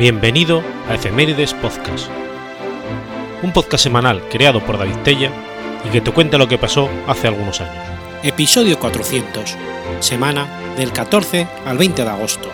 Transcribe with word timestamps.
Bienvenido 0.00 0.62
a 0.88 0.94
Efemérides 0.94 1.52
Podcast, 1.52 2.08
un 3.42 3.52
podcast 3.52 3.84
semanal 3.84 4.26
creado 4.30 4.64
por 4.64 4.78
David 4.78 4.96
Tella 5.04 5.30
y 5.84 5.90
que 5.90 6.00
te 6.00 6.10
cuenta 6.10 6.38
lo 6.38 6.48
que 6.48 6.56
pasó 6.56 6.88
hace 7.06 7.28
algunos 7.28 7.60
años. 7.60 7.84
Episodio 8.22 8.78
400, 8.78 9.58
semana 9.98 10.46
del 10.78 10.90
14 10.90 11.46
al 11.66 11.76
20 11.76 12.02
de 12.02 12.08
agosto. 12.08 12.48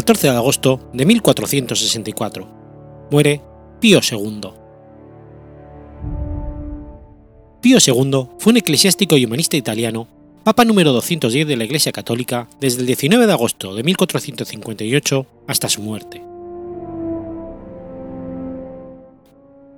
14 0.00 0.30
de 0.30 0.34
agosto 0.34 0.80
de 0.94 1.04
1464. 1.04 2.48
Muere 3.10 3.42
Pío 3.80 4.00
II. 4.00 4.40
Pío 7.60 7.76
II 7.86 8.28
fue 8.38 8.52
un 8.52 8.56
eclesiástico 8.56 9.18
y 9.18 9.26
humanista 9.26 9.58
italiano, 9.58 10.08
papa 10.42 10.64
número 10.64 10.94
210 10.94 11.46
de 11.46 11.54
la 11.54 11.64
Iglesia 11.64 11.92
Católica 11.92 12.48
desde 12.62 12.80
el 12.80 12.86
19 12.86 13.26
de 13.26 13.32
agosto 13.34 13.74
de 13.74 13.82
1458 13.82 15.26
hasta 15.46 15.68
su 15.68 15.82
muerte. 15.82 16.22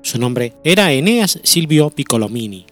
Su 0.03 0.21
nombre 0.21 0.53
era 0.63 0.93
Eneas 0.93 1.41
Silvio 1.43 1.91
Piccolomini. 1.91 2.67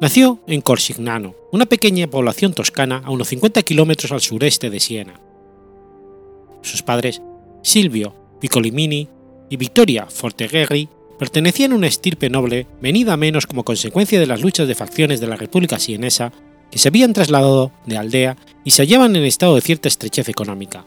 Nació 0.00 0.38
en 0.46 0.60
Corsignano, 0.60 1.34
una 1.50 1.66
pequeña 1.66 2.06
población 2.06 2.54
toscana 2.54 3.02
a 3.04 3.10
unos 3.10 3.26
50 3.26 3.62
kilómetros 3.62 4.12
al 4.12 4.20
sureste 4.20 4.70
de 4.70 4.78
Siena 4.78 5.20
sus 6.64 6.82
padres, 6.82 7.22
Silvio 7.62 8.14
Piccolimini 8.40 9.08
y 9.48 9.56
Vittoria 9.56 10.06
Fortegherri, 10.06 10.88
pertenecían 11.18 11.72
a 11.72 11.76
una 11.76 11.86
estirpe 11.86 12.28
noble 12.28 12.66
venida 12.80 13.16
menos 13.16 13.46
como 13.46 13.64
consecuencia 13.64 14.18
de 14.18 14.26
las 14.26 14.40
luchas 14.40 14.68
de 14.68 14.74
facciones 14.74 15.20
de 15.20 15.26
la 15.26 15.36
República 15.36 15.78
Sienesa 15.78 16.32
que 16.70 16.78
se 16.78 16.88
habían 16.88 17.12
trasladado 17.12 17.72
de 17.86 17.96
aldea 17.96 18.36
y 18.64 18.72
se 18.72 18.82
hallaban 18.82 19.14
en 19.16 19.24
estado 19.24 19.54
de 19.54 19.60
cierta 19.60 19.88
estrechez 19.88 20.28
económica. 20.28 20.84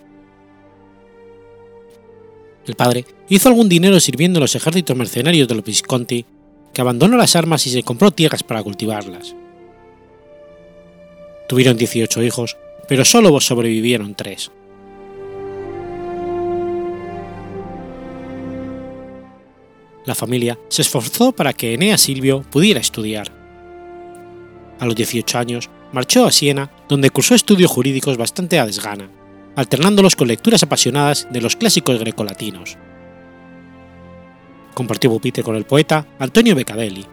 El 2.66 2.76
padre 2.76 3.06
hizo 3.30 3.48
algún 3.48 3.70
dinero 3.70 4.00
sirviendo 4.00 4.40
en 4.40 4.42
los 4.42 4.56
ejércitos 4.56 4.98
mercenarios 4.98 5.48
de 5.48 5.56
los 5.56 5.64
Visconti, 5.64 6.26
que 6.74 6.82
abandonó 6.82 7.16
las 7.16 7.36
armas 7.38 7.66
y 7.66 7.70
se 7.70 7.84
compró 7.84 8.12
tierras 8.12 8.44
para 8.44 8.62
cultivarlas. 8.62 9.36
Tuvieron 11.48 11.78
18 11.78 12.22
hijos, 12.24 12.58
pero 12.90 13.06
solo 13.06 13.40
sobrevivieron 13.40 14.16
tres. 14.16 14.52
La 20.08 20.16
familia 20.16 20.58
se 20.70 20.82
esforzó 20.82 21.34
para 21.34 21.52
que 21.52 21.74
Enea 21.74 21.98
Silvio 21.98 22.42
pudiera 22.50 22.80
estudiar. 22.80 23.30
A 24.80 24.86
los 24.86 24.96
18 24.96 25.38
años 25.38 25.70
marchó 25.92 26.26
a 26.26 26.32
Siena, 26.32 26.72
donde 26.88 27.10
cursó 27.10 27.36
estudios 27.36 27.70
jurídicos 27.70 28.16
bastante 28.18 28.58
a 28.58 28.66
desgana, 28.66 29.10
alternándolos 29.58 30.16
con 30.16 30.30
lecturas 30.30 30.64
apasionadas 30.64 31.28
de 31.30 31.42
los 31.42 31.58
clásicos 31.58 32.00
grecolatinos. 32.00 32.78
Compartió 34.74 35.10
pupitre 35.10 35.44
con 35.44 35.58
el 35.58 35.66
poeta 35.66 36.08
Antonio 36.20 36.56
Beccadelli. 36.56 37.06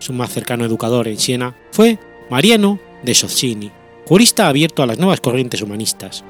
Su 0.00 0.12
más 0.12 0.30
cercano 0.32 0.66
educador 0.66 1.08
en 1.08 1.18
Siena 1.18 1.56
fue 1.70 1.98
Mariano 2.28 2.78
de 3.02 3.14
Socini, 3.14 3.70
jurista 4.06 4.48
abierto 4.48 4.82
a 4.82 4.86
las 4.86 4.98
nuevas 4.98 5.20
corrientes 5.20 5.62
humanistas. 5.62 6.24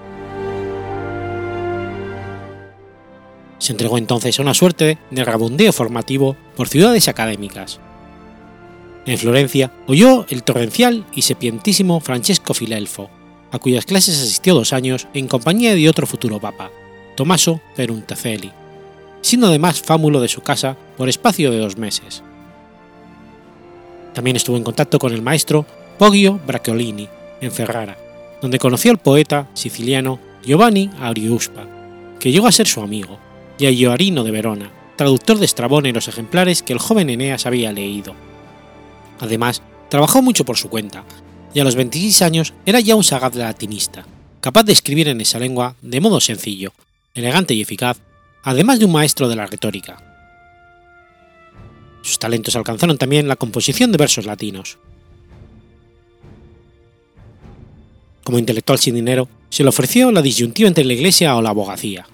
Se 3.59 3.73
entregó 3.73 3.99
entonces 3.99 4.39
a 4.39 4.43
una 4.43 4.55
suerte 4.55 4.99
de 5.11 5.25
rabondeo 5.25 5.73
formativo 5.73 6.37
por 6.57 6.69
ciudades 6.69 7.09
académicas. 7.09 7.81
En 9.07 9.19
Florencia 9.19 9.71
oyó 9.87 10.27
el 10.29 10.43
torrencial 10.43 11.05
y 11.15 11.23
sepientísimo 11.23 12.01
Francesco 12.01 12.55
Filelfo, 12.55 13.11
a 13.51 13.59
cuyas 13.59 13.85
clases 13.85 14.21
asistió 14.21 14.55
dos 14.55 14.73
años 14.73 15.07
en 15.15 15.29
compañía 15.29 15.75
de 15.75 15.89
otro 15.89 16.07
futuro 16.07 16.41
papa, 16.41 16.71
Tommaso 17.17 17.61
Peruntecelli, 17.77 18.51
siendo 19.21 19.47
además 19.47 19.81
fámulo 19.81 20.21
de 20.21 20.29
su 20.29 20.41
casa 20.41 20.77
por 20.97 21.09
espacio 21.09 21.51
de 21.51 21.59
dos 21.59 21.77
meses. 21.77 22.23
También 24.15 24.37
estuvo 24.37 24.57
en 24.57 24.65
contacto 24.65 24.99
con 24.99 25.13
el 25.13 25.23
maestro 25.23 25.67
Poggio 25.99 26.41
Bracciolini 26.47 27.09
en 27.41 27.53
Ferrara, 27.53 27.99
donde 28.41 28.59
conoció 28.59 28.91
al 28.91 28.99
poeta 28.99 29.49
siciliano 29.55 30.19
Giovanni 30.45 30.91
Ariuspa, 31.01 31.67
que 32.19 32.33
llegó 32.33 32.47
a 32.47 32.53
ser 32.53 32.67
su 32.67 32.81
amigo, 32.81 33.19
y 33.59 33.67
a 33.67 33.97
de 33.97 34.31
Verona, 34.31 34.71
traductor 34.97 35.39
de 35.39 35.45
Estrabón 35.45 35.87
en 35.87 35.95
los 35.95 36.09
ejemplares 36.09 36.63
que 36.63 36.73
el 36.73 36.79
joven 36.79 37.11
Eneas 37.11 37.47
había 37.47 37.73
leído. 37.73 38.15
Además, 39.21 39.63
trabajó 39.89 40.23
mucho 40.23 40.45
por 40.45 40.57
su 40.57 40.69
cuenta, 40.69 41.05
y 41.53 41.61
a 41.61 41.65
los 41.65 41.77
26 41.77 42.23
años 42.23 42.53
era 42.67 42.81
ya 42.81 42.97
un 42.97 43.05
sagaz 43.05 43.35
latinista, 43.37 44.07
capaz 44.41 44.65
de 44.65 44.73
escribir 44.73 45.09
en 45.09 45.21
esa 45.21 45.39
lengua 45.39 45.77
de 45.83 46.01
modo 46.01 46.21
sencillo, 46.21 46.73
elegante 47.15 47.55
y 47.55 47.61
eficaz, 47.61 47.99
además 48.43 48.81
de 48.81 48.87
un 48.87 48.93
maestro 48.93 49.29
de 49.29 49.37
la 49.37 49.47
retórica. 49.47 50.03
Sus 52.03 52.19
talentos 52.19 52.57
alcanzaron 52.57 52.99
también 52.99 53.29
la 53.29 53.37
composición 53.37 53.93
de 53.93 53.99
versos 53.99 54.27
latinos. 54.27 54.79
Como 58.25 58.39
intelectual 58.39 58.79
sin 58.79 58.95
dinero, 58.95 59.29
se 59.49 59.63
le 59.63 59.69
ofreció 59.69 60.11
la 60.11 60.23
disyuntiva 60.23 60.69
entre 60.69 60.85
la 60.85 60.95
iglesia 60.95 61.37
o 61.37 61.43
la 61.43 61.51
abogacía 61.51 62.07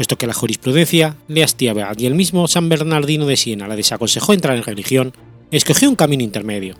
puesto 0.00 0.16
que 0.16 0.26
la 0.26 0.32
jurisprudencia 0.32 1.14
le 1.28 1.42
hastiaba 1.42 1.92
y 1.94 2.06
el 2.06 2.14
mismo 2.14 2.48
San 2.48 2.70
Bernardino 2.70 3.26
de 3.26 3.36
Siena 3.36 3.68
le 3.68 3.76
desaconsejó 3.76 4.32
entrar 4.32 4.56
en 4.56 4.62
religión, 4.62 5.12
escogió 5.50 5.90
un 5.90 5.94
camino 5.94 6.22
intermedio. 6.22 6.74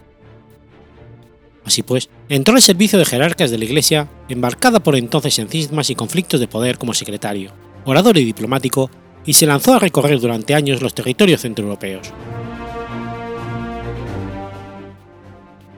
Así 1.67 1.83
pues, 1.83 2.09
entró 2.31 2.55
al 2.55 2.63
servicio 2.63 2.99
de 2.99 3.05
jerarcas 3.05 3.51
de 3.51 3.59
la 3.59 3.67
Iglesia, 3.67 4.09
embarcada 4.31 4.81
por 4.81 4.97
entonces 4.97 5.39
en 5.39 5.51
cismas 5.51 5.91
y 5.91 5.95
conflictos 5.95 6.41
de 6.41 6.49
poder 6.49 6.79
como 6.79 6.95
secretario, 6.95 7.53
orador 7.85 8.17
y 8.17 8.25
diplomático, 8.25 8.91
y 9.27 9.35
se 9.35 9.45
lanzó 9.45 9.75
a 9.75 9.81
recorrer 9.81 10.19
durante 10.19 10.55
años 10.55 10.81
los 10.81 10.95
territorios 10.95 11.43
centroeuropeos. 11.43 12.11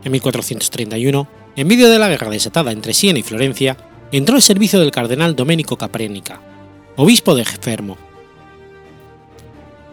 En 0.05 0.13
1431, 0.13 1.29
en 1.57 1.67
medio 1.67 1.91
de 1.91 1.99
la 1.99 2.09
guerra 2.09 2.31
desatada 2.31 2.71
entre 2.71 2.95
Siena 2.95 3.19
y 3.19 3.25
Florencia, 3.25 3.77
entró 4.13 4.37
al 4.37 4.43
servicio 4.43 4.79
del 4.79 4.93
cardenal 4.93 5.35
Domenico 5.35 5.77
Caprenica, 5.77 6.52
obispo 6.97 7.35
de 7.35 7.45
Fermo. 7.45 7.97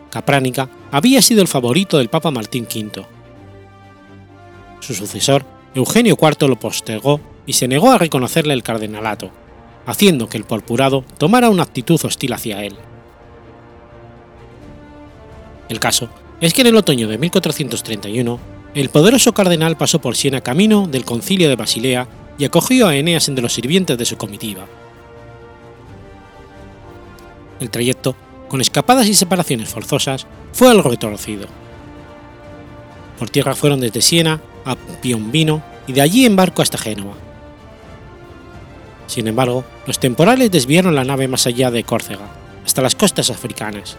Capránica 0.09 0.69
había 0.91 1.21
sido 1.21 1.41
el 1.41 1.47
favorito 1.47 1.97
del 1.97 2.09
Papa 2.09 2.31
Martín 2.31 2.63
V. 2.63 3.05
Su 4.79 4.93
sucesor, 4.93 5.45
Eugenio 5.75 6.17
IV, 6.19 6.47
lo 6.47 6.59
postergó 6.59 7.21
y 7.45 7.53
se 7.53 7.67
negó 7.67 7.91
a 7.91 7.97
reconocerle 7.97 8.53
el 8.53 8.63
cardenalato, 8.63 9.29
haciendo 9.85 10.27
que 10.27 10.37
el 10.37 10.43
purpurado 10.43 11.03
tomara 11.17 11.49
una 11.49 11.63
actitud 11.63 11.99
hostil 12.03 12.33
hacia 12.33 12.63
él. 12.63 12.75
El 15.69 15.79
caso 15.79 16.09
es 16.41 16.53
que 16.53 16.61
en 16.61 16.67
el 16.67 16.75
otoño 16.75 17.07
de 17.07 17.17
1431, 17.17 18.39
el 18.73 18.89
poderoso 18.89 19.33
cardenal 19.33 19.77
pasó 19.77 19.99
por 19.99 20.15
Siena 20.15 20.41
camino 20.41 20.87
del 20.87 21.05
concilio 21.05 21.49
de 21.49 21.55
Basilea 21.55 22.07
y 22.37 22.45
acogió 22.45 22.87
a 22.87 22.95
Eneas 22.95 23.27
entre 23.27 23.41
los 23.43 23.53
sirvientes 23.53 23.97
de 23.97 24.05
su 24.05 24.17
comitiva. 24.17 24.65
El 27.59 27.69
trayecto, 27.69 28.15
con 28.47 28.61
escapadas 28.61 29.07
y 29.07 29.13
separaciones 29.13 29.69
forzosas, 29.69 30.27
fue 30.53 30.69
algo 30.69 30.89
retorcido. 30.89 31.47
Por 33.17 33.29
tierra 33.29 33.55
fueron 33.55 33.81
desde 33.81 34.01
Siena 34.01 34.41
a 34.65 34.75
Piombino 34.75 35.61
y 35.87 35.93
de 35.93 36.01
allí 36.01 36.25
en 36.25 36.35
barco 36.35 36.61
hasta 36.61 36.77
Génova. 36.77 37.15
Sin 39.07 39.27
embargo, 39.27 39.65
los 39.87 39.99
temporales 39.99 40.51
desviaron 40.51 40.95
la 40.95 41.03
nave 41.03 41.27
más 41.27 41.47
allá 41.47 41.71
de 41.71 41.83
Córcega, 41.83 42.29
hasta 42.65 42.81
las 42.81 42.95
costas 42.95 43.29
africanas. 43.29 43.97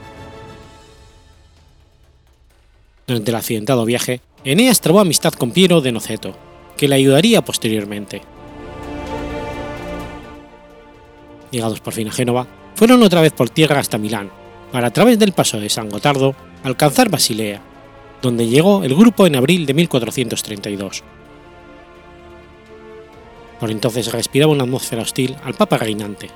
Durante 3.07 3.31
el 3.33 3.37
accidentado 3.37 3.85
viaje, 3.85 4.21
Eneas 4.45 4.81
trabó 4.81 5.01
amistad 5.01 5.33
con 5.33 5.51
Piero 5.51 5.81
de 5.81 5.93
Noceto, 5.93 6.37
que 6.77 6.89
le 6.89 6.95
ayudaría 6.95 7.45
posteriormente. 7.45 8.23
Llegados 11.51 11.81
por 11.81 11.93
fin 11.93 12.09
a 12.09 12.13
Génova, 12.13 12.47
fueron 12.81 13.03
otra 13.03 13.21
vez 13.21 13.35
por 13.35 13.51
tierra 13.51 13.79
hasta 13.79 13.99
Milán, 13.99 14.31
para 14.73 14.87
a 14.87 14.91
través 14.91 15.19
del 15.19 15.33
paso 15.33 15.61
de 15.61 15.69
San 15.69 15.91
Gotardo 15.91 16.35
alcanzar 16.65 17.11
Basilea, 17.11 17.61
donde 18.23 18.47
llegó 18.47 18.85
el 18.85 18.95
grupo 18.95 19.27
en 19.27 19.37
abril 19.37 19.67
de 19.67 19.75
1432. 19.75 21.03
Por 23.61 23.71
entonces 23.71 24.11
respiraba 24.11 24.53
una 24.53 24.65
atmósfera 24.65 25.03
hostil 25.03 25.37
al 25.45 25.53
Papa 25.53 25.77
reinante. 25.77 26.31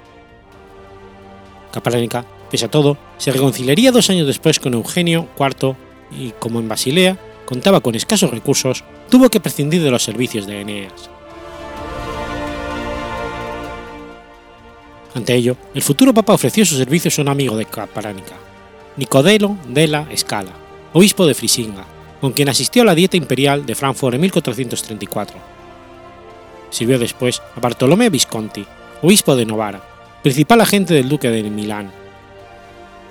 Capránica, 1.73 2.27
pese 2.51 2.67
a 2.67 2.71
todo, 2.71 2.99
se 3.17 3.33
reconciliaría 3.33 3.91
dos 3.91 4.11
años 4.11 4.27
después 4.27 4.61
con 4.61 4.75
Eugenio 4.75 5.27
IV 5.41 5.77
y, 6.11 6.33
como 6.33 6.61
en 6.61 6.69
Basilea, 6.69 7.17
contaba 7.47 7.81
con 7.81 7.95
escasos 7.95 8.31
recursos, 8.31 8.85
tuvo 9.09 9.31
que 9.31 9.41
prescindir 9.41 9.83
de 9.83 9.91
los 9.91 10.03
servicios 10.03 10.47
de 10.47 10.61
Eneas. 10.61 11.09
Ante 15.15 15.35
ello, 15.35 15.57
el 15.75 15.83
futuro 15.83 16.13
papa 16.13 16.35
ofreció 16.35 16.65
sus 16.65 16.79
servicios 16.79 17.19
a 17.19 17.23
un 17.23 17.29
amigo 17.29 17.57
de 17.57 17.67
Caparánica, 17.67 18.35
Nicodelo 18.97 19.57
della 19.69 20.09
Scala, 20.17 20.51
obispo 20.93 21.25
de 21.27 21.35
Frisinga, 21.35 21.85
con 22.21 22.33
quien 22.33 22.49
asistió 22.49 22.83
a 22.83 22.85
la 22.85 22.97
dieta 22.97 23.17
imperial 23.17 23.65
de 23.65 23.77
Frankfurt 23.77 24.15
en 24.15 24.21
1434. 24.23 25.37
Sirvió 26.71 26.99
después 26.99 27.41
a 27.57 27.61
Bartolomé 27.61 28.11
Visconti, 28.11 28.67
obispo 29.03 29.37
de 29.37 29.47
Novara, 29.47 29.81
principal 30.23 30.61
agente 30.61 30.95
del 30.95 31.09
duque 31.09 31.31
de 31.31 31.43
Milán. 31.45 31.93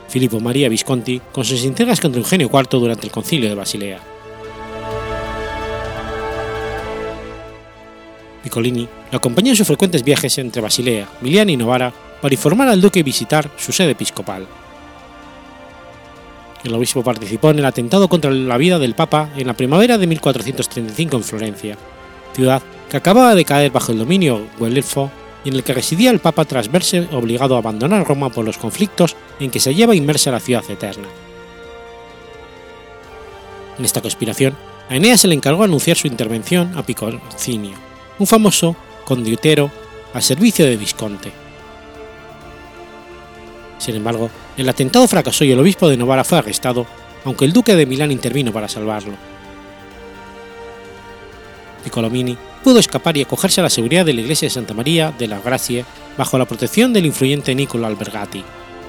Filippo 0.09 0.41
María 0.41 0.67
Visconti 0.67 1.21
con 1.31 1.45
sus 1.45 1.63
intrigas 1.63 2.01
contra 2.01 2.19
Eugenio 2.19 2.49
IV 2.51 2.67
durante 2.71 3.05
el 3.05 3.11
concilio 3.11 3.47
de 3.47 3.55
Basilea. 3.55 4.12
Piccolini 8.43 8.87
lo 9.11 9.17
acompañó 9.17 9.51
en 9.51 9.55
sus 9.55 9.65
frecuentes 9.65 10.03
viajes 10.03 10.37
entre 10.37 10.61
Basilea, 10.61 11.07
Milán 11.21 11.49
y 11.49 11.57
Novara 11.57 11.93
para 12.21 12.35
informar 12.35 12.67
al 12.67 12.81
duque 12.81 12.99
y 12.99 13.03
visitar 13.03 13.49
su 13.57 13.71
sede 13.71 13.91
episcopal. 13.91 14.45
El 16.63 16.73
obispo 16.73 17.03
participó 17.03 17.49
en 17.49 17.59
el 17.59 17.65
atentado 17.65 18.07
contra 18.07 18.31
la 18.31 18.57
vida 18.57 18.79
del 18.79 18.95
Papa 18.95 19.29
en 19.35 19.47
la 19.47 19.53
primavera 19.53 19.97
de 19.97 20.07
1435 20.07 21.17
en 21.17 21.23
Florencia, 21.23 21.77
ciudad 22.33 22.61
que 22.89 22.97
acababa 22.97 23.35
de 23.35 23.45
caer 23.45 23.71
bajo 23.71 23.91
el 23.91 23.99
dominio 23.99 24.45
guelfo 24.59 25.11
y 25.43 25.49
en 25.49 25.55
el 25.55 25.63
que 25.63 25.73
residía 25.73 26.11
el 26.11 26.19
Papa 26.19 26.45
tras 26.45 26.71
verse 26.71 27.07
obligado 27.11 27.55
a 27.55 27.59
abandonar 27.59 28.07
Roma 28.07 28.29
por 28.29 28.45
los 28.45 28.57
conflictos 28.57 29.15
en 29.39 29.51
que 29.51 29.59
se 29.59 29.71
hallaba 29.71 29.95
inmersa 29.95 30.31
la 30.31 30.39
ciudad 30.39 30.63
eterna. 30.69 31.07
En 33.77 33.85
esta 33.85 34.01
conspiración, 34.01 34.55
a 34.89 34.95
Eneas 34.95 35.21
se 35.21 35.27
le 35.27 35.35
encargó 35.35 35.63
anunciar 35.63 35.97
su 35.97 36.07
intervención 36.07 36.77
a 36.77 36.85
Picocinio, 36.85 37.75
un 38.23 38.27
famoso 38.27 38.73
condiutero 39.03 39.69
al 40.13 40.23
servicio 40.23 40.65
de 40.65 40.77
Visconte. 40.77 41.33
Sin 43.79 43.95
embargo, 43.95 44.29
el 44.55 44.69
atentado 44.69 45.09
fracasó 45.09 45.43
y 45.43 45.51
el 45.51 45.59
obispo 45.59 45.89
de 45.89 45.97
Novara 45.97 46.23
fue 46.23 46.37
arrestado, 46.37 46.87
aunque 47.25 47.43
el 47.43 47.51
duque 47.51 47.75
de 47.75 47.85
Milán 47.85 48.13
intervino 48.13 48.53
para 48.53 48.69
salvarlo. 48.69 49.15
Piccolomini 51.83 52.37
pudo 52.63 52.79
escapar 52.79 53.17
y 53.17 53.23
acogerse 53.23 53.59
a 53.59 53.63
la 53.65 53.69
seguridad 53.69 54.05
de 54.05 54.13
la 54.13 54.21
iglesia 54.21 54.45
de 54.45 54.53
Santa 54.53 54.73
María 54.73 55.13
de 55.19 55.27
la 55.27 55.39
Gracie 55.39 55.83
bajo 56.17 56.37
la 56.37 56.45
protección 56.45 56.93
del 56.93 57.05
influyente 57.05 57.53
Niccolo 57.53 57.87
Albergati, 57.87 58.41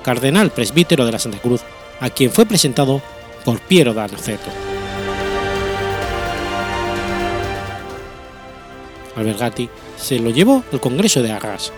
cardenal 0.05 0.53
presbítero 0.53 1.05
de 1.05 1.11
la 1.11 1.19
Santa 1.19 1.39
Cruz, 1.39 1.63
a 1.99 2.09
quien 2.09 2.31
fue 2.31 2.47
presentado 2.47 3.03
por 3.45 3.59
Piero 3.59 3.95
d'Aniceto. 3.95 4.84
Albergati 9.17 9.69
se 9.97 10.19
lo 10.19 10.31
llevó 10.31 10.65
al 10.73 10.81
Congreso 10.81 11.23
de 11.23 11.33
Arras, 11.33 11.73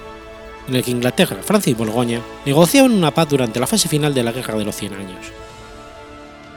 en 0.69 0.75
el 0.75 0.83
que 0.83 0.91
Inglaterra, 0.91 1.37
Francia 1.43 1.71
y 1.71 1.75
Borgoña 1.75 2.21
negociaban 2.45 2.93
una 2.93 3.13
paz 3.13 3.29
durante 3.29 3.61
la 3.61 3.67
fase 3.67 3.89
final 3.89 4.15
de 4.15 4.23
la 4.23 4.33
Guerra 4.33 4.57
de 4.57 4.65
los 4.65 4.77
Cien 4.77 4.95
Años. 4.95 5.27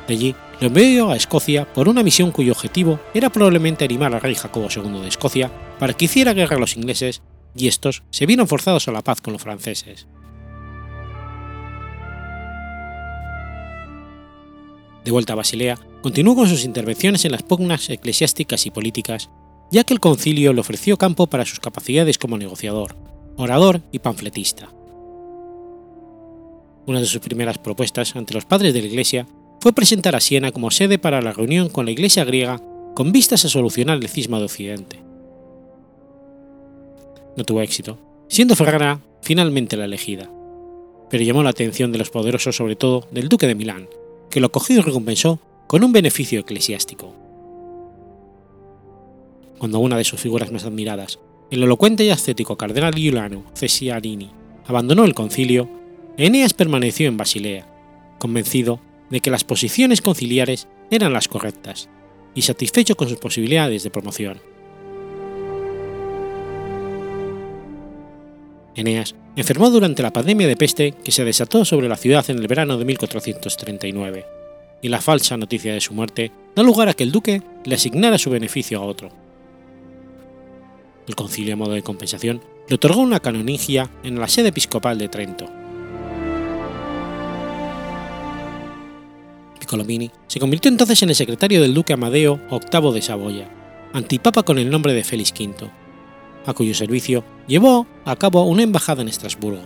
De 0.07 0.13
allí 0.15 0.35
lo 0.59 0.67
envió 0.67 1.11
a 1.11 1.15
Escocia 1.15 1.71
por 1.71 1.87
una 1.87 2.03
misión 2.03 2.31
cuyo 2.31 2.53
objetivo 2.53 2.99
era 3.13 3.29
probablemente 3.29 3.85
animar 3.85 4.13
al 4.13 4.21
rey 4.21 4.35
Jacobo 4.35 4.67
II 4.75 5.01
de 5.01 5.07
Escocia 5.07 5.51
para 5.77 5.93
que 5.93 6.05
hiciera 6.05 6.33
guerra 6.33 6.55
a 6.55 6.59
los 6.59 6.75
ingleses 6.75 7.21
y 7.55 7.67
estos 7.67 8.03
se 8.09 8.25
vieron 8.25 8.47
forzados 8.47 8.87
a 8.87 8.91
la 8.91 9.03
paz 9.03 9.21
con 9.21 9.33
los 9.33 9.41
franceses. 9.41 10.07
De 15.05 15.11
vuelta 15.11 15.33
a 15.33 15.35
Basilea, 15.37 15.77
continuó 16.01 16.35
con 16.35 16.47
sus 16.47 16.65
intervenciones 16.65 17.25
en 17.25 17.31
las 17.31 17.43
pugnas 17.43 17.89
eclesiásticas 17.89 18.65
y 18.65 18.71
políticas, 18.71 19.29
ya 19.71 19.83
que 19.83 19.93
el 19.93 19.99
concilio 19.99 20.53
le 20.53 20.61
ofreció 20.61 20.97
campo 20.97 21.27
para 21.27 21.45
sus 21.45 21.59
capacidades 21.59 22.17
como 22.17 22.37
negociador, 22.37 22.95
orador 23.37 23.81
y 23.91 23.99
panfletista. 23.99 24.69
Una 26.85 26.99
de 26.99 27.05
sus 27.05 27.21
primeras 27.21 27.57
propuestas 27.57 28.15
ante 28.15 28.33
los 28.33 28.45
padres 28.45 28.73
de 28.73 28.81
la 28.81 28.87
Iglesia 28.87 29.27
fue 29.61 29.73
presentar 29.73 30.15
a 30.15 30.19
Siena 30.19 30.51
como 30.51 30.71
sede 30.71 30.97
para 30.97 31.21
la 31.21 31.33
reunión 31.33 31.69
con 31.69 31.85
la 31.85 31.91
Iglesia 31.91 32.23
griega 32.23 32.61
con 32.95 33.11
vistas 33.11 33.45
a 33.45 33.49
solucionar 33.49 33.97
el 33.97 34.09
cisma 34.09 34.39
de 34.39 34.45
Occidente. 34.45 34.99
No 37.37 37.43
tuvo 37.43 37.61
éxito, 37.61 37.97
siendo 38.27 38.55
Ferrara 38.55 39.01
finalmente 39.21 39.77
la 39.77 39.85
elegida, 39.85 40.29
pero 41.09 41.23
llamó 41.23 41.43
la 41.43 41.51
atención 41.51 41.91
de 41.91 41.99
los 41.99 42.09
poderosos 42.09 42.55
sobre 42.55 42.75
todo 42.75 43.07
del 43.11 43.29
duque 43.29 43.47
de 43.47 43.55
Milán, 43.55 43.87
que 44.29 44.39
lo 44.39 44.47
acogió 44.47 44.77
y 44.77 44.81
recompensó 44.81 45.39
con 45.67 45.83
un 45.83 45.91
beneficio 45.91 46.39
eclesiástico. 46.39 47.13
Cuando 49.59 49.79
una 49.79 49.97
de 49.97 50.05
sus 50.05 50.21
figuras 50.21 50.53
más 50.53 50.63
admiradas, 50.63 51.19
el 51.51 51.61
elocuente 51.61 52.05
y 52.05 52.11
ascético 52.11 52.55
cardenal 52.55 52.95
Giuliano 52.95 53.43
Cesiarini 53.53 54.31
abandonó 54.65 55.03
el 55.03 55.13
concilio, 55.13 55.69
Eneas 56.15 56.53
permaneció 56.53 57.09
en 57.09 57.17
Basilea, 57.17 57.67
convencido 58.19 58.79
de 59.09 59.19
que 59.19 59.29
las 59.29 59.43
posiciones 59.43 60.01
conciliares 60.01 60.69
eran 60.89 61.11
las 61.11 61.27
correctas 61.27 61.89
y 62.33 62.43
satisfecho 62.43 62.95
con 62.95 63.09
sus 63.09 63.17
posibilidades 63.17 63.83
de 63.83 63.89
promoción. 63.89 64.39
Eneas 68.75 69.13
enfermó 69.35 69.69
durante 69.71 70.03
la 70.03 70.13
pandemia 70.13 70.47
de 70.47 70.55
peste 70.55 70.93
que 71.03 71.11
se 71.11 71.25
desató 71.25 71.65
sobre 71.65 71.89
la 71.89 71.97
ciudad 71.97 72.23
en 72.29 72.37
el 72.37 72.47
verano 72.47 72.77
de 72.77 72.85
1439, 72.85 74.25
y 74.81 74.87
la 74.87 75.01
falsa 75.01 75.35
noticia 75.35 75.73
de 75.73 75.81
su 75.81 75.93
muerte 75.93 76.31
da 76.55 76.63
lugar 76.63 76.87
a 76.87 76.93
que 76.93 77.03
el 77.03 77.11
duque 77.11 77.41
le 77.65 77.75
asignara 77.75 78.17
su 78.17 78.29
beneficio 78.29 78.79
a 78.79 78.83
otro 78.83 79.09
el 81.09 81.15
concilio 81.15 81.55
a 81.55 81.57
modo 81.57 81.73
de 81.73 81.81
compensación, 81.81 82.39
le 82.67 82.75
otorgó 82.75 83.01
una 83.01 83.19
canonigia 83.19 83.89
en 84.03 84.19
la 84.19 84.27
sede 84.27 84.49
episcopal 84.49 84.99
de 84.99 85.09
Trento. 85.09 85.49
Piccolomini 89.59 90.11
se 90.27 90.39
convirtió 90.39 90.69
entonces 90.69 91.01
en 91.01 91.09
el 91.09 91.15
secretario 91.15 91.63
del 91.63 91.73
duque 91.73 91.93
Amadeo 91.93 92.39
VIII 92.51 92.93
de 92.93 93.01
Saboya, 93.01 93.49
antipapa 93.91 94.43
con 94.43 94.59
el 94.59 94.69
nombre 94.69 94.93
de 94.93 95.03
Félix 95.03 95.31
V, 95.31 95.67
a 96.45 96.53
cuyo 96.53 96.75
servicio 96.75 97.23
llevó 97.47 97.87
a 98.05 98.15
cabo 98.15 98.43
una 98.43 98.61
embajada 98.61 99.01
en 99.01 99.07
Estrasburgo. 99.07 99.63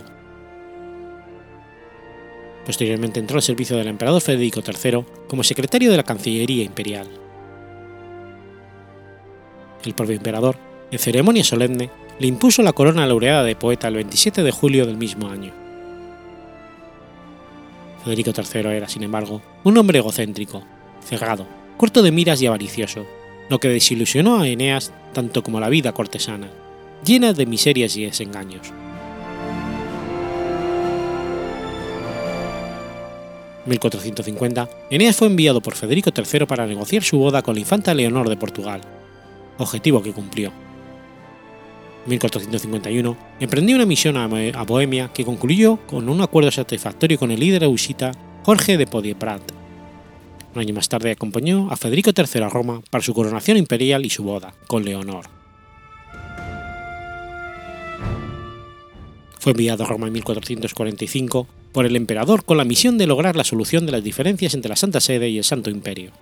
Posteriormente 2.64 3.20
entró 3.20 3.36
al 3.36 3.42
servicio 3.42 3.76
del 3.76 3.88
emperador 3.88 4.22
Federico 4.22 4.62
III 4.66 5.04
como 5.28 5.44
secretario 5.44 5.90
de 5.90 5.98
la 5.98 6.04
Cancillería 6.04 6.64
Imperial. 6.64 7.06
El 9.84 9.92
propio 9.92 10.16
emperador 10.16 10.56
en 10.94 11.00
ceremonia 11.00 11.42
solemne, 11.42 11.90
le 12.20 12.28
impuso 12.28 12.62
la 12.62 12.72
corona 12.72 13.04
laureada 13.04 13.42
de 13.42 13.56
poeta 13.56 13.88
el 13.88 13.94
27 13.94 14.44
de 14.44 14.52
julio 14.52 14.86
del 14.86 14.96
mismo 14.96 15.28
año. 15.28 15.52
Federico 18.04 18.30
III 18.30 18.70
era, 18.70 18.88
sin 18.88 19.02
embargo, 19.02 19.42
un 19.64 19.76
hombre 19.76 19.98
egocéntrico, 19.98 20.62
cerrado, 21.04 21.48
corto 21.76 22.00
de 22.00 22.12
miras 22.12 22.40
y 22.42 22.46
avaricioso, 22.46 23.04
lo 23.50 23.58
que 23.58 23.70
desilusionó 23.70 24.40
a 24.40 24.46
Eneas 24.46 24.92
tanto 25.12 25.42
como 25.42 25.58
la 25.58 25.68
vida 25.68 25.92
cortesana, 25.92 26.48
llena 27.04 27.32
de 27.32 27.46
miserias 27.46 27.96
y 27.96 28.04
desengaños. 28.04 28.68
En 33.64 33.70
1450, 33.70 34.68
Eneas 34.90 35.16
fue 35.16 35.26
enviado 35.26 35.60
por 35.60 35.74
Federico 35.74 36.10
III 36.16 36.46
para 36.46 36.68
negociar 36.68 37.02
su 37.02 37.18
boda 37.18 37.42
con 37.42 37.56
la 37.56 37.62
infanta 37.62 37.94
Leonor 37.94 38.28
de 38.28 38.36
Portugal, 38.36 38.80
objetivo 39.58 40.00
que 40.00 40.12
cumplió. 40.12 40.52
1451, 42.06 43.16
emprendió 43.40 43.76
una 43.76 43.86
misión 43.86 44.16
a 44.16 44.62
Bohemia 44.64 45.10
que 45.12 45.24
concluyó 45.24 45.78
con 45.86 46.08
un 46.08 46.20
acuerdo 46.20 46.50
satisfactorio 46.50 47.18
con 47.18 47.30
el 47.30 47.40
líder 47.40 47.64
ausita 47.64 48.12
Jorge 48.42 48.76
de 48.76 48.86
Podieprat. 48.86 49.42
Un 50.54 50.60
año 50.60 50.74
más 50.74 50.88
tarde 50.88 51.10
acompañó 51.10 51.70
a 51.70 51.76
Federico 51.76 52.10
III 52.16 52.42
a 52.42 52.48
Roma 52.48 52.80
para 52.90 53.02
su 53.02 53.14
coronación 53.14 53.56
imperial 53.56 54.04
y 54.04 54.10
su 54.10 54.22
boda 54.22 54.54
con 54.66 54.84
Leonor. 54.84 55.24
Fue 59.40 59.52
enviado 59.52 59.84
a 59.84 59.86
Roma 59.86 60.06
en 60.06 60.12
1445 60.14 61.46
por 61.72 61.86
el 61.86 61.96
emperador 61.96 62.44
con 62.44 62.56
la 62.56 62.64
misión 62.64 62.96
de 62.98 63.06
lograr 63.06 63.34
la 63.36 63.44
solución 63.44 63.84
de 63.84 63.92
las 63.92 64.04
diferencias 64.04 64.54
entre 64.54 64.68
la 64.68 64.76
Santa 64.76 65.00
Sede 65.00 65.28
y 65.28 65.38
el 65.38 65.44
Santo 65.44 65.70
Imperio. 65.70 66.12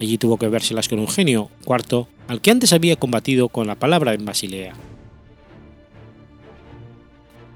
Allí 0.00 0.16
tuvo 0.16 0.38
que 0.38 0.48
vérselas 0.48 0.88
con 0.88 0.98
Eugenio 0.98 1.50
IV, 1.66 2.06
al 2.26 2.40
que 2.40 2.50
antes 2.50 2.72
había 2.72 2.96
combatido 2.96 3.50
con 3.50 3.66
la 3.66 3.74
palabra 3.74 4.14
en 4.14 4.24
Basilea. 4.24 4.72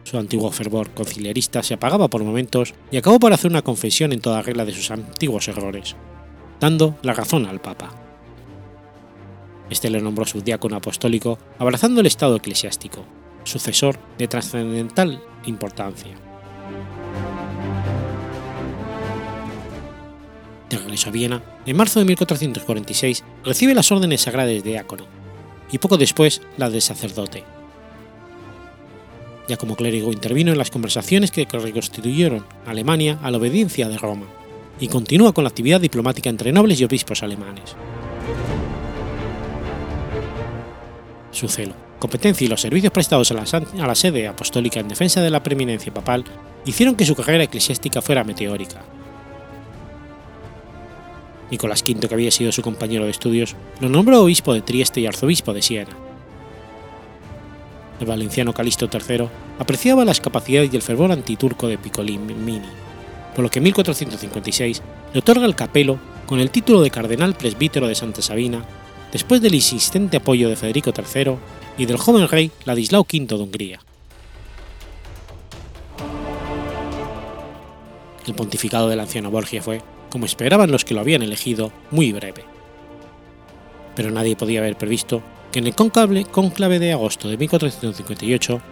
Su 0.02 0.18
antiguo 0.18 0.50
fervor 0.50 0.90
conciliarista 0.90 1.62
se 1.62 1.74
apagaba 1.74 2.08
por 2.08 2.22
momentos 2.22 2.74
y 2.90 2.98
acabó 2.98 3.18
por 3.18 3.32
hacer 3.32 3.50
una 3.50 3.62
confesión 3.62 4.12
en 4.12 4.20
toda 4.20 4.42
regla 4.42 4.66
de 4.66 4.74
sus 4.74 4.90
antiguos 4.90 5.48
errores, 5.48 5.96
dando 6.60 6.98
la 7.02 7.14
razón 7.14 7.46
al 7.46 7.62
Papa. 7.62 7.94
Este 9.70 9.88
le 9.88 10.02
nombró 10.02 10.26
su 10.26 10.42
diácono 10.42 10.76
apostólico, 10.76 11.38
abrazando 11.58 12.02
el 12.02 12.06
estado 12.06 12.36
eclesiástico, 12.36 13.06
sucesor 13.44 13.98
de 14.18 14.28
trascendental 14.28 15.22
importancia. 15.46 16.23
De 20.70 20.78
regreso 20.78 21.10
a 21.10 21.12
Viena, 21.12 21.42
en 21.66 21.76
marzo 21.76 21.98
de 21.98 22.06
1446 22.06 23.24
recibe 23.44 23.74
las 23.74 23.92
órdenes 23.92 24.22
sagradas 24.22 24.52
de 24.52 24.62
diácono 24.62 25.04
y 25.70 25.78
poco 25.78 25.96
después 25.96 26.40
las 26.56 26.72
de 26.72 26.80
sacerdote. 26.80 27.44
Ya 29.48 29.56
como 29.56 29.76
clérigo 29.76 30.12
intervino 30.12 30.52
en 30.52 30.58
las 30.58 30.70
conversaciones 30.70 31.30
que 31.30 31.44
reconstituyeron 31.44 32.46
Alemania 32.66 33.18
a 33.22 33.30
la 33.30 33.36
obediencia 33.36 33.88
de 33.88 33.98
Roma 33.98 34.26
y 34.80 34.88
continúa 34.88 35.32
con 35.34 35.44
la 35.44 35.48
actividad 35.48 35.80
diplomática 35.80 36.30
entre 36.30 36.52
nobles 36.52 36.80
y 36.80 36.84
obispos 36.84 37.22
alemanes. 37.22 37.76
Su 41.30 41.48
celo, 41.48 41.74
competencia 41.98 42.44
y 42.44 42.48
los 42.48 42.60
servicios 42.60 42.92
prestados 42.92 43.30
a 43.32 43.34
la, 43.34 43.42
a 43.42 43.86
la 43.86 43.94
sede 43.94 44.28
apostólica 44.28 44.80
en 44.80 44.88
defensa 44.88 45.20
de 45.20 45.30
la 45.30 45.42
preeminencia 45.42 45.92
papal 45.92 46.24
hicieron 46.64 46.94
que 46.94 47.04
su 47.04 47.14
carrera 47.14 47.44
eclesiástica 47.44 48.00
fuera 48.00 48.24
meteórica. 48.24 48.82
Nicolás 51.50 51.84
V, 51.86 52.08
que 52.08 52.14
había 52.14 52.30
sido 52.30 52.52
su 52.52 52.62
compañero 52.62 53.04
de 53.04 53.10
estudios, 53.10 53.56
lo 53.80 53.88
nombró 53.88 54.22
obispo 54.22 54.54
de 54.54 54.62
Trieste 54.62 55.00
y 55.00 55.06
arzobispo 55.06 55.52
de 55.52 55.62
Siena. 55.62 55.96
El 58.00 58.06
valenciano 58.06 58.52
Calixto 58.52 58.88
III 58.92 59.28
apreciaba 59.58 60.04
las 60.04 60.20
capacidades 60.20 60.72
y 60.72 60.76
el 60.76 60.82
fervor 60.82 61.12
antiturco 61.12 61.68
de 61.68 61.78
Piccolomini, 61.78 62.60
por 63.34 63.44
lo 63.44 63.50
que 63.50 63.60
en 63.60 63.64
1456 63.64 64.82
le 65.12 65.18
otorga 65.20 65.46
el 65.46 65.54
capelo 65.54 65.98
con 66.26 66.40
el 66.40 66.50
título 66.50 66.82
de 66.82 66.90
cardenal 66.90 67.34
presbítero 67.34 67.86
de 67.86 67.94
Santa 67.94 68.22
Sabina, 68.22 68.64
después 69.12 69.40
del 69.40 69.54
insistente 69.54 70.16
apoyo 70.16 70.48
de 70.48 70.56
Federico 70.56 70.92
III 70.96 71.36
y 71.78 71.86
del 71.86 71.98
joven 71.98 72.28
rey 72.28 72.50
Ladislao 72.64 73.02
V 73.02 73.26
de 73.26 73.34
Hungría. 73.34 73.80
El 78.26 78.34
pontificado 78.34 78.88
del 78.88 79.00
anciano 79.00 79.30
Borgia 79.30 79.62
fue, 79.62 79.82
como 80.14 80.26
esperaban 80.26 80.70
los 80.70 80.84
que 80.84 80.94
lo 80.94 81.00
habían 81.00 81.22
elegido, 81.22 81.72
muy 81.90 82.12
breve. 82.12 82.44
Pero 83.96 84.12
nadie 84.12 84.36
podía 84.36 84.60
haber 84.60 84.78
previsto 84.78 85.24
que 85.50 85.58
en 85.58 85.66
el 85.66 85.74
conclave, 85.74 86.78
de 86.78 86.92
agosto 86.92 87.28
de 87.28 87.36
1458, 87.36 88.62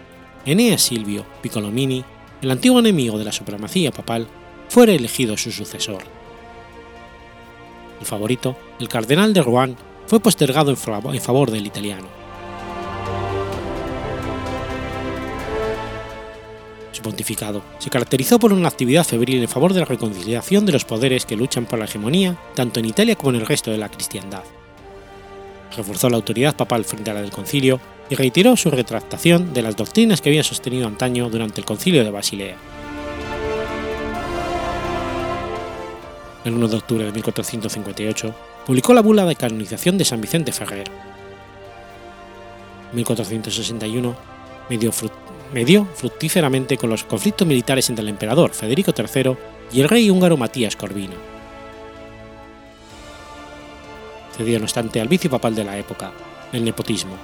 Eneas 0.45 0.81
Silvio 0.81 1.25
Piccolomini, 1.41 2.05
el 2.41 2.49
antiguo 2.49 2.79
enemigo 2.79 3.17
de 3.17 3.25
la 3.25 3.33
supremacía 3.33 3.91
papal, 3.91 4.25
fuera 4.69 4.93
elegido 4.93 5.35
su 5.35 5.51
sucesor. 5.51 6.03
El 7.99 8.05
favorito, 8.05 8.55
el 8.79 8.87
cardenal 8.87 9.33
de 9.33 9.41
Rouen, 9.41 9.75
fue 10.07 10.21
postergado 10.21 10.71
en 10.71 10.77
favor 11.21 11.51
del 11.51 11.67
italiano. 11.67 12.22
Pontificado 17.03 17.61
se 17.77 17.91
caracterizó 17.91 18.39
por 18.39 18.51
una 18.51 18.67
actividad 18.67 19.05
febril 19.05 19.43
en 19.43 19.47
favor 19.47 19.73
de 19.73 19.81
la 19.81 19.85
reconciliación 19.85 20.65
de 20.65 20.71
los 20.71 20.85
poderes 20.85 21.27
que 21.27 21.35
luchan 21.35 21.67
por 21.67 21.77
la 21.77 21.85
hegemonía 21.85 22.35
tanto 22.55 22.79
en 22.79 22.87
Italia 22.87 23.15
como 23.15 23.29
en 23.29 23.41
el 23.41 23.45
resto 23.45 23.69
de 23.69 23.77
la 23.77 23.89
cristiandad. 23.89 24.43
Reforzó 25.77 26.09
la 26.09 26.17
autoridad 26.17 26.55
papal 26.55 26.85
frente 26.85 27.11
a 27.11 27.13
la 27.13 27.21
del 27.21 27.31
concilio 27.31 27.79
y 28.09 28.15
reiteró 28.15 28.57
su 28.57 28.71
retractación 28.71 29.53
de 29.53 29.61
las 29.61 29.75
doctrinas 29.75 30.21
que 30.21 30.29
había 30.29 30.43
sostenido 30.43 30.87
antaño 30.87 31.29
durante 31.29 31.61
el 31.61 31.65
concilio 31.65 32.03
de 32.03 32.11
Basilea. 32.11 32.57
El 36.45 36.55
1 36.55 36.67
de 36.67 36.75
octubre 36.75 37.05
de 37.05 37.11
1458 37.11 38.35
publicó 38.65 38.93
la 38.93 39.01
bula 39.01 39.25
de 39.25 39.35
canonización 39.35 39.97
de 39.97 40.05
San 40.05 40.19
Vicente 40.19 40.51
Ferrer. 40.51 40.89
En 42.89 42.95
1461, 42.97 44.15
medio 44.69 44.91
medió 45.53 45.85
fructíferamente 45.95 46.77
con 46.77 46.89
los 46.89 47.03
conflictos 47.03 47.47
militares 47.47 47.89
entre 47.89 48.03
el 48.03 48.09
emperador 48.09 48.53
Federico 48.53 48.91
III 48.97 49.35
y 49.71 49.81
el 49.81 49.89
rey 49.89 50.09
húngaro 50.09 50.35
Matías 50.35 50.75
Corvino. 50.75 51.15
Cedió 54.35 54.57
no 54.57 54.65
obstante 54.65 54.99
al 54.99 55.07
vicio 55.07 55.29
papal 55.29 55.53
de 55.53 55.63
la 55.63 55.77
época, 55.77 56.11
el 56.51 56.65
nepotismo, 56.65 57.15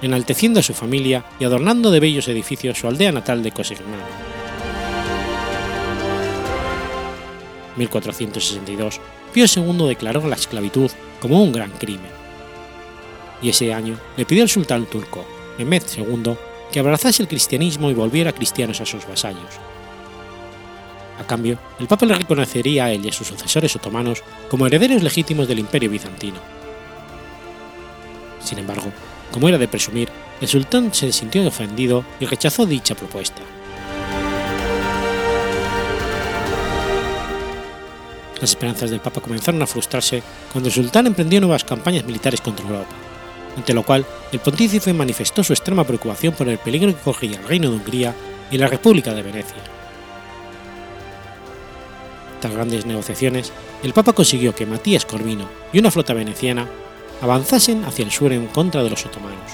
enalteciendo 0.00 0.60
a 0.60 0.62
su 0.62 0.72
familia 0.72 1.24
y 1.38 1.44
adornando 1.44 1.90
de 1.90 2.00
bellos 2.00 2.26
edificios 2.28 2.78
su 2.78 2.88
aldea 2.88 3.12
natal 3.12 3.42
de 3.42 3.52
Cosignano. 3.52 4.34
1462, 7.76 9.00
Pío 9.32 9.46
II 9.54 9.88
declaró 9.88 10.26
la 10.26 10.36
esclavitud 10.36 10.90
como 11.20 11.42
un 11.42 11.52
gran 11.52 11.70
crimen. 11.72 12.12
Y 13.42 13.50
ese 13.50 13.74
año 13.74 13.98
le 14.16 14.24
pidió 14.24 14.42
al 14.42 14.48
sultán 14.48 14.86
turco, 14.86 15.26
Mehmed 15.58 15.82
II, 15.96 16.34
que 16.74 16.80
abrazase 16.80 17.22
el 17.22 17.28
cristianismo 17.28 17.88
y 17.88 17.94
volviera 17.94 18.32
cristianos 18.32 18.80
a 18.80 18.84
sus 18.84 19.06
vasallos. 19.06 19.60
A 21.20 21.24
cambio, 21.24 21.56
el 21.78 21.86
Papa 21.86 22.04
le 22.04 22.16
reconocería 22.16 22.86
a 22.86 22.90
él 22.90 23.06
y 23.06 23.10
a 23.10 23.12
sus 23.12 23.28
sucesores 23.28 23.76
otomanos 23.76 24.24
como 24.50 24.66
herederos 24.66 25.00
legítimos 25.00 25.46
del 25.46 25.60
Imperio 25.60 25.88
bizantino. 25.88 26.40
Sin 28.40 28.58
embargo, 28.58 28.86
como 29.30 29.48
era 29.48 29.56
de 29.56 29.68
presumir, 29.68 30.08
el 30.40 30.48
sultán 30.48 30.92
se 30.92 31.12
sintió 31.12 31.46
ofendido 31.46 32.04
y 32.18 32.26
rechazó 32.26 32.66
dicha 32.66 32.96
propuesta. 32.96 33.40
Las 38.40 38.50
esperanzas 38.50 38.90
del 38.90 38.98
Papa 38.98 39.20
comenzaron 39.20 39.62
a 39.62 39.68
frustrarse 39.68 40.24
cuando 40.50 40.70
el 40.70 40.74
sultán 40.74 41.06
emprendió 41.06 41.40
nuevas 41.40 41.62
campañas 41.62 42.04
militares 42.04 42.40
contra 42.40 42.66
Europa 42.66 43.03
ante 43.56 43.74
lo 43.74 43.82
cual 43.82 44.04
el 44.32 44.40
pontífice 44.40 44.92
manifestó 44.92 45.44
su 45.44 45.52
extrema 45.52 45.84
preocupación 45.84 46.34
por 46.34 46.48
el 46.48 46.58
peligro 46.58 46.94
que 46.94 47.00
corría 47.00 47.38
el 47.38 47.44
Reino 47.44 47.70
de 47.70 47.76
Hungría 47.76 48.14
y 48.50 48.58
la 48.58 48.66
República 48.66 49.14
de 49.14 49.22
Venecia. 49.22 49.62
Tras 52.40 52.52
grandes 52.52 52.84
negociaciones, 52.84 53.52
el 53.82 53.92
Papa 53.92 54.12
consiguió 54.12 54.54
que 54.54 54.66
Matías 54.66 55.06
Corvino 55.06 55.48
y 55.72 55.78
una 55.78 55.90
flota 55.90 56.12
veneciana 56.12 56.68
avanzasen 57.22 57.84
hacia 57.84 58.04
el 58.04 58.10
sur 58.10 58.32
en 58.32 58.48
contra 58.48 58.82
de 58.82 58.90
los 58.90 59.06
otomanos. 59.06 59.52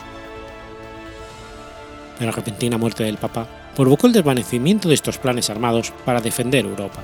La 2.18 2.32
repentina 2.32 2.78
muerte 2.78 3.04
del 3.04 3.16
Papa 3.16 3.46
provocó 3.76 4.06
el 4.06 4.12
desvanecimiento 4.12 4.88
de 4.88 4.94
estos 4.94 5.18
planes 5.18 5.48
armados 5.50 5.92
para 6.04 6.20
defender 6.20 6.64
Europa. 6.64 7.00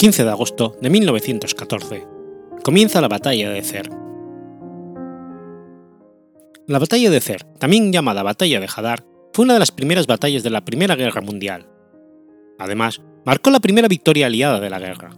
15 0.00 0.24
de 0.24 0.30
agosto 0.30 0.78
de 0.80 0.88
1914. 0.88 2.06
Comienza 2.64 3.02
la 3.02 3.08
batalla 3.08 3.50
de 3.50 3.62
Cer. 3.62 3.90
La 6.66 6.78
batalla 6.78 7.10
de 7.10 7.20
Cer, 7.20 7.44
también 7.58 7.92
llamada 7.92 8.22
batalla 8.22 8.60
de 8.60 8.68
Hadar, 8.74 9.04
fue 9.34 9.44
una 9.44 9.52
de 9.52 9.58
las 9.58 9.72
primeras 9.72 10.06
batallas 10.06 10.42
de 10.42 10.48
la 10.48 10.64
Primera 10.64 10.96
Guerra 10.96 11.20
Mundial. 11.20 11.68
Además, 12.58 13.02
marcó 13.26 13.50
la 13.50 13.60
primera 13.60 13.88
victoria 13.88 14.28
aliada 14.28 14.58
de 14.58 14.70
la 14.70 14.78
guerra. 14.78 15.10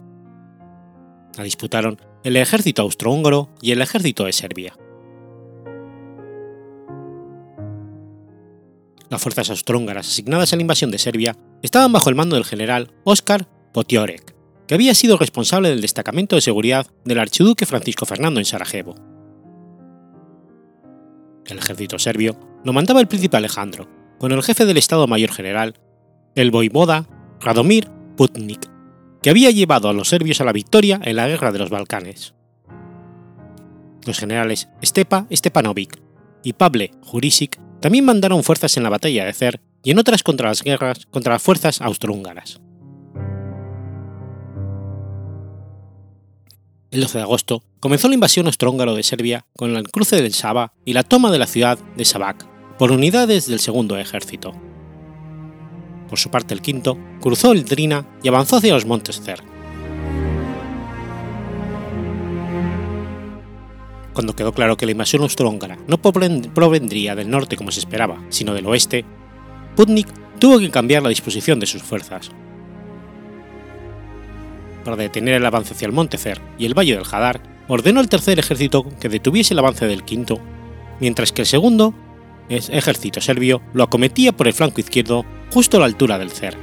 La 1.37 1.45
disputaron 1.45 1.97
el 2.25 2.35
ejército 2.35 2.81
austrohúngaro 2.81 3.51
y 3.61 3.71
el 3.71 3.81
ejército 3.81 4.25
de 4.25 4.33
Serbia. 4.33 4.75
Las 9.09 9.21
fuerzas 9.21 9.49
austrohúngaras 9.49 10.09
asignadas 10.09 10.51
a 10.51 10.57
la 10.57 10.63
invasión 10.63 10.91
de 10.91 10.97
Serbia 10.97 11.37
estaban 11.61 11.93
bajo 11.93 12.09
el 12.09 12.15
mando 12.15 12.35
del 12.35 12.43
general 12.43 12.91
Oskar 13.05 13.47
Potiorek, 13.71 14.32
que 14.67 14.75
había 14.75 14.93
sido 14.93 15.17
responsable 15.17 15.69
del 15.69 15.81
destacamento 15.81 16.35
de 16.35 16.41
seguridad 16.41 16.87
del 17.05 17.19
archiduque 17.19 17.65
Francisco 17.65 18.05
Fernando 18.05 18.39
en 18.39 18.45
Sarajevo. 18.45 18.95
El 21.45 21.57
ejército 21.57 21.99
serbio 21.99 22.39
lo 22.63 22.73
mandaba 22.73 23.01
el 23.01 23.07
príncipe 23.07 23.37
Alejandro, 23.37 23.89
con 24.19 24.31
el 24.31 24.41
jefe 24.41 24.65
del 24.65 24.77
Estado 24.77 25.07
Mayor 25.07 25.31
General, 25.31 25.75
el 26.35 26.51
voivoda 26.51 27.07
Radomir 27.41 27.89
Putnik, 28.15 28.69
que 29.21 29.29
había 29.29 29.51
llevado 29.51 29.89
a 29.89 29.93
los 29.93 30.07
serbios 30.09 30.39
a 30.39 30.45
la 30.45 30.53
victoria 30.53 30.99
en 31.03 31.17
la 31.17 31.27
Guerra 31.27 31.51
de 31.51 31.59
los 31.59 31.69
Balcanes. 31.69 32.33
Los 34.05 34.19
generales 34.19 34.69
Stepa 34.83 35.27
Stepanovic 35.31 36.01
y 36.43 36.53
Pable 36.53 36.91
Jurisic 37.01 37.59
también 37.79 38.05
mandaron 38.05 38.43
fuerzas 38.43 38.77
en 38.77 38.83
la 38.83 38.89
batalla 38.89 39.25
de 39.25 39.33
Cer 39.33 39.61
y 39.83 39.91
en 39.91 39.99
otras 39.99 40.23
contra 40.23 40.49
las 40.49 40.61
guerras 40.63 41.05
contra 41.07 41.33
las 41.33 41.43
fuerzas 41.43 41.81
austrohúngaras. 41.81 42.61
El 46.93 47.01
12 47.01 47.17
de 47.17 47.23
agosto, 47.23 47.63
comenzó 47.79 48.07
la 48.07 48.13
invasión 48.13 48.45
austrohúngaro 48.45 48.93
de 48.93 49.01
Serbia 49.01 49.45
con 49.57 49.75
el 49.75 49.89
cruce 49.89 50.21
del 50.21 50.33
Saba 50.33 50.73
y 50.85 50.93
la 50.93 51.03
toma 51.03 51.31
de 51.31 51.39
la 51.39 51.47
ciudad 51.47 51.79
de 51.97 52.05
Sabak 52.05 52.45
por 52.77 52.91
unidades 52.91 53.47
del 53.47 53.59
Segundo 53.59 53.97
Ejército. 53.97 54.53
Por 56.07 56.19
su 56.19 56.29
parte, 56.29 56.53
el 56.53 56.61
quinto 56.61 56.99
cruzó 57.19 57.51
el 57.51 57.65
Drina 57.65 58.05
y 58.21 58.27
avanzó 58.27 58.57
hacia 58.57 58.75
los 58.75 58.85
montes 58.85 59.19
Cer. 59.21 59.41
Cuando 64.13 64.35
quedó 64.35 64.53
claro 64.53 64.77
que 64.77 64.85
la 64.85 64.91
invasión 64.91 65.23
austrohúngara 65.23 65.79
no 65.87 65.99
provendría 65.99 67.15
del 67.15 67.31
norte 67.31 67.57
como 67.57 67.71
se 67.71 67.79
esperaba, 67.79 68.23
sino 68.29 68.53
del 68.53 68.67
oeste, 68.67 69.03
Putnik 69.75 70.07
tuvo 70.37 70.59
que 70.59 70.69
cambiar 70.69 71.01
la 71.01 71.09
disposición 71.09 71.59
de 71.59 71.65
sus 71.65 71.81
fuerzas. 71.81 72.29
Para 74.83 74.97
detener 74.97 75.35
el 75.35 75.45
avance 75.45 75.73
hacia 75.73 75.85
el 75.85 75.93
monte 75.93 76.17
Cer 76.17 76.41
y 76.57 76.65
el 76.65 76.77
valle 76.77 76.95
del 76.95 77.05
Hadar, 77.09 77.41
ordenó 77.67 77.99
al 77.99 78.09
tercer 78.09 78.39
ejército 78.39 78.85
que 78.99 79.09
detuviese 79.09 79.53
el 79.53 79.59
avance 79.59 79.87
del 79.87 80.03
quinto, 80.03 80.39
mientras 80.99 81.31
que 81.31 81.43
el 81.43 81.47
segundo 81.47 81.93
ejército 82.49 83.21
serbio 83.21 83.61
lo 83.73 83.83
acometía 83.83 84.33
por 84.33 84.47
el 84.47 84.53
flanco 84.53 84.81
izquierdo 84.81 85.25
justo 85.51 85.77
a 85.77 85.79
la 85.79 85.85
altura 85.85 86.17
del 86.17 86.31
Cer. 86.31 86.57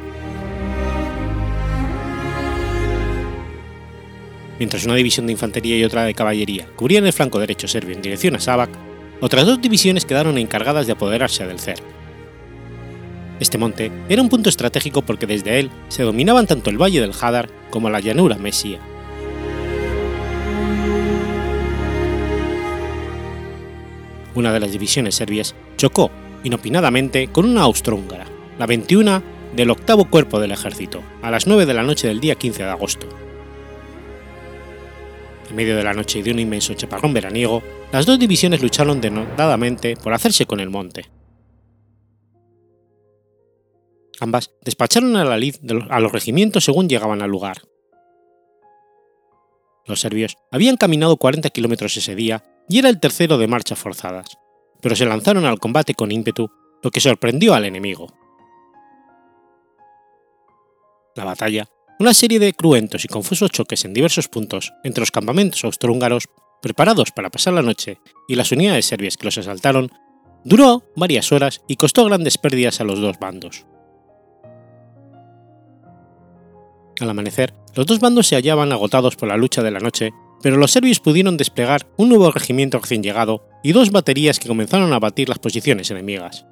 Mientras 4.59 4.85
una 4.85 4.95
división 4.95 5.27
de 5.27 5.33
infantería 5.33 5.79
y 5.79 5.85
otra 5.85 6.05
de 6.05 6.13
caballería 6.13 6.67
cubrían 6.77 7.07
el 7.07 7.15
flanco 7.15 7.39
derecho 7.39 7.67
serbio 7.67 7.97
en 7.97 8.03
dirección 8.03 8.37
a 8.37 8.41
Sabak, 8.41 8.71
otras 9.23 9.47
dos 9.47 9.63
divisiones 9.63 10.05
quedaron 10.05 10.37
encargadas 10.37 10.87
de 10.87 10.93
apoderarse 10.93 11.47
del 11.47 11.61
Cer. 11.61 11.83
Este 13.41 13.57
monte 13.57 13.91
era 14.11 14.21
un 14.21 14.29
punto 14.29 14.51
estratégico 14.51 15.01
porque 15.01 15.27
desde 15.27 15.59
él 15.59 15.71
se 15.89 16.03
dominaban 16.03 16.47
tanto 16.47 16.69
el 16.69 16.81
valle 16.81 17.01
del 17.01 17.15
Hadar 17.19 17.49
como 17.71 17.89
la 17.89 18.01
llanura 18.01 18.37
Mesía. 18.37 18.79
Una 24.35 24.53
de 24.53 24.61
las 24.61 24.71
divisiones 24.71 25.15
serbias 25.15 25.55
chocó 25.77 26.11
inopinadamente 26.45 27.29
con 27.29 27.47
una 27.47 27.63
austrohúngara, 27.63 28.27
la 28.59 28.67
21 28.67 29.23
del 29.57 29.71
octavo 29.71 30.05
cuerpo 30.05 30.39
del 30.39 30.53
ejército, 30.53 31.03
a 31.23 31.31
las 31.31 31.47
9 31.47 31.67
de 31.67 31.75
la 31.75 31.83
noche 31.83 32.09
del 32.09 32.21
día 32.21 32.35
15 32.35 32.63
de 32.63 32.69
agosto. 32.69 33.09
En 35.49 35.57
medio 35.57 35.77
de 35.77 35.83
la 35.83 35.95
noche 35.95 36.21
y 36.21 36.23
de 36.23 36.31
un 36.31 36.39
inmenso 36.39 36.75
chaparrón 36.75 37.13
veraniego, 37.13 37.63
las 37.91 38.07
dos 38.07 38.19
divisiones 38.19 38.63
lucharon 38.63 39.01
denodadamente 39.01 39.97
por 39.97 40.13
hacerse 40.13 40.47
con 40.47 40.61
el 40.61 40.71
monte. 40.71 41.07
Ambas 44.21 44.53
despacharon 44.63 45.17
a 45.17 45.25
la 45.25 45.37
lid 45.37 45.57
a 45.89 45.99
los 45.99 46.13
regimientos 46.13 46.65
según 46.65 46.89
llegaban 46.89 47.23
al 47.23 47.31
lugar. 47.31 47.63
Los 49.87 50.01
serbios 50.01 50.37
habían 50.51 50.77
caminado 50.77 51.17
40 51.17 51.51
kilómetros 51.51 51.97
ese 51.97 52.15
día 52.15 52.45
y 52.69 52.79
era 52.79 52.89
el 52.89 53.01
tercero 53.01 53.39
de 53.39 53.49
marchas 53.49 53.79
forzadas, 53.79 54.39
pero 54.81 54.95
se 54.95 55.07
lanzaron 55.07 55.47
al 55.47 55.59
combate 55.59 55.95
con 55.95 56.13
ímpetu, 56.13 56.51
lo 56.83 56.91
que 56.91 57.01
sorprendió 57.01 57.55
al 57.55 57.65
enemigo. 57.65 58.07
La 61.17 61.25
batalla 61.25 61.69
una 62.01 62.15
serie 62.15 62.39
de 62.39 62.55
cruentos 62.55 63.05
y 63.05 63.09
confusos 63.09 63.51
choques 63.51 63.85
en 63.85 63.93
diversos 63.93 64.27
puntos 64.27 64.73
entre 64.85 65.03
los 65.03 65.11
campamentos 65.11 65.63
austrohúngaros 65.65 66.31
preparados 66.63 67.11
para 67.11 67.29
pasar 67.29 67.53
la 67.53 67.61
noche 67.61 68.01
y 68.27 68.37
las 68.37 68.53
unidades 68.53 68.87
serbias 68.87 69.19
que 69.19 69.27
los 69.27 69.37
asaltaron, 69.37 69.91
duró 70.43 70.83
varias 70.97 71.31
horas 71.31 71.61
y 71.69 71.77
costó 71.77 72.07
grandes 72.07 72.39
pérdidas 72.39 72.81
a 72.81 72.85
los 72.85 73.01
dos 73.01 73.19
bandos. 73.19 73.67
Al 77.01 77.09
amanecer, 77.09 77.55
los 77.75 77.87
dos 77.87 77.99
bandos 77.99 78.27
se 78.27 78.37
hallaban 78.37 78.73
agotados 78.73 79.17
por 79.17 79.29
la 79.29 79.39
lucha 79.39 79.63
de 79.63 79.71
la 79.71 79.81
noche, 79.81 80.13
pero 80.43 80.59
los 80.59 80.71
serbios 80.71 81.01
pudieron 81.01 81.39
desplegar 81.39 81.87
un 81.97 82.11
nuevo 82.11 82.31
regimiento 82.31 82.79
recién 82.79 83.03
llegado 83.03 83.47
y 83.63 83.73
dos 83.73 83.91
baterías 83.91 84.39
que 84.39 84.49
comenzaron 84.49 84.93
a 84.93 84.99
batir 84.99 85.29
las 85.29 85.39
posiciones 85.39 85.91
enemigas. 85.91 86.47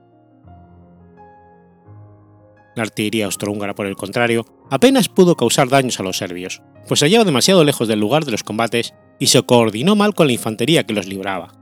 La 2.74 2.84
artillería 2.84 3.26
austrohúngara, 3.26 3.74
por 3.74 3.86
el 3.86 3.96
contrario, 3.96 4.46
apenas 4.70 5.08
pudo 5.08 5.36
causar 5.36 5.68
daños 5.68 6.00
a 6.00 6.02
los 6.02 6.16
serbios, 6.16 6.62
pues 6.86 7.00
se 7.00 7.06
hallaba 7.06 7.24
demasiado 7.24 7.62
lejos 7.64 7.88
del 7.88 8.00
lugar 8.00 8.24
de 8.24 8.30
los 8.30 8.44
combates 8.44 8.94
y 9.18 9.26
se 9.26 9.42
coordinó 9.42 9.96
mal 9.96 10.14
con 10.14 10.28
la 10.28 10.32
infantería 10.32 10.84
que 10.84 10.94
los 10.94 11.06
libraba. 11.06 11.52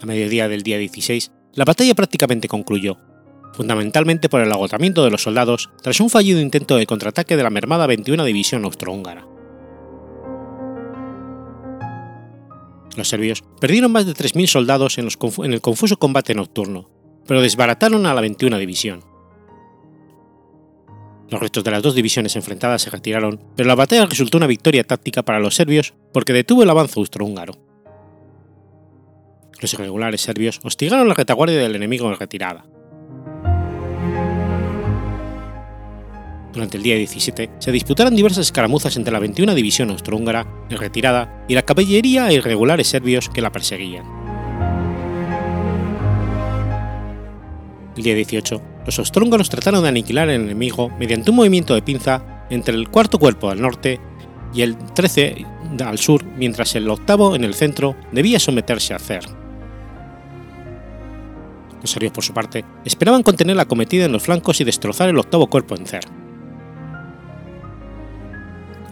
A 0.00 0.06
mediodía 0.06 0.48
del 0.48 0.62
día 0.62 0.78
16, 0.78 1.30
la 1.54 1.64
batalla 1.64 1.94
prácticamente 1.94 2.48
concluyó, 2.48 2.98
fundamentalmente 3.54 4.28
por 4.28 4.40
el 4.40 4.52
agotamiento 4.52 5.04
de 5.04 5.10
los 5.10 5.22
soldados 5.22 5.70
tras 5.82 6.00
un 6.00 6.10
fallido 6.10 6.40
intento 6.40 6.76
de 6.76 6.86
contraataque 6.86 7.36
de 7.36 7.42
la 7.42 7.50
mermada 7.50 7.86
21 7.86 8.24
División 8.24 8.64
Austrohúngara. 8.64 9.26
Los 12.96 13.08
serbios 13.08 13.44
perdieron 13.60 13.92
más 13.92 14.06
de 14.06 14.12
3.000 14.12 14.46
soldados 14.46 14.98
en, 14.98 15.08
en 15.44 15.52
el 15.52 15.60
confuso 15.60 15.96
combate 15.98 16.34
nocturno, 16.34 16.90
pero 17.26 17.40
desbarataron 17.40 18.06
a 18.06 18.14
la 18.14 18.20
21 18.20 18.58
División. 18.58 19.04
Los 21.30 21.40
restos 21.40 21.62
de 21.62 21.70
las 21.70 21.82
dos 21.82 21.94
divisiones 21.94 22.34
enfrentadas 22.34 22.82
se 22.82 22.90
retiraron, 22.90 23.40
pero 23.54 23.68
la 23.68 23.76
batalla 23.76 24.06
resultó 24.06 24.36
una 24.36 24.48
victoria 24.48 24.82
táctica 24.82 25.22
para 25.22 25.38
los 25.38 25.54
serbios 25.54 25.94
porque 26.12 26.32
detuvo 26.32 26.64
el 26.64 26.70
avance 26.70 26.98
austrohúngaro. 26.98 27.54
Los 29.60 29.72
irregulares 29.74 30.22
serbios 30.22 30.58
hostigaron 30.64 31.06
la 31.06 31.14
retaguardia 31.14 31.58
del 31.58 31.76
enemigo 31.76 32.10
en 32.10 32.18
retirada. 32.18 32.64
Durante 36.52 36.76
el 36.76 36.82
día 36.82 36.96
17 36.96 37.50
se 37.58 37.72
disputaron 37.72 38.16
diversas 38.16 38.46
escaramuzas 38.46 38.96
entre 38.96 39.12
la 39.12 39.20
21 39.20 39.54
División 39.54 39.90
Austrohúngara 39.90 40.46
en 40.68 40.78
retirada 40.78 41.44
y 41.48 41.54
la 41.54 41.62
caballería 41.62 42.28
e 42.28 42.34
irregulares 42.34 42.88
serbios 42.88 43.28
que 43.28 43.40
la 43.40 43.52
perseguían. 43.52 44.04
El 47.96 48.02
día 48.02 48.14
18, 48.14 48.62
los 48.86 48.98
austrohúngaros 48.98 49.50
trataron 49.50 49.82
de 49.82 49.88
aniquilar 49.90 50.28
al 50.28 50.36
enemigo 50.36 50.88
mediante 50.98 51.30
un 51.30 51.36
movimiento 51.36 51.74
de 51.74 51.82
pinza 51.82 52.46
entre 52.50 52.74
el 52.74 52.88
cuarto 52.88 53.18
cuerpo 53.18 53.50
al 53.50 53.60
norte 53.60 54.00
y 54.52 54.62
el 54.62 54.76
13 54.76 55.46
al 55.84 55.98
sur, 55.98 56.24
mientras 56.36 56.74
el 56.74 56.88
octavo 56.90 57.36
en 57.36 57.44
el 57.44 57.54
centro 57.54 57.94
debía 58.10 58.40
someterse 58.40 58.94
a 58.94 58.98
Cer. 58.98 59.24
Los 61.80 61.90
serbios, 61.90 62.12
por 62.12 62.24
su 62.24 62.34
parte, 62.34 62.64
esperaban 62.84 63.22
contener 63.22 63.56
la 63.56 63.66
cometida 63.66 64.04
en 64.04 64.12
los 64.12 64.22
flancos 64.22 64.60
y 64.60 64.64
destrozar 64.64 65.08
el 65.08 65.18
octavo 65.18 65.48
cuerpo 65.48 65.76
en 65.76 65.86
Cer. 65.86 66.19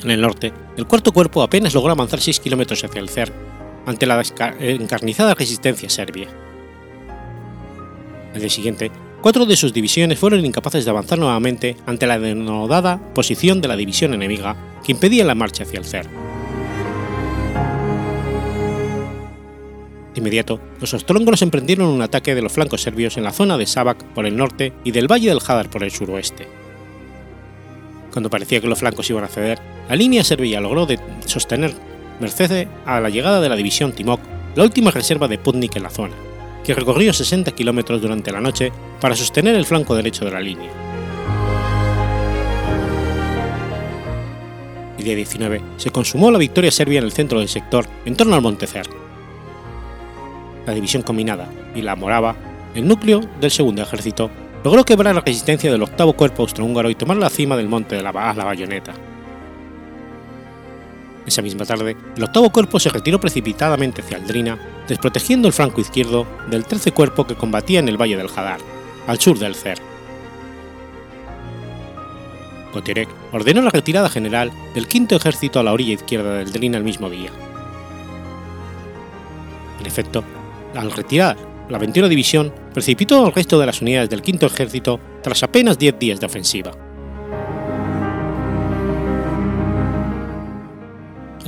En 0.03 0.11
el 0.11 0.21
norte, 0.21 0.53
el 0.77 0.87
cuarto 0.87 1.13
cuerpo 1.13 1.43
apenas 1.43 1.75
logró 1.75 1.93
avanzar 1.93 2.21
6 2.21 2.41
kilómetros 2.41 2.85
hacia 2.85 3.01
el 3.01 3.09
Cer, 3.09 3.33
ante 3.87 4.07
la 4.07 4.23
encarnizada 4.61 5.35
resistencia 5.35 5.91
serbia. 5.91 6.29
Al 8.35 8.41
día 8.41 8.51
siguiente, 8.51 8.93
cuatro 9.23 9.47
de 9.47 9.57
sus 9.57 9.73
divisiones 9.73 10.19
fueron 10.19 10.45
incapaces 10.45 10.85
de 10.85 10.91
avanzar 10.91 11.19
nuevamente 11.19 11.77
ante 11.87 12.07
la 12.07 12.19
denodada 12.19 13.01
posición 13.15 13.61
de 13.61 13.69
la 13.69 13.77
división 13.77 14.15
enemiga 14.15 14.57
que 14.85 14.93
impedía 14.93 15.25
la 15.25 15.35
marcha 15.35 15.65
hacia 15.65 15.79
el 15.79 15.85
Cer. 15.85 16.07
De 20.15 20.21
inmediato, 20.21 20.61
los 20.81 20.95
ostróngolos 20.95 21.43
emprendieron 21.43 21.89
un 21.89 22.03
ataque 22.03 22.35
de 22.35 22.43
los 22.43 22.53
flancos 22.53 22.83
serbios 22.83 23.17
en 23.17 23.25
la 23.25 23.33
zona 23.33 23.57
de 23.57 23.67
Sabak 23.67 24.05
por 24.15 24.27
el 24.27 24.37
norte 24.37 24.73
y 24.85 24.91
del 24.93 25.11
valle 25.11 25.29
del 25.29 25.41
Hadar 25.41 25.71
por 25.71 25.83
el 25.83 25.91
suroeste. 25.91 26.58
Cuando 28.13 28.31
parecía 28.31 28.61
que 28.61 28.67
los 28.67 28.79
flancos 28.79 29.09
iban 29.11 29.25
a 29.25 29.29
ceder, 29.29 29.59
la 29.89 29.97
línea 29.97 30.25
serbia 30.25 30.61
logró 30.61 30.87
sostener, 31.27 31.73
merced 32.21 32.69
a 32.85 33.01
la 33.01 33.11
llegada 33.11 33.41
de 33.41 33.49
la 33.49 33.57
división 33.57 33.93
Timok, 33.93 34.21
la 34.55 34.65
última 34.65 34.91
reserva 34.91 35.29
de 35.29 35.39
Putnik 35.39 35.77
en 35.77 35.83
la 35.83 35.91
zona, 35.91 36.15
que 36.65 36.75
recorrió 36.75 37.13
60 37.13 37.53
kilómetros 37.53 38.01
durante 38.01 38.33
la 38.33 38.41
noche 38.41 38.73
para 39.01 39.15
sostener 39.15 39.55
el 39.55 39.67
flanco 39.67 39.95
derecho 39.95 40.25
de 40.25 40.31
la 40.31 40.41
línea. 40.41 40.71
El 44.99 45.05
día 45.05 45.15
19 45.15 45.63
se 45.77 45.91
consumó 45.91 46.31
la 46.31 46.39
victoria 46.39 46.73
serbia 46.73 46.99
en 46.99 47.05
el 47.05 47.13
centro 47.13 47.39
del 47.39 47.49
sector 47.49 47.87
en 48.05 48.17
torno 48.17 48.35
al 48.35 48.43
Monte 48.43 48.67
Cer. 48.67 48.87
La 50.67 50.75
división 50.75 51.03
combinada 51.03 51.49
y 51.75 51.83
la 51.83 51.95
Morava, 51.95 52.35
el 52.75 52.87
núcleo 52.87 53.21
del 53.41 53.51
segundo 53.51 53.81
ejército, 53.83 54.29
logró 54.65 54.85
quebrar 54.85 55.15
la 55.15 55.21
resistencia 55.21 55.71
del 55.71 55.83
octavo 55.83 56.13
cuerpo 56.13 56.43
austrohúngaro 56.43 56.91
y 56.91 56.95
tomar 56.95 57.17
la 57.17 57.31
cima 57.31 57.57
del 57.57 57.69
monte 57.69 57.97
de 57.97 58.03
la, 58.03 58.13
la 58.13 58.45
bayoneta. 58.45 58.95
Esa 61.27 61.43
misma 61.43 61.67
tarde, 61.67 61.97
el 62.17 62.25
octavo 62.25 62.51
cuerpo 62.51 62.81
se 62.81 62.89
retiró 62.89 63.21
precipitadamente 63.21 64.01
hacia 64.01 64.17
Aldrina, 64.17 64.59
desprotegiendo 64.89 65.47
el 65.47 65.55
flanco 65.55 65.81
izquierdo 65.81 66.27
del 66.51 66.65
tercer 66.65 66.95
cuerpo 66.95 67.27
que 67.27 67.35
combatía 67.35 67.81
en 67.81 67.89
el 67.89 68.01
valle 68.01 68.17
del 68.17 68.31
Hadar, 68.35 68.61
al 69.07 69.21
sur 69.21 69.39
del 69.39 69.55
Cer. 69.55 69.79
Gotierek 72.73 73.09
ordenó 73.33 73.61
la 73.61 73.71
retirada 73.71 74.09
general 74.09 74.53
del 74.75 74.87
quinto 74.87 75.17
ejército 75.17 75.61
a 75.61 75.63
la 75.63 75.73
orilla 75.73 75.95
izquierda 75.95 76.35
del 76.35 76.53
Drina 76.53 76.79
el 76.79 76.85
mismo 76.85 77.11
día. 77.11 77.31
En 79.81 79.87
efecto, 79.87 80.25
al 80.75 80.91
retirar 80.93 81.37
la 81.69 81.79
21 81.79 82.09
División, 82.09 82.53
precipitó 82.73 83.25
al 83.25 83.33
resto 83.33 83.59
de 83.59 83.67
las 83.67 83.83
unidades 83.83 84.11
del 84.11 84.23
quinto 84.23 84.47
ejército 84.47 85.01
tras 85.23 85.43
apenas 85.43 85.79
10 85.79 85.99
días 85.99 86.21
de 86.21 86.27
ofensiva. 86.27 86.73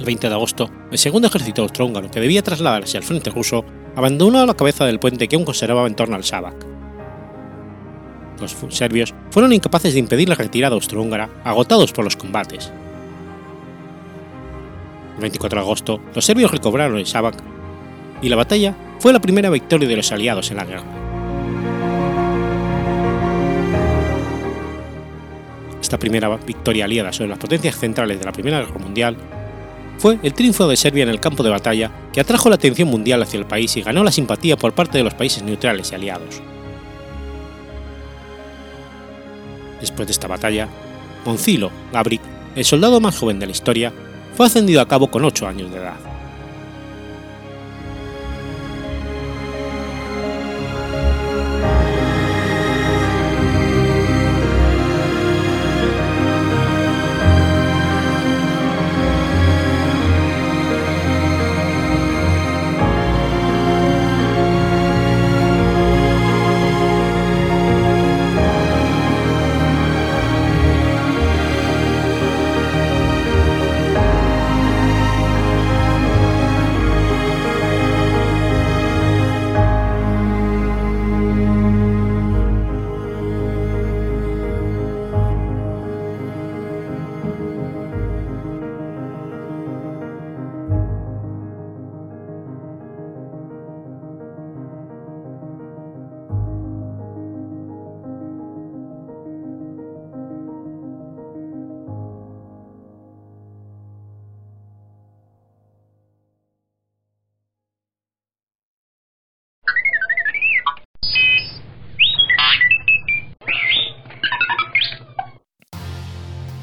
el 0.01 0.07
20 0.07 0.29
de 0.29 0.35
agosto, 0.35 0.71
el 0.91 0.99
segundo 0.99 1.29
ejército 1.29 1.63
austrohúngaro 1.63 2.11
que 2.11 2.21
debía 2.21 2.43
trasladarse 2.43 2.97
al 2.97 3.05
frente 3.05 3.29
ruso 3.29 3.65
abandonó 3.95 4.45
la 4.47 4.55
cabeza 4.55 4.87
del 4.87 4.99
puente 4.99 5.29
que 5.29 5.37
aún 5.37 5.45
conservaba 5.45 5.87
en 5.87 5.95
torno 5.95 6.17
al 6.17 6.25
Sabak. 6.25 6.67
Los 8.41 8.57
serbios 8.71 9.15
fueron 9.31 9.53
incapaces 9.53 9.93
de 9.93 10.01
impedir 10.01 10.29
la 10.31 10.35
retirada 10.35 10.75
austrohúngara, 10.75 11.29
agotados 11.45 11.93
por 11.93 12.05
los 12.05 12.17
combates. 12.17 12.73
El 15.17 15.21
24 15.21 15.61
de 15.61 15.67
agosto, 15.67 16.01
los 16.15 16.25
serbios 16.25 16.51
recobraron 16.51 16.97
el 16.97 17.07
Sabac 17.07 17.37
y 18.23 18.31
la 18.31 18.37
batalla 18.37 18.75
fue 19.01 19.15
la 19.15 19.19
primera 19.19 19.49
victoria 19.49 19.89
de 19.89 19.97
los 19.97 20.13
aliados 20.13 20.51
en 20.51 20.59
la 20.59 20.65
guerra. 20.65 20.85
Esta 25.81 25.99
primera 25.99 26.29
victoria 26.37 26.85
aliada 26.85 27.13
sobre 27.13 27.31
las 27.31 27.39
potencias 27.39 27.77
centrales 27.77 28.19
de 28.19 28.27
la 28.27 28.33
Primera 28.33 28.61
Guerra 28.61 28.79
Mundial 28.79 29.17
fue 29.99 30.19
el 30.23 30.35
triunfo 30.35 30.69
de 30.69 30.77
Serbia 30.77 31.03
en 31.03 31.09
el 31.09 31.19
campo 31.19 31.43
de 31.43 31.51
batalla 31.51 31.91
que 32.13 32.21
atrajo 32.21 32.51
la 32.51 32.57
atención 32.57 32.89
mundial 32.89 33.23
hacia 33.23 33.39
el 33.39 33.47
país 33.47 33.75
y 33.77 33.83
ganó 33.83 34.05
la 34.05 34.13
simpatía 34.13 34.57
por 34.57 34.73
parte 34.73 34.99
de 34.99 35.05
los 35.05 35.15
países 35.15 35.43
neutrales 35.43 35.91
y 35.91 35.95
aliados. 35.95 36.43
Después 39.81 40.07
de 40.07 40.13
esta 40.13 40.29
batalla, 40.29 40.69
Moncilo 41.25 41.71
Gabric, 41.91 42.21
el 42.55 42.65
soldado 42.67 43.01
más 43.01 43.19
joven 43.19 43.39
de 43.39 43.47
la 43.47 43.53
historia, 43.53 43.93
fue 44.37 44.47
ascendido 44.47 44.83
a 44.83 44.89
cabo 44.89 45.11
con 45.11 45.25
8 45.25 45.49
años 45.49 45.71
de 45.71 45.79
edad. 45.79 46.10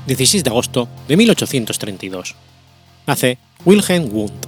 16 0.08 0.44
de 0.44 0.50
agosto 0.50 0.88
de 1.08 1.18
1832. 1.18 2.36
Nace 3.06 3.38
Wilhelm 3.66 4.10
Wundt. 4.12 4.48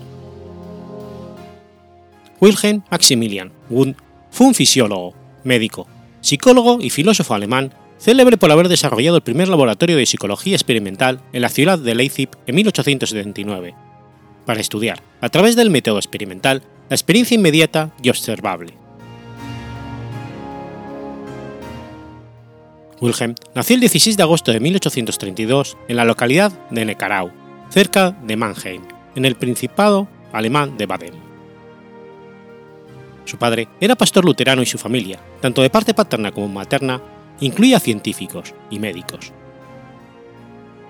Wilhelm 2.39 2.83
Maximilian 2.89 3.51
Wundt 3.69 3.97
fue 4.31 4.47
un 4.47 4.55
fisiólogo, 4.55 5.13
médico, 5.43 5.85
psicólogo 6.21 6.79
y 6.81 6.89
filósofo 6.89 7.33
alemán 7.33 7.73
célebre 7.99 8.37
por 8.37 8.51
haber 8.51 8.69
desarrollado 8.69 9.17
el 9.17 9.23
primer 9.23 9.49
laboratorio 9.49 9.97
de 9.97 10.05
psicología 10.05 10.55
experimental 10.55 11.19
en 11.33 11.41
la 11.41 11.49
ciudad 11.49 11.77
de 11.77 11.93
Leipzig 11.93 12.29
en 12.47 12.55
1879, 12.55 13.75
para 14.45 14.61
estudiar, 14.61 15.03
a 15.19 15.27
través 15.27 15.57
del 15.57 15.69
método 15.69 15.97
experimental, 15.97 16.63
la 16.89 16.95
experiencia 16.95 17.35
inmediata 17.35 17.91
y 18.01 18.09
observable. 18.09 18.78
Wilhelm 23.01 23.35
nació 23.55 23.75
el 23.75 23.79
16 23.79 24.17
de 24.17 24.23
agosto 24.23 24.51
de 24.51 24.59
1832 24.59 25.77
en 25.87 25.95
la 25.95 26.05
localidad 26.05 26.51
de 26.69 26.83
Neckarau, 26.83 27.31
cerca 27.69 28.11
de 28.11 28.35
Mannheim, 28.35 28.81
en 29.15 29.25
el 29.25 29.35
Principado 29.35 30.07
alemán 30.33 30.77
de 30.77 30.85
Baden. 30.85 31.13
Su 33.23 33.37
padre 33.37 33.69
era 33.79 33.95
pastor 33.95 34.25
luterano 34.25 34.61
y 34.61 34.65
su 34.65 34.77
familia, 34.77 35.19
tanto 35.41 35.61
de 35.61 35.69
parte 35.69 35.93
paterna 35.93 36.31
como 36.31 36.47
materna, 36.49 37.01
incluía 37.39 37.79
científicos 37.79 38.53
y 38.69 38.79
médicos. 38.79 39.31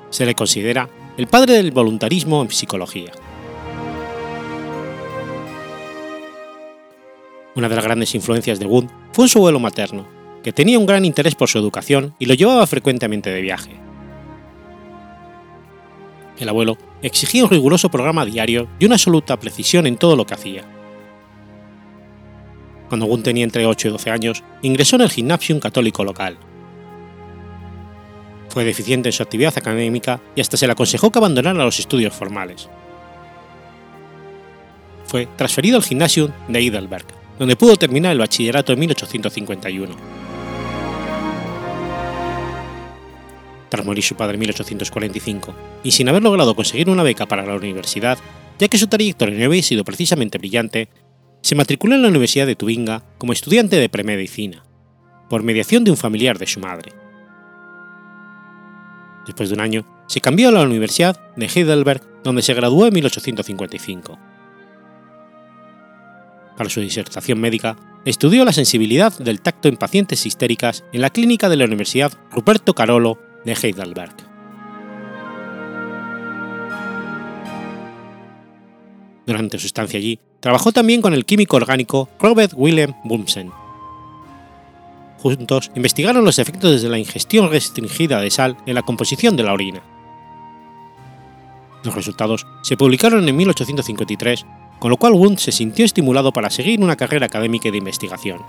Se 0.10 0.26
le 0.26 0.34
considera 0.34 0.90
el 1.18 1.28
padre 1.28 1.54
del 1.54 1.72
voluntarismo 1.72 2.42
en 2.42 2.50
psicología. 2.50 3.12
Una 7.56 7.70
de 7.70 7.76
las 7.76 7.84
grandes 7.84 8.16
influencias 8.16 8.58
de 8.58 8.66
Wundt 8.66 8.92
fue 9.12 9.28
su 9.28 9.40
abuelo 9.40 9.60
materno, 9.60 10.19
que 10.44 10.54
tenía 10.54 10.80
un 10.80 10.86
gran 10.86 11.06
interés 11.06 11.36
por 11.36 11.50
su 11.50 11.58
educación 11.58 12.16
y 12.20 12.26
lo 12.26 12.34
llevaba 12.34 12.66
frecuentemente 12.68 13.30
de 13.30 13.42
viaje. 13.42 13.80
El 16.38 16.48
abuelo 16.48 16.78
exigía 17.02 17.44
un 17.44 17.50
riguroso 17.50 17.90
programa 17.90 18.26
diario 18.26 18.68
y 18.80 18.86
una 18.86 18.96
absoluta 18.96 19.38
precisión 19.38 19.86
en 19.88 19.98
todo 19.98 20.16
lo 20.16 20.26
que 20.26 20.34
hacía. 20.34 20.64
Cuando 22.88 23.06
Gunn 23.06 23.24
tenía 23.24 23.44
entre 23.44 23.66
8 23.66 23.88
y 23.88 23.92
12 23.92 24.10
años, 24.10 24.44
ingresó 24.62 24.96
en 24.96 25.04
el 25.04 25.10
gimnasium 25.10 25.60
católico 25.60 26.04
local. 26.04 26.38
Fue 28.48 28.64
deficiente 28.64 29.10
en 29.10 29.14
su 29.14 29.22
actividad 29.22 29.54
académica 29.56 30.20
y 30.36 30.42
hasta 30.42 30.58
se 30.58 30.66
le 30.66 30.72
aconsejó 30.72 31.12
que 31.12 31.20
abandonara 31.20 31.64
los 31.64 31.80
estudios 31.80 32.14
formales. 32.14 32.68
Fue 35.06 35.28
transferido 35.36 35.78
al 35.78 35.84
gimnasium 35.84 36.32
de 36.48 36.60
Heidelberg, 36.60 37.06
donde 37.38 37.56
pudo 37.56 37.76
terminar 37.76 38.14
el 38.14 38.20
bachillerato 38.20 38.74
en 38.74 38.80
1851. 38.80 40.29
Tras 43.70 43.86
morir 43.86 44.04
su 44.04 44.16
padre 44.16 44.36
en 44.36 44.42
1845, 44.42 45.56
y 45.84 45.92
sin 45.92 46.10
haber 46.10 46.24
logrado 46.24 46.56
conseguir 46.56 46.90
una 46.90 47.04
beca 47.04 47.28
para 47.28 47.46
la 47.46 47.56
universidad, 47.56 48.18
ya 48.58 48.68
que 48.68 48.78
su 48.78 48.88
trayectoria 48.88 49.38
no 49.38 49.46
había 49.46 49.64
sido 49.64 49.84
precisamente 49.84 50.38
brillante, 50.38 50.90
se 51.42 51.56
matriculó 51.56 51.96
en 51.96 52.02
la 52.02 52.10
Universidad 52.10 52.48
de 52.48 52.56
Tubinga 52.56 53.04
como 53.18 53.34
estudiante 53.34 53.78
de 53.78 53.90
premedicina, 53.90 54.64
por 55.30 55.44
mediación 55.44 55.84
de 55.84 55.92
un 55.92 55.98
familiar 55.98 56.38
de 56.38 56.48
su 56.48 56.60
madre. 56.60 56.92
Después 59.26 59.50
de 59.50 59.56
un 59.56 59.62
año, 59.62 59.86
se 60.08 60.22
cambió 60.22 60.50
a 60.50 60.52
la 60.52 60.64
Universidad 60.64 61.20
de 61.36 61.46
Heidelberg, 61.46 62.02
donde 62.24 62.42
se 62.42 62.54
graduó 62.54 62.88
en 62.88 62.94
1855. 62.94 64.20
Para 66.58 66.70
su 66.70 66.82
disertación 66.82 67.40
médica, 67.40 67.78
estudió 68.06 68.44
la 68.44 68.52
sensibilidad 68.52 69.18
del 69.18 69.40
tacto 69.40 69.70
en 69.70 69.78
pacientes 69.78 70.26
histéricas 70.26 70.84
en 70.92 71.02
la 71.02 71.10
clínica 71.10 71.48
de 71.48 71.56
la 71.56 71.66
Universidad 71.66 72.12
Ruperto 72.32 72.74
Carolo 72.74 73.29
de 73.46 73.54
Heidelberg. 73.54 74.16
Durante 79.26 79.60
su 79.60 79.68
estancia 79.68 80.00
allí, 80.00 80.20
trabajó 80.40 80.72
también 80.72 81.02
con 81.02 81.14
el 81.14 81.26
químico 81.26 81.58
orgánico 81.58 82.10
Robert 82.20 82.54
Wilhelm 82.56 82.96
Bunsen. 83.04 83.52
Juntos 85.22 85.70
investigaron 85.76 86.26
los 86.26 86.40
efectos 86.40 86.82
de 86.82 86.90
la 86.90 86.98
ingestión 86.98 87.50
restringida 87.52 88.22
de 88.22 88.32
sal 88.32 88.58
en 88.66 88.74
la 88.74 88.82
composición 88.82 89.36
de 89.36 89.44
la 89.44 89.54
orina. 89.54 89.84
Los 91.84 91.94
resultados 91.94 92.48
se 92.64 92.76
publicaron 92.76 93.28
en 93.28 93.36
1853, 93.36 94.46
con 94.80 94.90
lo 94.90 94.98
cual 94.98 95.14
Wundt 95.14 95.40
se 95.40 95.52
sintió 95.52 95.86
estimulado 95.86 96.32
para 96.32 96.50
seguir 96.50 96.82
una 96.82 96.96
carrera 96.96 97.28
académica 97.28 97.70
de 97.70 97.78
investigación. 97.78 98.40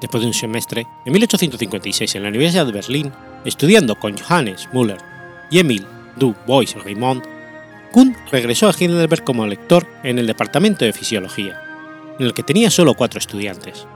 Después 0.00 0.22
de 0.22 0.28
un 0.28 0.34
semestre, 0.34 0.86
en 1.04 1.12
1856 1.12 2.14
en 2.14 2.22
la 2.22 2.28
Universidad 2.28 2.66
de 2.66 2.72
Berlín, 2.72 3.12
estudiando 3.44 3.94
con 3.94 4.16
Johannes 4.16 4.68
Müller 4.72 4.98
y 5.50 5.58
Emil 5.58 5.86
Du 6.16 6.34
Bois-Reymond, 6.46 7.22
Kuhn 7.92 8.14
regresó 8.30 8.68
a 8.68 8.72
Heidelberg 8.72 9.24
como 9.24 9.46
lector 9.46 9.86
en 10.02 10.18
el 10.18 10.26
departamento 10.26 10.84
de 10.84 10.92
fisiología, 10.92 11.62
en 12.18 12.26
el 12.26 12.34
que 12.34 12.42
tenía 12.42 12.70
solo 12.70 12.94
cuatro 12.94 13.18
estudiantes. 13.18 13.86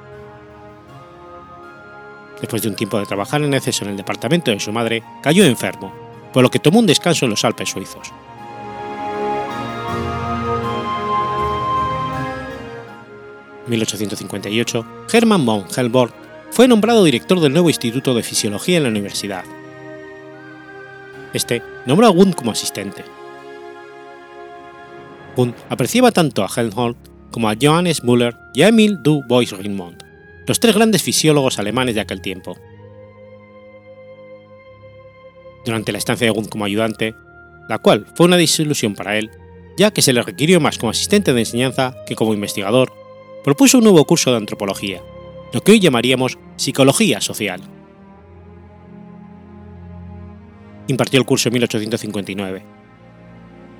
Después 2.40 2.62
de 2.62 2.68
un 2.68 2.76
tiempo 2.76 2.98
de 2.98 3.04
trabajar 3.04 3.42
en 3.42 3.52
exceso 3.52 3.84
en 3.84 3.90
el 3.90 3.96
departamento 3.96 4.50
de 4.50 4.60
su 4.60 4.72
madre, 4.72 5.02
cayó 5.22 5.44
enfermo, 5.44 5.92
por 6.32 6.42
lo 6.42 6.50
que 6.50 6.58
tomó 6.58 6.78
un 6.78 6.86
descanso 6.86 7.26
en 7.26 7.30
los 7.32 7.44
Alpes 7.44 7.68
suizos. 7.68 8.10
1858, 13.70 14.86
Hermann 15.12 15.46
von 15.46 15.64
Helmholtz 15.74 16.14
fue 16.50 16.68
nombrado 16.68 17.04
director 17.04 17.40
del 17.40 17.52
nuevo 17.52 17.70
Instituto 17.70 18.14
de 18.14 18.22
Fisiología 18.22 18.76
en 18.76 18.82
la 18.82 18.88
universidad. 18.88 19.44
Este 21.32 21.62
nombró 21.86 22.08
a 22.08 22.10
Wundt 22.10 22.34
como 22.34 22.50
asistente. 22.50 23.04
Wundt 25.36 25.56
apreciaba 25.68 26.10
tanto 26.10 26.44
a 26.44 26.50
Helmholtz 26.54 26.98
como 27.30 27.48
a 27.48 27.54
Johannes 27.60 28.02
Müller 28.02 28.36
y 28.52 28.62
a 28.62 28.68
Emil 28.68 29.00
du 29.02 29.22
Bois-Reymond, 29.28 30.02
los 30.46 30.58
tres 30.58 30.74
grandes 30.74 31.02
fisiólogos 31.02 31.58
alemanes 31.60 31.94
de 31.94 32.00
aquel 32.00 32.20
tiempo. 32.20 32.58
Durante 35.64 35.92
la 35.92 35.98
estancia 35.98 36.26
de 36.26 36.32
Gund 36.32 36.48
como 36.48 36.64
ayudante, 36.64 37.14
la 37.68 37.78
cual 37.78 38.06
fue 38.16 38.26
una 38.26 38.36
desilusión 38.36 38.94
para 38.94 39.16
él, 39.16 39.30
ya 39.76 39.92
que 39.92 40.02
se 40.02 40.12
le 40.12 40.22
requirió 40.22 40.58
más 40.58 40.78
como 40.78 40.90
asistente 40.90 41.32
de 41.32 41.40
enseñanza 41.40 41.94
que 42.06 42.16
como 42.16 42.34
investigador, 42.34 42.99
propuso 43.44 43.78
un 43.78 43.84
nuevo 43.84 44.04
curso 44.04 44.30
de 44.30 44.36
antropología, 44.36 45.02
lo 45.52 45.62
que 45.62 45.72
hoy 45.72 45.80
llamaríamos 45.80 46.38
psicología 46.56 47.20
social. 47.20 47.60
Impartió 50.86 51.18
el 51.20 51.26
curso 51.26 51.48
en 51.48 51.54
1859. 51.54 52.62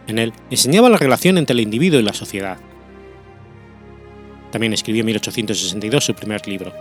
En 0.06 0.18
él 0.18 0.32
enseñaba 0.50 0.88
la 0.88 0.96
relación 0.96 1.38
entre 1.38 1.54
el 1.54 1.60
individuo 1.60 2.00
y 2.00 2.02
la 2.02 2.12
sociedad. 2.12 2.58
También 4.50 4.72
escribió 4.72 5.00
en 5.00 5.06
1862 5.06 6.04
su 6.04 6.14
primer 6.14 6.46
libro, 6.46 6.72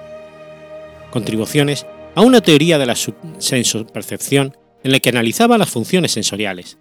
Contribuciones 1.11 1.85
a 2.15 2.21
una 2.21 2.41
teoría 2.41 2.77
de 2.77 2.85
la 2.85 2.95
senso-percepción 2.95 4.55
en 4.83 4.91
la 4.91 4.99
que 4.99 5.09
analizaba 5.09 5.57
las 5.57 5.69
funciones 5.69 6.11
sensoriales, 6.11 6.77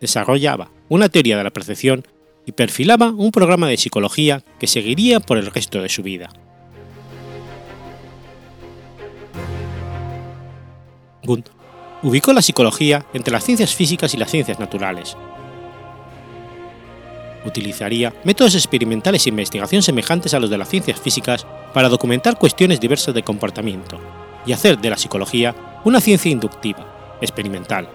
desarrollaba 0.00 0.70
una 0.88 1.08
teoría 1.08 1.36
de 1.36 1.44
la 1.44 1.52
percepción 1.52 2.06
y 2.46 2.52
perfilaba 2.52 3.10
un 3.10 3.32
programa 3.32 3.68
de 3.68 3.76
psicología 3.76 4.42
que 4.58 4.68
seguiría 4.68 5.20
por 5.20 5.36
el 5.36 5.46
resto 5.46 5.82
de 5.82 5.88
su 5.88 6.02
vida. 6.02 6.30
Gund 11.24 11.50
ubicó 12.02 12.32
la 12.32 12.42
psicología 12.42 13.04
entre 13.14 13.32
las 13.32 13.44
ciencias 13.44 13.74
físicas 13.74 14.14
y 14.14 14.16
las 14.16 14.30
ciencias 14.30 14.60
naturales. 14.60 15.16
Utilizaría 17.44 18.14
métodos 18.24 18.54
experimentales 18.54 19.26
e 19.26 19.30
investigación 19.30 19.82
semejantes 19.82 20.34
a 20.34 20.40
los 20.40 20.50
de 20.50 20.58
las 20.58 20.68
ciencias 20.68 21.00
físicas 21.00 21.46
para 21.74 21.88
documentar 21.88 22.38
cuestiones 22.38 22.80
diversas 22.80 23.14
de 23.14 23.22
comportamiento 23.22 23.98
y 24.46 24.52
hacer 24.52 24.78
de 24.78 24.90
la 24.90 24.96
psicología 24.96 25.54
una 25.84 26.00
ciencia 26.00 26.30
inductiva, 26.30 27.18
experimental, 27.20 27.88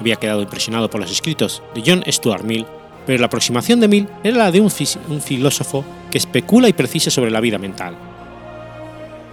había 0.00 0.16
quedado 0.16 0.42
impresionado 0.42 0.90
por 0.90 1.00
los 1.00 1.10
escritos 1.10 1.62
de 1.74 1.82
John 1.86 2.02
Stuart 2.06 2.44
Mill, 2.44 2.66
pero 3.06 3.20
la 3.20 3.26
aproximación 3.26 3.80
de 3.80 3.88
Mill 3.88 4.08
era 4.24 4.38
la 4.38 4.50
de 4.50 4.60
un, 4.60 4.70
filósofo 4.70 5.84
que 6.10 6.18
especula 6.18 6.68
y 6.68 6.72
precisa 6.72 7.10
sobre 7.10 7.30
la 7.30 7.40
vida 7.40 7.58
mental. 7.58 7.94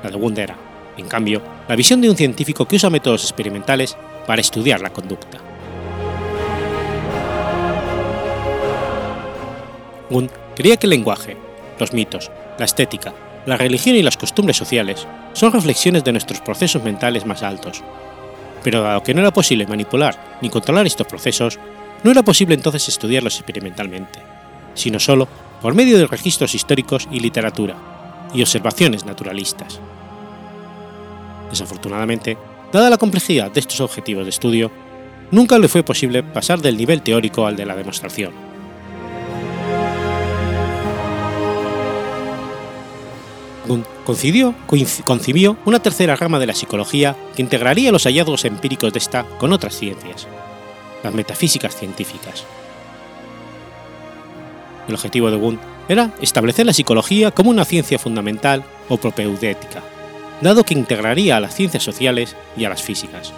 La 0.04 0.10
de 0.10 0.16
Wundt 0.16 0.40
era, 0.40 0.58
en 0.98 1.08
cambio, 1.08 1.42
la 1.68 1.76
visión 1.76 2.02
de 2.02 2.10
un 2.10 2.16
científico 2.16 2.66
que 2.68 2.76
usa 2.76 2.90
métodos 2.90 3.24
experimentales 3.24 3.98
para 4.26 4.42
estudiar 4.42 4.82
la 4.82 4.92
conducta. 4.92 5.40
Wundt 10.10 10.32
creía 10.56 10.78
que 10.78 10.86
el 10.86 10.92
lenguaje, 10.92 11.36
los 11.80 11.94
mitos, 11.94 12.32
la 12.58 12.66
estética, 12.66 13.14
la 13.46 13.58
religión 13.58 13.96
y 13.96 14.04
las 14.04 14.18
costumbres 14.18 14.58
sociales 14.58 15.08
son 15.34 15.54
reflexiones 15.54 16.04
de 16.04 16.12
nuestros 16.12 16.42
procesos 16.42 16.84
mentales 16.84 17.26
más 17.26 17.44
altos, 17.44 17.84
pero 18.64 18.82
dado 18.82 19.04
que 19.04 19.14
no 19.14 19.22
era 19.22 19.32
posible 19.32 19.68
manipular 19.68 20.38
ni 20.42 20.50
controlar 20.50 20.86
estos 20.86 21.08
procesos, 21.08 21.60
no 22.04 22.12
era 22.12 22.24
posible 22.24 22.56
entonces 22.56 22.88
estudiarlos 22.88 23.36
experimentalmente, 23.38 24.20
sino 24.74 25.00
solo 25.00 25.28
por 25.62 25.74
medio 25.74 25.98
de 25.98 26.08
registros 26.08 26.54
históricos 26.54 27.08
y 27.12 27.20
literatura, 27.20 27.76
y 28.34 28.42
observaciones 28.42 29.06
naturalistas. 29.06 29.80
Desafortunadamente, 31.50 32.38
dada 32.72 32.90
la 32.90 32.98
complejidad 32.98 33.52
de 33.52 33.60
estos 33.60 33.80
objetivos 33.80 34.26
de 34.26 34.30
estudio, 34.30 34.72
nunca 35.32 35.58
le 35.58 35.68
fue 35.68 35.84
posible 35.84 36.24
pasar 36.24 36.60
del 36.60 36.78
nivel 36.78 37.02
teórico 37.02 37.48
al 37.48 37.56
de 37.56 37.66
la 37.66 37.76
demostración. 37.76 38.34
Concibió, 44.08 45.58
una 45.66 45.80
tercera 45.80 46.16
rama 46.16 46.40
de 46.40 46.46
la 46.46 46.54
psicología 46.54 47.14
que 47.36 47.42
integraría 47.42 47.92
los 47.92 48.04
hallazgos 48.04 48.46
empíricos 48.46 48.94
de 48.94 49.00
esta 49.00 49.26
con 49.38 49.52
otras 49.52 49.78
ciencias, 49.78 50.28
las 51.04 51.14
metafísicas 51.14 51.76
científicas. 51.76 52.46
El 54.88 54.96
objetivo 54.96 55.30
de 55.30 55.36
Wundt 55.36 55.60
era 55.90 56.14
establecer 56.22 56.66
la 56.66 56.72
psicología 56.72 57.32
como 57.32 57.50
una 57.50 57.66
ciencia 57.66 58.00
fundamental 58.00 58.64
o 58.88 58.96
propeudética, 58.96 59.84
dado 60.42 60.64
que 60.64 60.74
integraría 60.74 61.36
a 61.36 61.42
las 61.42 61.54
ciencias 61.54 61.84
sociales 61.84 62.38
y 62.56 62.64
a 62.64 62.70
las 62.70 62.82
físicas. 62.82 63.34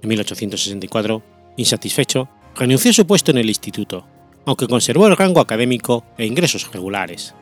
En 0.00 0.08
1864, 0.08 1.22
insatisfecho, 1.58 2.30
renunció 2.54 2.90
a 2.90 2.94
su 2.94 3.06
puesto 3.06 3.32
en 3.32 3.38
el 3.38 3.48
instituto 3.50 4.15
aunque 4.46 4.68
conservó 4.68 5.08
el 5.08 5.16
rango 5.16 5.40
académico 5.40 6.04
e 6.16 6.24
ingresos 6.24 6.70
regulares. 6.72 7.34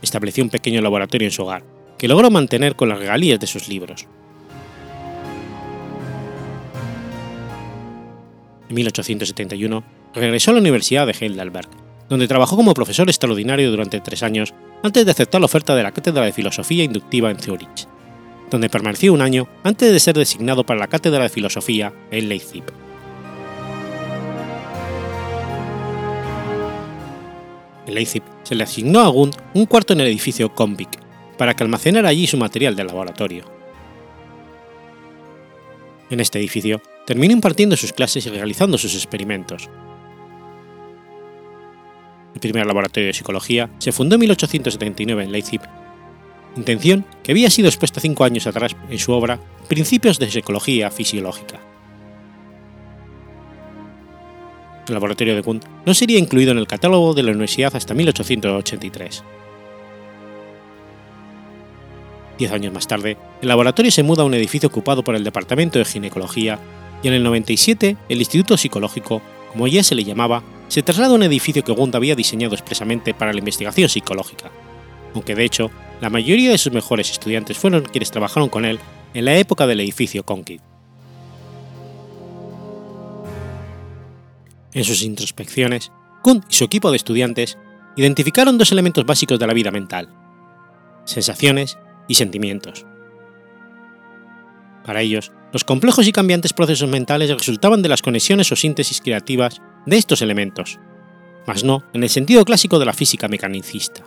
Estableció 0.00 0.44
un 0.44 0.50
pequeño 0.50 0.80
laboratorio 0.80 1.26
en 1.26 1.32
su 1.32 1.42
hogar, 1.42 1.64
que 1.98 2.08
logró 2.08 2.30
mantener 2.30 2.76
con 2.76 2.88
las 2.88 2.98
regalías 2.98 3.40
de 3.40 3.46
sus 3.46 3.68
libros. 3.68 4.06
En 8.68 8.74
1871 8.74 9.84
regresó 10.14 10.50
a 10.52 10.54
la 10.54 10.60
Universidad 10.60 11.06
de 11.06 11.16
Heidelberg, 11.18 11.68
donde 12.08 12.28
trabajó 12.28 12.56
como 12.56 12.74
profesor 12.74 13.08
extraordinario 13.08 13.70
durante 13.70 14.00
tres 14.00 14.22
años 14.22 14.54
antes 14.82 15.04
de 15.04 15.10
aceptar 15.10 15.40
la 15.40 15.46
oferta 15.46 15.74
de 15.74 15.82
la 15.82 15.92
Cátedra 15.92 16.24
de 16.24 16.32
Filosofía 16.32 16.84
Inductiva 16.84 17.30
en 17.30 17.38
Zúrich, 17.38 17.88
donde 18.50 18.68
permaneció 18.68 19.12
un 19.12 19.22
año 19.22 19.48
antes 19.64 19.90
de 19.90 20.00
ser 20.00 20.16
designado 20.16 20.64
para 20.64 20.78
la 20.78 20.86
Cátedra 20.86 21.24
de 21.24 21.28
Filosofía 21.28 21.92
en 22.10 22.28
Leipzig. 22.28 22.64
En 27.86 27.94
Leipzig 27.94 28.22
se 28.42 28.54
le 28.54 28.64
asignó 28.64 29.00
a 29.00 29.08
Gund 29.08 29.36
un 29.54 29.66
cuarto 29.66 29.92
en 29.92 30.00
el 30.00 30.06
edificio 30.06 30.54
Konvik 30.54 30.88
para 31.36 31.54
que 31.54 31.64
almacenara 31.64 32.08
allí 32.08 32.26
su 32.26 32.36
material 32.36 32.76
de 32.76 32.84
laboratorio. 32.84 33.44
En 36.10 36.20
este 36.20 36.38
edificio 36.38 36.80
terminó 37.06 37.32
impartiendo 37.32 37.76
sus 37.76 37.92
clases 37.92 38.26
y 38.26 38.30
realizando 38.30 38.78
sus 38.78 38.94
experimentos. 38.94 39.68
El 42.34 42.40
primer 42.40 42.66
laboratorio 42.66 43.08
de 43.08 43.12
psicología 43.12 43.70
se 43.78 43.92
fundó 43.92 44.16
en 44.16 44.20
1879 44.22 45.24
en 45.24 45.32
Leipzig, 45.32 45.60
intención 46.56 47.04
que 47.22 47.32
había 47.32 47.50
sido 47.50 47.68
expuesta 47.68 48.00
cinco 48.00 48.24
años 48.24 48.46
atrás 48.46 48.76
en 48.88 48.98
su 48.98 49.12
obra 49.12 49.40
Principios 49.68 50.18
de 50.18 50.30
Psicología 50.30 50.90
Fisiológica. 50.90 51.73
El 54.88 54.94
laboratorio 54.94 55.34
de 55.34 55.42
Kuhn 55.42 55.60
no 55.86 55.94
sería 55.94 56.18
incluido 56.18 56.52
en 56.52 56.58
el 56.58 56.66
catálogo 56.66 57.14
de 57.14 57.22
la 57.22 57.30
universidad 57.30 57.74
hasta 57.74 57.94
1883. 57.94 59.24
Diez 62.38 62.52
años 62.52 62.72
más 62.72 62.88
tarde, 62.88 63.16
el 63.42 63.48
laboratorio 63.48 63.92
se 63.92 64.02
muda 64.02 64.22
a 64.22 64.26
un 64.26 64.34
edificio 64.34 64.68
ocupado 64.68 65.04
por 65.04 65.14
el 65.14 65.24
Departamento 65.24 65.78
de 65.78 65.84
Ginecología 65.84 66.58
y 67.02 67.08
en 67.08 67.14
el 67.14 67.22
97 67.22 67.96
el 68.08 68.18
Instituto 68.18 68.56
Psicológico, 68.56 69.22
como 69.52 69.68
ya 69.68 69.84
se 69.84 69.94
le 69.94 70.04
llamaba, 70.04 70.42
se 70.68 70.82
traslada 70.82 71.12
a 71.12 71.16
un 71.16 71.22
edificio 71.22 71.62
que 71.62 71.72
Gund 71.72 71.94
había 71.94 72.16
diseñado 72.16 72.54
expresamente 72.54 73.14
para 73.14 73.32
la 73.32 73.38
investigación 73.38 73.88
psicológica, 73.88 74.50
aunque 75.14 75.34
de 75.34 75.44
hecho 75.44 75.70
la 76.00 76.10
mayoría 76.10 76.50
de 76.50 76.58
sus 76.58 76.72
mejores 76.72 77.10
estudiantes 77.10 77.56
fueron 77.56 77.84
quienes 77.84 78.10
trabajaron 78.10 78.48
con 78.48 78.64
él 78.64 78.80
en 79.14 79.26
la 79.26 79.36
época 79.36 79.66
del 79.66 79.80
edificio 79.80 80.24
Conquit. 80.24 80.60
En 84.74 84.82
sus 84.82 85.02
introspecciones, 85.02 85.92
Kuhn 86.22 86.44
y 86.48 86.54
su 86.54 86.64
equipo 86.64 86.90
de 86.90 86.96
estudiantes 86.96 87.56
identificaron 87.96 88.58
dos 88.58 88.72
elementos 88.72 89.06
básicos 89.06 89.38
de 89.38 89.46
la 89.46 89.54
vida 89.54 89.70
mental, 89.70 90.08
sensaciones 91.04 91.78
y 92.08 92.16
sentimientos. 92.16 92.84
Para 94.84 95.00
ellos, 95.00 95.32
los 95.52 95.64
complejos 95.64 96.06
y 96.08 96.12
cambiantes 96.12 96.52
procesos 96.52 96.90
mentales 96.90 97.30
resultaban 97.30 97.82
de 97.82 97.88
las 97.88 98.02
conexiones 98.02 98.50
o 98.50 98.56
síntesis 98.56 99.00
creativas 99.00 99.62
de 99.86 99.96
estos 99.96 100.20
elementos, 100.22 100.80
mas 101.46 101.62
no 101.62 101.84
en 101.92 102.02
el 102.02 102.10
sentido 102.10 102.44
clásico 102.44 102.80
de 102.80 102.86
la 102.86 102.92
física 102.92 103.28
mecanicista. 103.28 104.02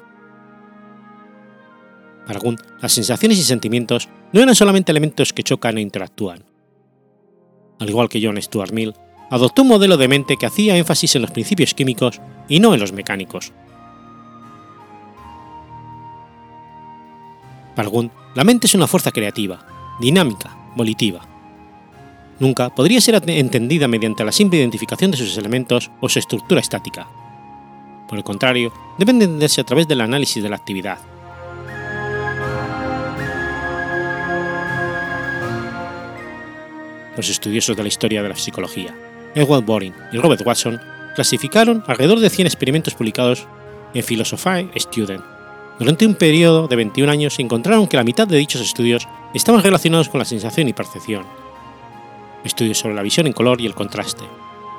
Para 2.26 2.42
Kuhn, 2.42 2.58
las 2.82 2.92
sensaciones 2.92 3.40
y 3.40 3.44
sentimientos 3.44 4.10
no 4.34 4.42
eran 4.42 4.54
solamente 4.54 4.92
elementos 4.92 5.32
que 5.32 5.44
chocan 5.44 5.78
e 5.78 5.82
interactúan. 5.82 6.44
Al 7.80 7.90
igual 7.90 8.10
que 8.10 8.22
John 8.22 8.42
Stuart 8.42 8.74
Mill, 8.74 8.94
adoptó 9.30 9.64
un 9.64 9.70
modelo 9.70 9.98
de 9.98 10.08
mente 10.08 10.38
que 10.38 10.46
hacía 10.46 10.78
énfasis 10.78 11.16
en 11.16 11.22
los 11.22 11.32
principios 11.32 11.74
químicos 11.74 12.22
y 12.48 12.60
no 12.60 12.74
en 12.74 12.80
los 12.80 12.94
mecánicos. 12.94 13.52
Para 17.76 17.90
Gund, 17.90 18.12
la 18.34 18.44
mente 18.44 18.68
es 18.68 18.76
una 18.76 18.88
fuerza 18.88 19.12
creativa, 19.12 19.66
dinámica, 20.00 20.56
volitiva. 20.76 21.22
Nunca 22.40 22.74
podría 22.74 23.02
ser 23.02 23.22
entendida 23.30 23.88
mediante 23.88 24.24
la 24.24 24.32
simple 24.32 24.60
identificación 24.60 25.12
de 25.12 25.18
sus 25.18 25.38
elementos 25.38 25.92
o 26.02 26.10
su 26.10 26.20
estructura 26.20 26.62
estática. 26.62 27.08
Por 28.08 28.18
el 28.18 28.24
contrario, 28.24 28.72
debe 28.98 29.12
entenderse 29.12 29.62
a 29.62 29.64
través 29.64 29.88
del 29.88 30.02
análisis 30.02 30.42
de 30.42 30.50
la 30.50 30.56
actividad, 30.56 31.00
los 37.16 37.30
estudiosos 37.30 37.76
de 37.76 37.84
la 37.84 37.90
historia 37.90 38.22
de 38.22 38.30
la 38.30 38.36
psicología, 38.36 38.96
Edward 39.38 39.66
Boring 39.66 39.94
y 40.12 40.18
Robert 40.18 40.42
Watson 40.44 40.82
clasificaron 41.14 41.84
alrededor 41.86 42.20
de 42.20 42.30
100 42.30 42.48
experimentos 42.48 42.96
publicados 42.96 43.48
en 43.94 44.04
Philosophy 44.04 44.70
Student. 44.76 45.24
Durante 45.78 46.08
un 46.08 46.16
periodo 46.16 46.68
de 46.68 46.76
21 46.76 47.12
años 47.12 47.38
encontraron 47.38 47.88
que 47.88 47.98
la 47.98 48.04
mitad 48.04 48.28
de 48.28 48.38
dichos 48.38 48.62
estudios 48.62 49.08
estaban 49.36 49.62
relacionados 49.62 50.10
con 50.10 50.18
la 50.20 50.26
sensación 50.26 50.68
y 50.68 50.74
percepción. 50.74 51.24
Estudios 52.44 52.80
sobre 52.80 52.96
la 52.96 53.04
visión 53.04 53.28
en 53.28 53.34
color 53.34 53.62
y 53.62 53.68
el 53.68 53.76
contraste, 53.76 54.24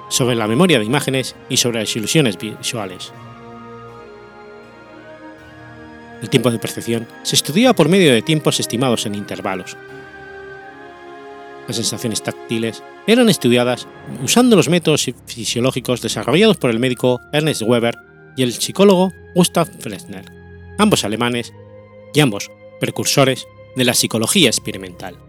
sobre 0.09 0.35
la 0.35 0.49
memoria 0.49 0.81
de 0.81 0.85
imágenes 0.85 1.37
y 1.49 1.59
sobre 1.59 1.79
las 1.79 1.95
ilusiones 1.95 2.37
visuales. 2.37 3.13
El 6.21 6.31
tiempo 6.31 6.51
de 6.51 6.59
percepción 6.59 7.07
se 7.23 7.37
estudiaba 7.37 7.75
por 7.75 7.89
medio 7.89 8.13
de 8.13 8.23
tiempos 8.23 8.59
estimados 8.59 9.07
en 9.07 9.15
intervalos. 9.15 9.77
Las 11.69 11.77
sensaciones 11.77 12.23
táctiles 12.23 12.83
eran 13.07 13.29
estudiadas 13.29 13.87
usando 14.25 14.57
los 14.57 14.71
métodos 14.71 15.11
fisiológicos 15.27 16.01
desarrollados 16.01 16.57
por 16.57 16.71
el 16.71 16.81
médico 16.81 17.21
Ernest 17.33 17.63
Weber 17.63 17.95
y 18.37 18.43
el 18.43 18.55
psicólogo 18.55 19.13
Gustav 19.35 19.69
Fresner, 19.79 20.25
ambos 20.79 21.05
alemanes 21.05 21.53
y 22.15 22.21
ambos 22.21 22.51
precursores 22.81 23.47
de 23.77 23.85
la 23.85 23.93
psicología 23.93 24.49
experimental. 24.49 25.28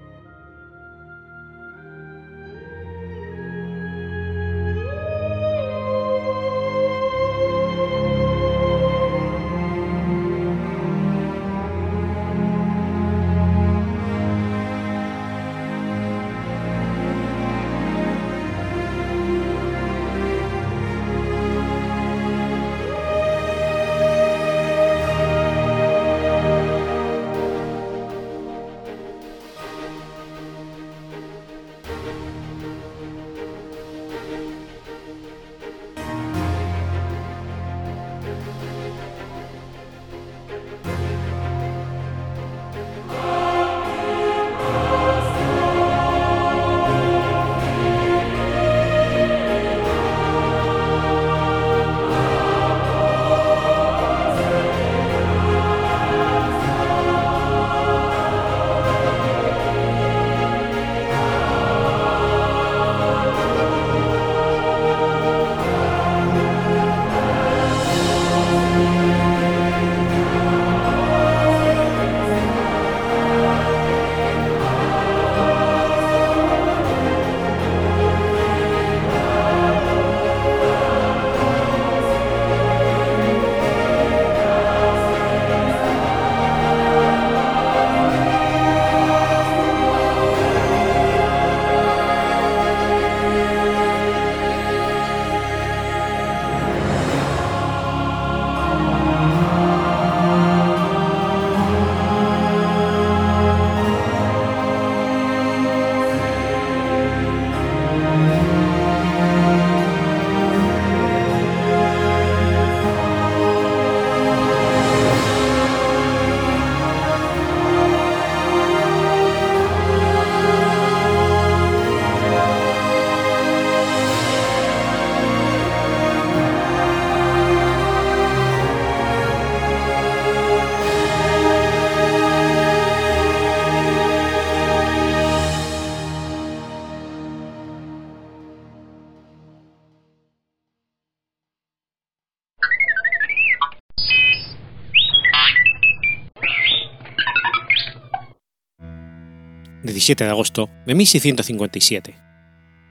17 150.10 150.24
de 150.24 150.30
agosto 150.32 150.69
de 150.88 150.95
1657. 150.95 152.15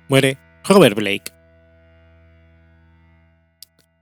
Muere 0.09 0.39
Robert 0.63 0.95
Blake. 0.95 1.33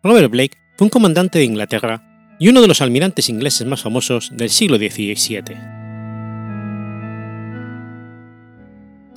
Robert 0.02 0.30
Blake 0.30 0.58
fue 0.76 0.84
un 0.84 0.90
comandante 0.90 1.38
de 1.38 1.46
Inglaterra 1.46 2.36
y 2.38 2.48
uno 2.48 2.60
de 2.60 2.68
los 2.68 2.82
almirantes 2.82 3.30
ingleses 3.30 3.66
más 3.66 3.80
famosos 3.80 4.32
del 4.36 4.50
siglo 4.50 4.76
XVII. 4.76 5.56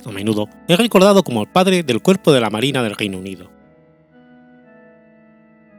A 0.06 0.10
menudo 0.12 0.48
es 0.66 0.78
recordado 0.78 1.22
como 1.22 1.42
el 1.42 1.48
padre 1.48 1.82
del 1.82 2.00
cuerpo 2.00 2.32
de 2.32 2.40
la 2.40 2.48
Marina 2.48 2.82
del 2.82 2.96
Reino 2.96 3.18
Unido. 3.18 3.50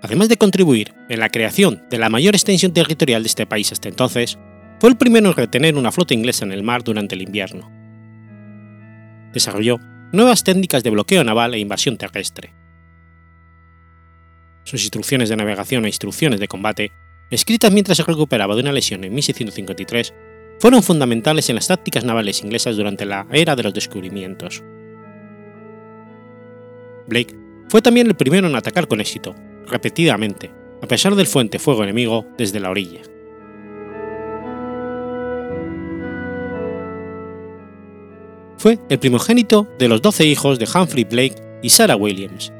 Además 0.03 0.29
de 0.29 0.37
contribuir 0.37 0.93
en 1.09 1.19
la 1.19 1.29
creación 1.29 1.83
de 1.89 1.97
la 1.97 2.09
mayor 2.09 2.35
extensión 2.35 2.71
territorial 2.71 3.23
de 3.23 3.27
este 3.27 3.47
país 3.47 3.71
hasta 3.71 3.89
entonces, 3.89 4.37
fue 4.79 4.91
el 4.91 4.97
primero 4.97 5.29
en 5.29 5.35
retener 5.35 5.75
una 5.75 5.91
flota 5.91 6.13
inglesa 6.13 6.45
en 6.45 6.51
el 6.51 6.61
mar 6.61 6.83
durante 6.83 7.15
el 7.15 7.23
invierno 7.23 7.80
desarrolló 9.33 9.79
nuevas 10.11 10.43
técnicas 10.43 10.83
de 10.83 10.89
bloqueo 10.89 11.23
naval 11.23 11.53
e 11.53 11.59
invasión 11.59 11.97
terrestre. 11.97 12.53
Sus 14.63 14.81
instrucciones 14.81 15.29
de 15.29 15.35
navegación 15.35 15.85
e 15.85 15.89
instrucciones 15.89 16.39
de 16.39 16.47
combate, 16.47 16.91
escritas 17.29 17.71
mientras 17.71 17.97
se 17.97 18.03
recuperaba 18.03 18.55
de 18.55 18.61
una 18.61 18.71
lesión 18.71 19.03
en 19.03 19.13
1653, 19.13 20.13
fueron 20.59 20.83
fundamentales 20.83 21.49
en 21.49 21.55
las 21.55 21.67
tácticas 21.67 22.03
navales 22.03 22.43
inglesas 22.43 22.75
durante 22.77 23.05
la 23.05 23.25
era 23.31 23.55
de 23.55 23.63
los 23.63 23.73
descubrimientos. 23.73 24.63
Blake 27.07 27.35
fue 27.67 27.81
también 27.81 28.07
el 28.07 28.15
primero 28.15 28.47
en 28.47 28.55
atacar 28.55 28.87
con 28.87 29.01
éxito, 29.01 29.35
repetidamente, 29.65 30.51
a 30.81 30.87
pesar 30.87 31.15
del 31.15 31.27
fuente 31.27 31.57
fuego 31.57 31.83
enemigo 31.83 32.27
desde 32.37 32.59
la 32.59 32.69
orilla. 32.69 33.01
Fue 38.61 38.77
el 38.89 38.99
primogénito 38.99 39.67
de 39.79 39.87
los 39.87 40.03
doce 40.03 40.23
hijos 40.23 40.59
de 40.59 40.69
Humphrey 40.71 41.03
Blake 41.03 41.33
y 41.63 41.71
Sarah 41.71 41.95
Williams. 41.95 42.53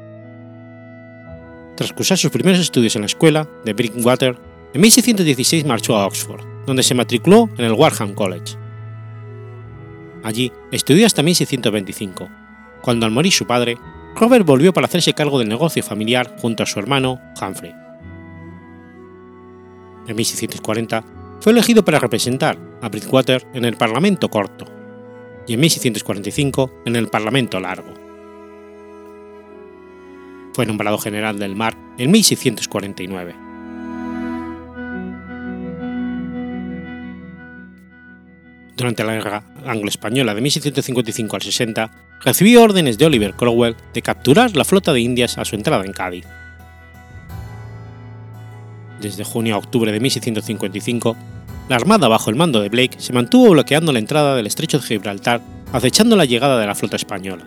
Tras 1.76 1.92
cursar 1.92 2.18
sus 2.18 2.32
primeros 2.32 2.58
estudios 2.58 2.96
en 2.96 3.02
la 3.02 3.06
escuela 3.06 3.48
de 3.64 3.72
Brickwater, 3.72 4.36
en 4.74 4.80
1616 4.80 5.64
marchó 5.64 5.96
a 5.96 6.04
Oxford, 6.04 6.44
donde 6.66 6.82
se 6.82 6.96
matriculó 6.96 7.48
en 7.56 7.66
el 7.66 7.74
Warham 7.74 8.14
College. 8.14 8.56
Allí 10.24 10.50
estudió 10.72 11.06
hasta 11.06 11.22
1625, 11.22 12.28
cuando 12.82 13.06
al 13.06 13.12
morir 13.12 13.32
su 13.32 13.46
padre, 13.46 13.78
Robert 14.16 14.44
volvió 14.44 14.72
para 14.72 14.88
hacerse 14.88 15.12
cargo 15.12 15.38
del 15.38 15.48
negocio 15.48 15.84
familiar 15.84 16.34
junto 16.40 16.64
a 16.64 16.66
su 16.66 16.80
hermano 16.80 17.20
Humphrey. 17.40 17.72
En 20.08 20.16
1640 20.16 21.04
fue 21.38 21.52
elegido 21.52 21.84
para 21.84 22.00
representar 22.00 22.58
a 22.80 22.88
Bridgewater 22.88 23.46
en 23.54 23.64
el 23.64 23.76
Parlamento 23.76 24.28
Corto, 24.28 24.81
y 25.46 25.54
en 25.54 25.60
1645 25.60 26.82
en 26.86 26.96
el 26.96 27.08
Parlamento 27.08 27.60
Largo. 27.60 27.94
Fue 30.54 30.66
nombrado 30.66 30.98
general 30.98 31.38
del 31.38 31.56
mar 31.56 31.76
en 31.98 32.10
1649. 32.10 33.34
Durante 38.76 39.04
la 39.04 39.14
guerra 39.14 39.44
anglo-española 39.64 40.34
de 40.34 40.40
1655 40.40 41.36
al 41.36 41.42
60, 41.42 41.90
recibió 42.20 42.62
órdenes 42.62 42.98
de 42.98 43.06
Oliver 43.06 43.34
Cromwell 43.34 43.76
de 43.94 44.02
capturar 44.02 44.56
la 44.56 44.64
flota 44.64 44.92
de 44.92 45.00
Indias 45.00 45.38
a 45.38 45.44
su 45.44 45.54
entrada 45.54 45.84
en 45.84 45.92
Cádiz. 45.92 46.26
Desde 49.00 49.24
junio 49.24 49.54
a 49.54 49.58
octubre 49.58 49.92
de 49.92 50.00
1655, 50.00 51.16
la 51.72 51.76
armada 51.76 52.06
bajo 52.06 52.28
el 52.28 52.36
mando 52.36 52.60
de 52.60 52.68
Blake 52.68 53.00
se 53.00 53.14
mantuvo 53.14 53.48
bloqueando 53.48 53.94
la 53.94 53.98
entrada 53.98 54.36
del 54.36 54.46
estrecho 54.46 54.78
de 54.78 54.84
Gibraltar, 54.84 55.40
acechando 55.72 56.16
la 56.16 56.26
llegada 56.26 56.60
de 56.60 56.66
la 56.66 56.74
flota 56.74 56.96
española, 56.96 57.44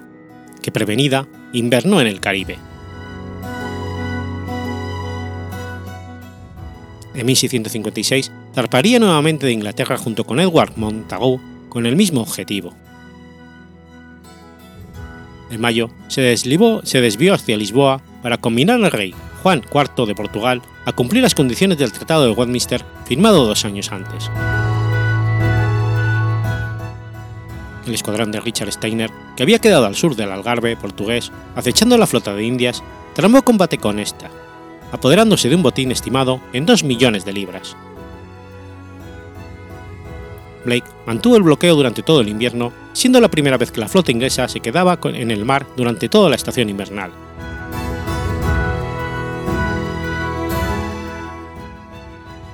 que 0.64 0.72
prevenida 0.72 1.28
invernó 1.54 2.02
en 2.02 2.08
el 2.08 2.20
Caribe. 2.20 2.58
En 7.14 7.24
1656 7.24 8.32
zarparía 8.56 8.98
nuevamente 8.98 9.46
de 9.46 9.52
Inglaterra 9.52 9.96
junto 9.96 10.24
con 10.24 10.40
Edward 10.40 10.74
Montagu 10.76 11.40
con 11.70 11.86
el 11.86 11.96
mismo 11.96 12.22
objetivo. 12.22 12.74
En 15.52 15.62
mayo 15.62 15.92
se, 16.08 16.36
se 16.36 17.02
desvió 17.02 17.34
hacia 17.36 17.58
Lisboa 17.58 18.02
para 18.24 18.40
combinar 18.40 18.84
al 18.84 18.92
rey 18.92 19.14
Juan 19.46 19.62
IV 19.72 20.08
de 20.08 20.16
Portugal 20.16 20.64
a 20.86 20.92
cumplir 20.92 21.22
las 21.22 21.36
condiciones 21.36 21.78
del 21.78 21.92
Tratado 21.92 22.26
de 22.26 22.32
Westminster 22.32 22.84
firmado 23.06 23.46
dos 23.46 23.64
años 23.64 23.92
antes. 23.92 24.32
El 27.86 27.94
escuadrón 27.94 28.32
de 28.32 28.40
Richard 28.40 28.72
Steiner, 28.72 29.12
que 29.38 29.44
había 29.44 29.60
quedado 29.60 29.86
al 29.86 29.94
sur 29.94 30.16
del 30.16 30.32
Algarve 30.32 30.76
portugués, 30.76 31.32
acechando 31.56 31.96
la 31.96 32.08
flota 32.08 32.34
de 32.34 32.44
Indias, 32.44 32.82
tramó 33.14 33.44
combate 33.44 33.78
con 33.78 34.00
esta, 34.00 34.32
apoderándose 34.92 35.48
de 35.48 35.56
un 35.56 35.62
botín 35.62 35.92
estimado 35.92 36.42
en 36.52 36.66
2 36.66 36.84
millones 36.84 37.24
de 37.24 37.34
libras. 37.34 37.78
Blake 40.66 40.90
mantuvo 41.06 41.38
el 41.38 41.44
bloqueo 41.44 41.76
durante 41.76 42.02
todo 42.02 42.22
el 42.22 42.30
invierno, 42.30 42.74
siendo 42.94 43.22
la 43.22 43.30
primera 43.30 43.60
vez 43.60 43.72
que 43.72 43.80
la 43.80 43.90
flota 43.90 44.12
inglesa 44.12 44.48
se 44.48 44.62
quedaba 44.62 44.98
en 45.04 45.30
el 45.30 45.46
mar 45.46 45.68
durante 45.78 46.10
toda 46.10 46.32
la 46.32 46.36
estación 46.36 46.68
invernal. 46.68 47.25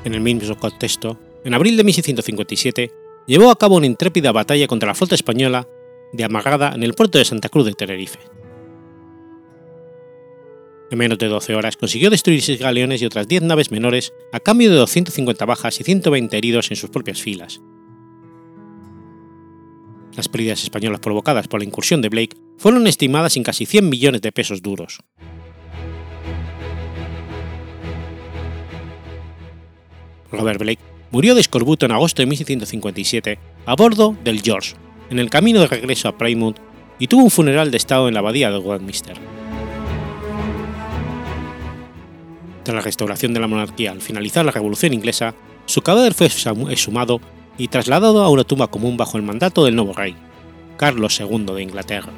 En 0.03 0.15
el 0.15 0.21
mismo 0.21 0.57
contexto, 0.57 1.19
en 1.43 1.53
abril 1.53 1.77
de 1.77 1.83
1657, 1.83 2.91
llevó 3.27 3.51
a 3.51 3.57
cabo 3.57 3.75
una 3.75 3.85
intrépida 3.85 4.31
batalla 4.31 4.67
contra 4.67 4.87
la 4.87 4.95
flota 4.95 5.13
española 5.13 5.67
de 6.11 6.23
amagada 6.23 6.73
en 6.73 6.81
el 6.81 6.93
puerto 6.93 7.19
de 7.19 7.25
Santa 7.25 7.49
Cruz 7.49 7.65
de 7.65 7.73
Tenerife. 7.73 8.19
En 10.89 10.97
menos 10.97 11.19
de 11.19 11.27
12 11.27 11.55
horas 11.55 11.77
consiguió 11.77 12.09
destruir 12.09 12.41
6 12.41 12.59
galeones 12.59 13.01
y 13.01 13.05
otras 13.05 13.27
10 13.27 13.43
naves 13.43 13.71
menores 13.71 14.11
a 14.33 14.39
cambio 14.39 14.71
de 14.71 14.75
250 14.75 15.45
bajas 15.45 15.79
y 15.79 15.83
120 15.83 16.35
heridos 16.35 16.71
en 16.71 16.77
sus 16.77 16.89
propias 16.89 17.21
filas. 17.21 17.61
Las 20.17 20.27
pérdidas 20.27 20.63
españolas 20.63 20.99
provocadas 20.99 21.47
por 21.47 21.61
la 21.61 21.65
incursión 21.65 22.01
de 22.01 22.09
Blake 22.09 22.35
fueron 22.57 22.87
estimadas 22.87 23.37
en 23.37 23.43
casi 23.43 23.65
100 23.65 23.87
millones 23.87 24.21
de 24.21 24.31
pesos 24.31 24.61
duros. 24.61 24.99
Robert 30.31 30.59
Blake 30.59 30.81
murió 31.11 31.35
de 31.35 31.41
escorbuto 31.41 31.85
en 31.85 31.91
agosto 31.91 32.21
de 32.21 32.25
1657 32.27 33.39
a 33.65 33.75
bordo 33.75 34.15
del 34.23 34.41
George, 34.41 34.75
en 35.09 35.19
el 35.19 35.29
camino 35.29 35.59
de 35.59 35.67
regreso 35.67 36.07
a 36.07 36.17
Plymouth, 36.17 36.57
y 36.99 37.07
tuvo 37.07 37.23
un 37.23 37.31
funeral 37.31 37.71
de 37.71 37.77
estado 37.77 38.07
en 38.07 38.13
la 38.13 38.19
abadía 38.19 38.51
de 38.51 38.59
Westminster. 38.59 39.17
Tras 42.63 42.75
la 42.75 42.81
restauración 42.81 43.33
de 43.33 43.39
la 43.39 43.47
monarquía 43.47 43.91
al 43.91 44.01
finalizar 44.01 44.45
la 44.45 44.51
Revolución 44.51 44.93
Inglesa, 44.93 45.33
su 45.65 45.81
cadáver 45.81 46.13
fue 46.13 46.27
exhumado 46.27 47.19
y 47.57 47.67
trasladado 47.67 48.23
a 48.23 48.29
una 48.29 48.43
tumba 48.43 48.67
común 48.67 48.97
bajo 48.97 49.17
el 49.17 49.23
mandato 49.23 49.65
del 49.65 49.75
nuevo 49.75 49.93
rey, 49.93 50.15
Carlos 50.77 51.19
II 51.19 51.45
de 51.55 51.63
Inglaterra. 51.63 52.11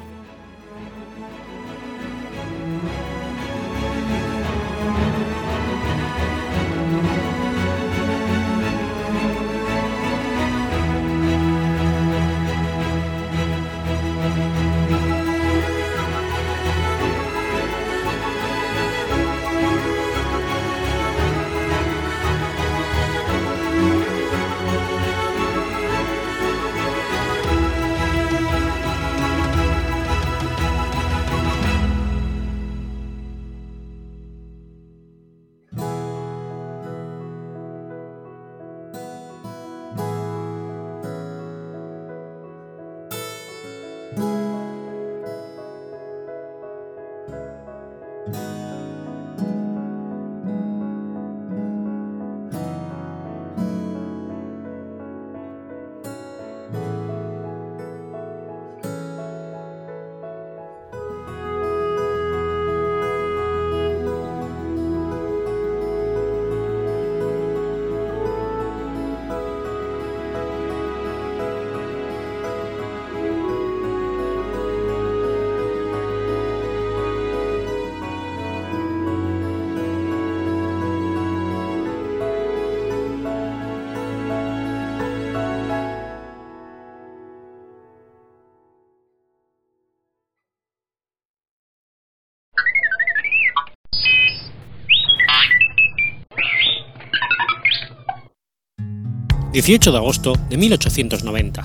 18 99.54 99.92
de 99.92 99.98
agosto 99.98 100.32
de 100.50 100.56
1890. 100.56 101.62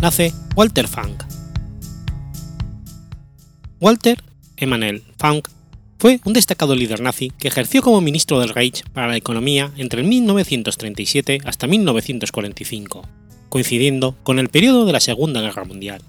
Nace 0.00 0.32
Walter 0.54 0.86
Funk. 0.86 1.24
Walter 3.80 4.22
Emanuel 4.56 5.02
Funk 5.18 5.48
fue 5.98 6.20
un 6.24 6.34
destacado 6.34 6.76
líder 6.76 7.00
nazi 7.00 7.32
que 7.36 7.48
ejerció 7.48 7.82
como 7.82 8.00
ministro 8.00 8.38
del 8.38 8.50
Reich 8.50 8.84
para 8.92 9.08
la 9.08 9.16
economía 9.16 9.72
entre 9.76 10.04
1937 10.04 11.40
hasta 11.44 11.66
1945, 11.66 13.02
coincidiendo 13.48 14.14
con 14.22 14.38
el 14.38 14.48
periodo 14.48 14.84
de 14.84 14.92
la 14.92 15.00
Segunda 15.00 15.40
Guerra 15.40 15.64
Mundial. 15.64 16.02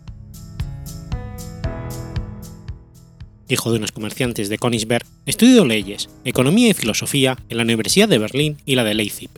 Hijo 3.49 3.71
de 3.71 3.79
unos 3.79 3.91
comerciantes 3.91 4.49
de 4.49 4.59
Königsberg, 4.59 5.07
estudió 5.25 5.65
leyes, 5.65 6.09
economía 6.25 6.69
y 6.69 6.73
filosofía 6.75 7.39
en 7.49 7.57
la 7.57 7.63
Universidad 7.63 8.07
de 8.07 8.19
Berlín 8.19 8.57
y 8.67 8.75
la 8.75 8.83
de 8.83 8.93
Leipzig 8.93 9.31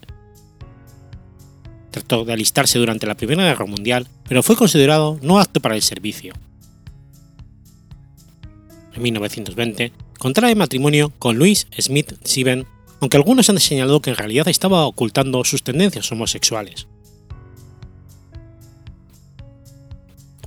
Trató 1.94 2.26
de 2.26 2.34
alistarse 2.34 2.80
durante 2.80 3.06
la 3.06 3.14
Primera 3.14 3.44
Guerra 3.44 3.68
Mundial, 3.68 4.08
pero 4.28 4.42
fue 4.42 4.56
considerado 4.56 5.20
no 5.22 5.38
apto 5.40 5.60
para 5.60 5.76
el 5.76 5.84
servicio. 5.84 6.34
En 8.96 9.04
1920 9.04 9.92
contrae 10.18 10.56
matrimonio 10.56 11.14
con 11.20 11.38
Louis 11.38 11.68
Smith 11.80 12.14
Sieben, 12.24 12.66
aunque 13.00 13.18
algunos 13.18 13.48
han 13.52 13.60
señalado 13.60 14.02
que 14.02 14.10
en 14.10 14.16
realidad 14.16 14.48
estaba 14.48 14.88
ocultando 14.88 15.44
sus 15.44 15.62
tendencias 15.62 16.12
homosexuales. 16.12 16.88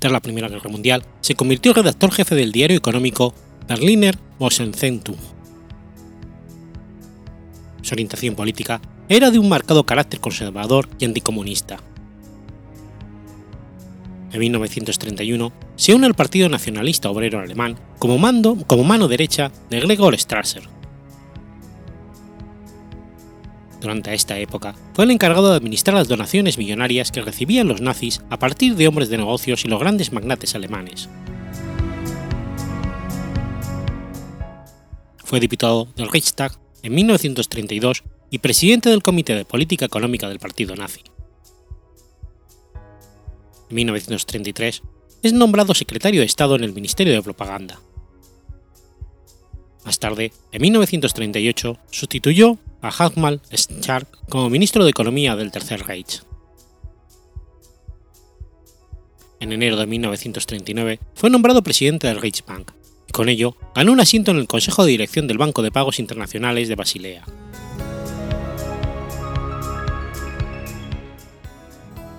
Tras 0.00 0.12
la 0.12 0.20
Primera 0.20 0.48
Guerra 0.48 0.68
Mundial, 0.68 1.04
se 1.20 1.36
convirtió 1.36 1.70
en 1.70 1.76
redactor 1.76 2.10
jefe 2.10 2.34
del 2.34 2.50
diario 2.50 2.76
económico 2.76 3.34
Berliner 3.68 4.18
Wochenzentung. 4.40 5.16
Su 7.82 7.94
orientación 7.94 8.34
política 8.34 8.80
era 9.08 9.30
de 9.30 9.38
un 9.38 9.48
marcado 9.48 9.84
carácter 9.84 10.20
conservador 10.20 10.88
y 10.98 11.04
anticomunista. 11.04 11.78
En 14.32 14.40
1931 14.40 15.52
se 15.76 15.94
une 15.94 16.06
al 16.06 16.14
Partido 16.14 16.48
Nacionalista 16.48 17.10
Obrero 17.10 17.38
Alemán 17.38 17.76
como, 17.98 18.18
mando, 18.18 18.56
como 18.66 18.84
mano 18.84 19.08
derecha 19.08 19.52
de 19.70 19.80
Gregor 19.80 20.18
Strasser. 20.18 20.62
Durante 23.80 24.12
esta 24.14 24.38
época 24.38 24.74
fue 24.94 25.04
el 25.04 25.12
encargado 25.12 25.50
de 25.50 25.56
administrar 25.56 25.96
las 25.96 26.08
donaciones 26.08 26.58
millonarias 26.58 27.12
que 27.12 27.22
recibían 27.22 27.68
los 27.68 27.80
nazis 27.80 28.22
a 28.30 28.38
partir 28.38 28.74
de 28.74 28.88
hombres 28.88 29.08
de 29.08 29.18
negocios 29.18 29.64
y 29.64 29.68
los 29.68 29.78
grandes 29.78 30.12
magnates 30.12 30.54
alemanes. 30.54 31.08
Fue 35.24 35.40
diputado 35.40 35.86
del 35.96 36.08
Reichstag 36.08 36.58
en 36.82 36.94
1932 36.94 38.02
y 38.30 38.38
presidente 38.38 38.90
del 38.90 39.02
Comité 39.02 39.34
de 39.34 39.44
Política 39.44 39.84
Económica 39.84 40.28
del 40.28 40.38
Partido 40.38 40.74
Nazi. 40.74 41.02
En 43.68 43.76
1933 43.76 44.82
es 45.22 45.32
nombrado 45.32 45.74
secretario 45.74 46.20
de 46.20 46.26
Estado 46.26 46.56
en 46.56 46.64
el 46.64 46.72
Ministerio 46.72 47.12
de 47.12 47.22
Propaganda. 47.22 47.80
Más 49.84 49.98
tarde, 49.98 50.32
en 50.50 50.62
1938, 50.62 51.78
sustituyó 51.90 52.58
a 52.82 52.88
Hartmann 52.88 53.40
Schark 53.54 54.08
como 54.28 54.50
ministro 54.50 54.84
de 54.84 54.90
Economía 54.90 55.36
del 55.36 55.52
Tercer 55.52 55.86
Reich. 55.86 56.22
En 59.38 59.52
enero 59.52 59.76
de 59.76 59.86
1939 59.86 60.98
fue 61.14 61.30
nombrado 61.30 61.62
presidente 61.62 62.06
del 62.06 62.20
Reichsbank 62.20 62.72
y 63.08 63.12
con 63.12 63.28
ello 63.28 63.56
ganó 63.74 63.92
un 63.92 64.00
asiento 64.00 64.30
en 64.30 64.38
el 64.38 64.48
Consejo 64.48 64.84
de 64.84 64.90
Dirección 64.90 65.26
del 65.28 65.38
Banco 65.38 65.62
de 65.62 65.70
Pagos 65.70 65.98
Internacionales 65.98 66.68
de 66.68 66.74
Basilea. 66.74 67.24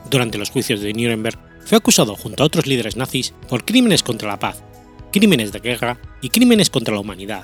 Durante 0.09 0.37
los 0.37 0.49
juicios 0.49 0.79
de 0.79 0.93
Nuremberg 0.93 1.37
fue 1.65 1.77
acusado 1.77 2.15
junto 2.15 2.43
a 2.43 2.45
otros 2.45 2.65
líderes 2.65 2.95
nazis 2.95 3.33
por 3.49 3.65
crímenes 3.65 4.03
contra 4.03 4.29
la 4.29 4.39
paz, 4.39 4.63
crímenes 5.11 5.51
de 5.51 5.59
guerra 5.59 5.99
y 6.21 6.29
crímenes 6.29 6.69
contra 6.69 6.93
la 6.93 7.01
humanidad. 7.01 7.43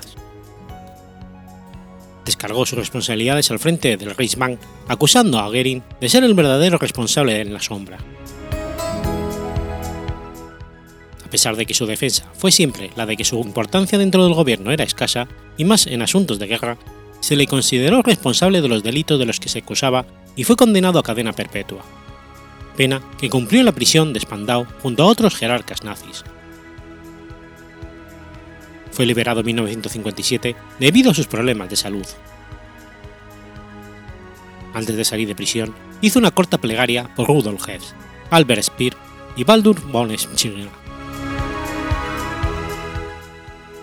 Descargó 2.24 2.64
sus 2.64 2.78
responsabilidades 2.78 3.50
al 3.50 3.58
frente 3.58 3.98
del 3.98 4.14
Reichsbank, 4.14 4.58
acusando 4.88 5.38
a 5.38 5.48
Goering 5.48 5.82
de 6.00 6.08
ser 6.08 6.24
el 6.24 6.32
verdadero 6.32 6.78
responsable 6.78 7.38
en 7.40 7.52
la 7.52 7.60
sombra. 7.60 7.98
A 11.22 11.30
pesar 11.30 11.56
de 11.56 11.66
que 11.66 11.74
su 11.74 11.84
defensa 11.84 12.30
fue 12.32 12.50
siempre 12.50 12.90
la 12.96 13.04
de 13.04 13.16
que 13.18 13.26
su 13.26 13.38
importancia 13.40 13.98
dentro 13.98 14.24
del 14.24 14.32
gobierno 14.32 14.70
era 14.70 14.84
escasa, 14.84 15.28
y 15.58 15.64
más 15.64 15.86
en 15.86 16.00
asuntos 16.00 16.38
de 16.38 16.46
guerra, 16.46 16.78
se 17.20 17.36
le 17.36 17.46
consideró 17.46 18.00
responsable 18.00 18.62
de 18.62 18.68
los 18.68 18.82
delitos 18.82 19.18
de 19.18 19.26
los 19.26 19.38
que 19.38 19.48
se 19.50 19.58
acusaba 19.58 20.06
y 20.36 20.44
fue 20.44 20.56
condenado 20.56 20.98
a 20.98 21.02
cadena 21.02 21.32
perpetua, 21.32 21.84
pena 22.74 23.00
que 23.18 23.30
cumplió 23.30 23.60
en 23.60 23.66
la 23.66 23.72
prisión 23.72 24.12
de 24.12 24.20
Spandau 24.20 24.66
junto 24.82 25.02
a 25.02 25.06
otros 25.06 25.34
jerarcas 25.34 25.84
nazis. 25.84 26.24
Fue 28.90 29.06
liberado 29.06 29.40
en 29.40 29.46
1957 29.46 30.54
debido 30.78 31.10
a 31.10 31.14
sus 31.14 31.26
problemas 31.26 31.68
de 31.68 31.76
salud. 31.76 32.06
Antes 34.72 34.96
de 34.96 35.04
salir 35.04 35.28
de 35.28 35.34
prisión, 35.34 35.74
hizo 36.00 36.18
una 36.18 36.30
corta 36.32 36.58
plegaria 36.58 37.12
por 37.14 37.28
Rudolf 37.28 37.68
Hess, 37.68 37.94
Albert 38.30 38.62
Speer 38.62 38.94
y 39.36 39.44
Baldur 39.44 39.80
von 39.90 40.10
Schirmer. 40.16 40.68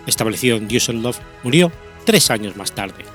Establecido 0.05 0.57
en 0.57 0.67
Düsseldorf, 0.67 1.19
murió 1.43 1.71
tres 2.05 2.31
años 2.31 2.55
más 2.55 2.73
tarde. 2.73 3.05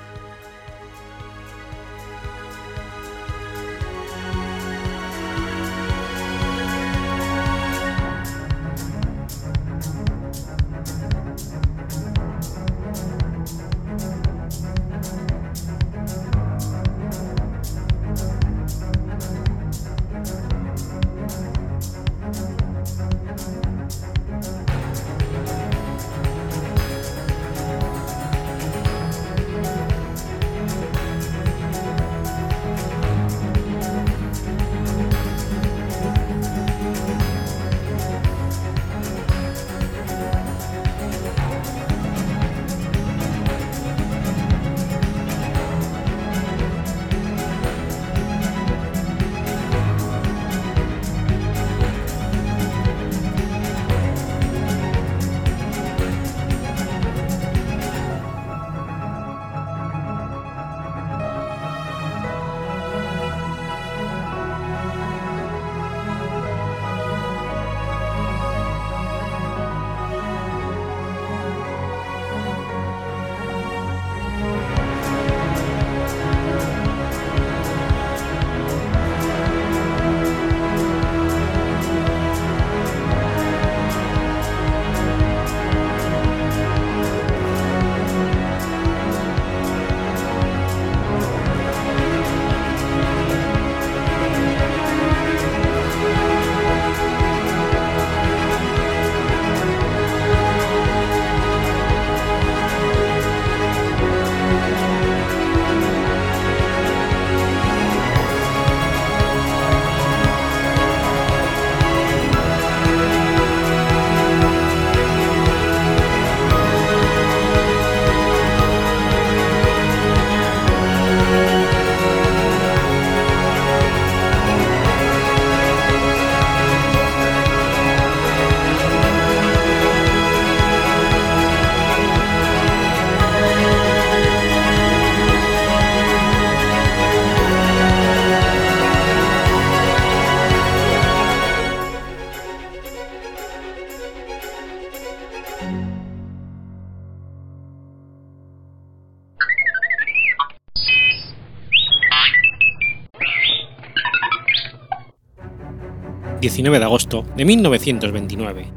19 156.47 156.79
de 156.79 156.85
agosto 156.85 157.25
de 157.35 157.43
1929. 157.43 158.67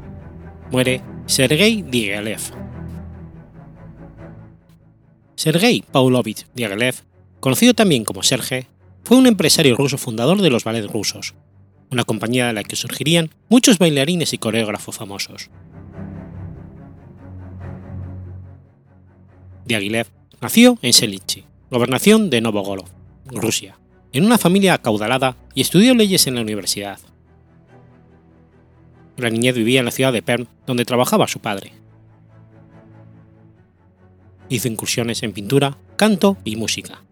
Muere 0.71 1.01
Sergei 1.25 1.81
Diaghilev. 1.81 2.41
Sergei 5.35 5.81
Pavlovich 5.89 6.47
Diaghilev, 6.53 6.95
conocido 7.39 7.73
también 7.73 8.03
como 8.03 8.23
Serge, 8.23 8.67
fue 9.05 9.15
un 9.15 9.25
empresario 9.25 9.77
ruso 9.77 9.97
fundador 9.97 10.41
de 10.41 10.49
los 10.49 10.65
ballets 10.65 10.91
rusos, 10.91 11.33
una 11.89 12.03
compañía 12.03 12.47
de 12.47 12.53
la 12.53 12.65
que 12.65 12.75
surgirían 12.75 13.29
muchos 13.47 13.77
bailarines 13.77 14.33
y 14.33 14.37
coreógrafos 14.37 14.97
famosos. 14.97 15.49
Diaghilev 19.63 20.07
nació 20.41 20.77
en 20.81 20.91
Selichi, 20.91 21.45
gobernación 21.69 22.29
de 22.29 22.41
Novogorod, 22.41 22.89
Rusia, 23.27 23.79
en 24.11 24.25
una 24.25 24.37
familia 24.37 24.73
acaudalada 24.73 25.37
y 25.55 25.61
estudió 25.61 25.95
leyes 25.95 26.27
en 26.27 26.35
la 26.35 26.41
universidad. 26.41 26.99
La 29.21 29.29
niñez 29.29 29.53
vivía 29.53 29.79
en 29.79 29.85
la 29.85 29.91
ciudad 29.91 30.11
de 30.11 30.23
Perm, 30.23 30.47
donde 30.65 30.83
trabajaba 30.83 31.27
su 31.27 31.39
padre. 31.39 31.71
Hizo 34.49 34.67
incursiones 34.67 35.21
en 35.21 35.31
pintura, 35.31 35.77
canto 35.95 36.37
y 36.43 36.55
música. 36.55 37.03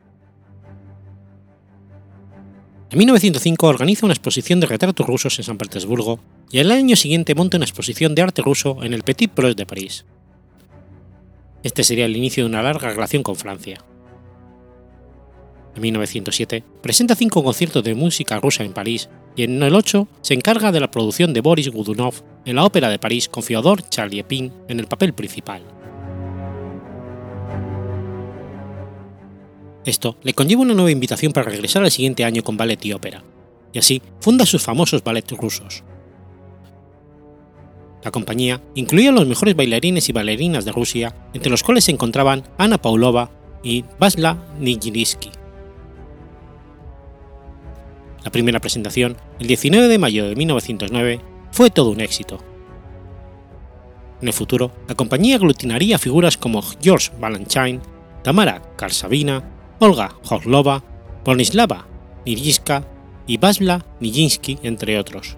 En 2.89 2.97
1905 2.97 3.67
organiza 3.67 4.07
una 4.07 4.13
exposición 4.13 4.59
de 4.59 4.65
retratos 4.65 5.05
rusos 5.05 5.37
en 5.37 5.45
San 5.45 5.59
Petersburgo 5.59 6.19
y 6.49 6.57
el 6.57 6.71
año 6.71 6.95
siguiente 6.95 7.35
monta 7.35 7.57
una 7.57 7.65
exposición 7.65 8.15
de 8.15 8.23
arte 8.23 8.41
ruso 8.41 8.83
en 8.83 8.95
el 8.95 9.03
Petit 9.03 9.29
Preux 9.29 9.55
de 9.55 9.67
París. 9.67 10.05
Este 11.61 11.83
sería 11.83 12.05
el 12.05 12.17
inicio 12.17 12.43
de 12.43 12.49
una 12.49 12.63
larga 12.63 12.89
relación 12.89 13.21
con 13.21 13.35
Francia. 13.35 13.85
En 15.75 15.81
1907 15.83 16.63
presenta 16.81 17.13
cinco 17.15 17.43
conciertos 17.43 17.83
de 17.83 17.93
música 17.93 18.39
rusa 18.39 18.63
en 18.63 18.73
París 18.73 19.09
y 19.39 19.43
en 19.43 19.63
el 19.63 19.73
8 19.73 20.05
se 20.19 20.33
encarga 20.33 20.73
de 20.73 20.81
la 20.81 20.91
producción 20.91 21.31
de 21.31 21.39
Boris 21.39 21.69
Godunov 21.69 22.13
en 22.43 22.57
la 22.57 22.65
Ópera 22.65 22.89
de 22.89 22.99
París 22.99 23.29
con 23.29 23.41
Fyodor 23.41 23.87
Chaliepin 23.87 24.51
en 24.67 24.81
el 24.81 24.87
papel 24.87 25.13
principal. 25.13 25.61
Esto 29.85 30.17
le 30.23 30.33
conlleva 30.33 30.63
una 30.63 30.73
nueva 30.73 30.91
invitación 30.91 31.31
para 31.31 31.49
regresar 31.49 31.85
al 31.85 31.91
siguiente 31.91 32.25
año 32.25 32.43
con 32.43 32.57
ballet 32.57 32.83
y 32.83 32.91
ópera, 32.91 33.23
y 33.71 33.79
así 33.79 34.01
funda 34.19 34.45
sus 34.45 34.61
famosos 34.61 35.05
ballets 35.05 35.31
rusos. 35.31 35.85
La 38.03 38.11
compañía 38.11 38.61
incluía 38.75 39.11
a 39.11 39.13
los 39.13 39.25
mejores 39.25 39.55
bailarines 39.55 40.09
y 40.09 40.11
bailarinas 40.11 40.65
de 40.65 40.73
Rusia, 40.73 41.15
entre 41.33 41.49
los 41.49 41.63
cuales 41.63 41.85
se 41.85 41.91
encontraban 41.91 42.43
Ana 42.57 42.77
Paulova 42.77 43.31
y 43.63 43.85
Vasla 43.97 44.37
Nijinsky. 44.59 45.38
La 48.29 48.33
primera 48.33 48.59
presentación, 48.59 49.17
el 49.39 49.47
19 49.47 49.87
de 49.87 49.97
mayo 49.97 50.29
de 50.29 50.35
1909, 50.35 51.19
fue 51.51 51.71
todo 51.71 51.89
un 51.89 51.99
éxito. 51.99 52.37
En 54.21 54.27
el 54.27 54.35
futuro, 54.35 54.71
la 54.87 54.93
compañía 54.93 55.37
aglutinaría 55.37 55.97
figuras 55.97 56.37
como 56.37 56.61
George 56.79 57.09
Balanchine, 57.19 57.79
Tamara 58.23 58.61
Karsavina, 58.75 59.49
Olga 59.79 60.13
Horlova, 60.29 60.83
Bronislava 61.25 61.87
Nijiska 62.23 62.87
y 63.25 63.37
Vasla 63.37 63.83
Nijinsky, 63.99 64.59
entre 64.61 64.99
otros. 64.99 65.35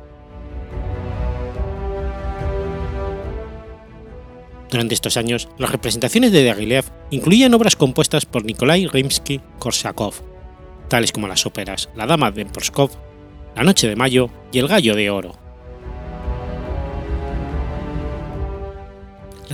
Durante 4.70 4.96
estos 4.96 5.16
años, 5.16 5.48
las 5.58 5.72
representaciones 5.72 6.34
de 6.34 6.44
Diaghilev 6.44 6.84
incluían 7.10 7.54
obras 7.54 7.78
compuestas 7.78 8.26
por 8.26 8.44
Nikolai 8.44 8.86
Rimsky-Korsakov, 8.88 10.31
tales 10.92 11.14
como 11.14 11.30
las 11.30 11.46
óperas 11.46 11.88
La 11.96 12.06
Dama 12.06 12.32
de 12.32 12.46
Porskov, 12.46 12.92
La 13.56 13.64
Noche 13.64 13.88
de 13.88 13.96
Mayo 13.96 14.30
y 14.52 14.60
El 14.60 14.68
Gallo 14.68 14.94
de 14.94 15.10
Oro. 15.10 15.32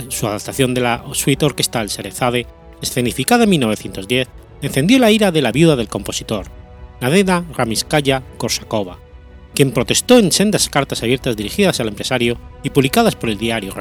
Su 0.08 0.26
adaptación 0.26 0.74
de 0.74 0.80
la 0.80 1.04
suite 1.12 1.46
orquestal 1.46 1.90
Serezade, 1.90 2.48
escenificada 2.82 3.44
en 3.44 3.50
1910, 3.50 4.28
encendió 4.62 4.98
la 4.98 5.12
ira 5.12 5.30
de 5.30 5.40
la 5.40 5.52
viuda 5.52 5.76
del 5.76 5.86
compositor, 5.86 6.46
Nadeda 7.00 7.44
Ramiskaya 7.54 8.24
Korsakova, 8.36 8.98
quien 9.54 9.70
protestó 9.70 10.18
en 10.18 10.32
sendas 10.32 10.68
cartas 10.68 11.04
abiertas 11.04 11.36
dirigidas 11.36 11.78
al 11.78 11.86
empresario 11.86 12.36
y 12.64 12.70
publicadas 12.70 13.14
por 13.14 13.30
el 13.30 13.38
diario. 13.38 13.72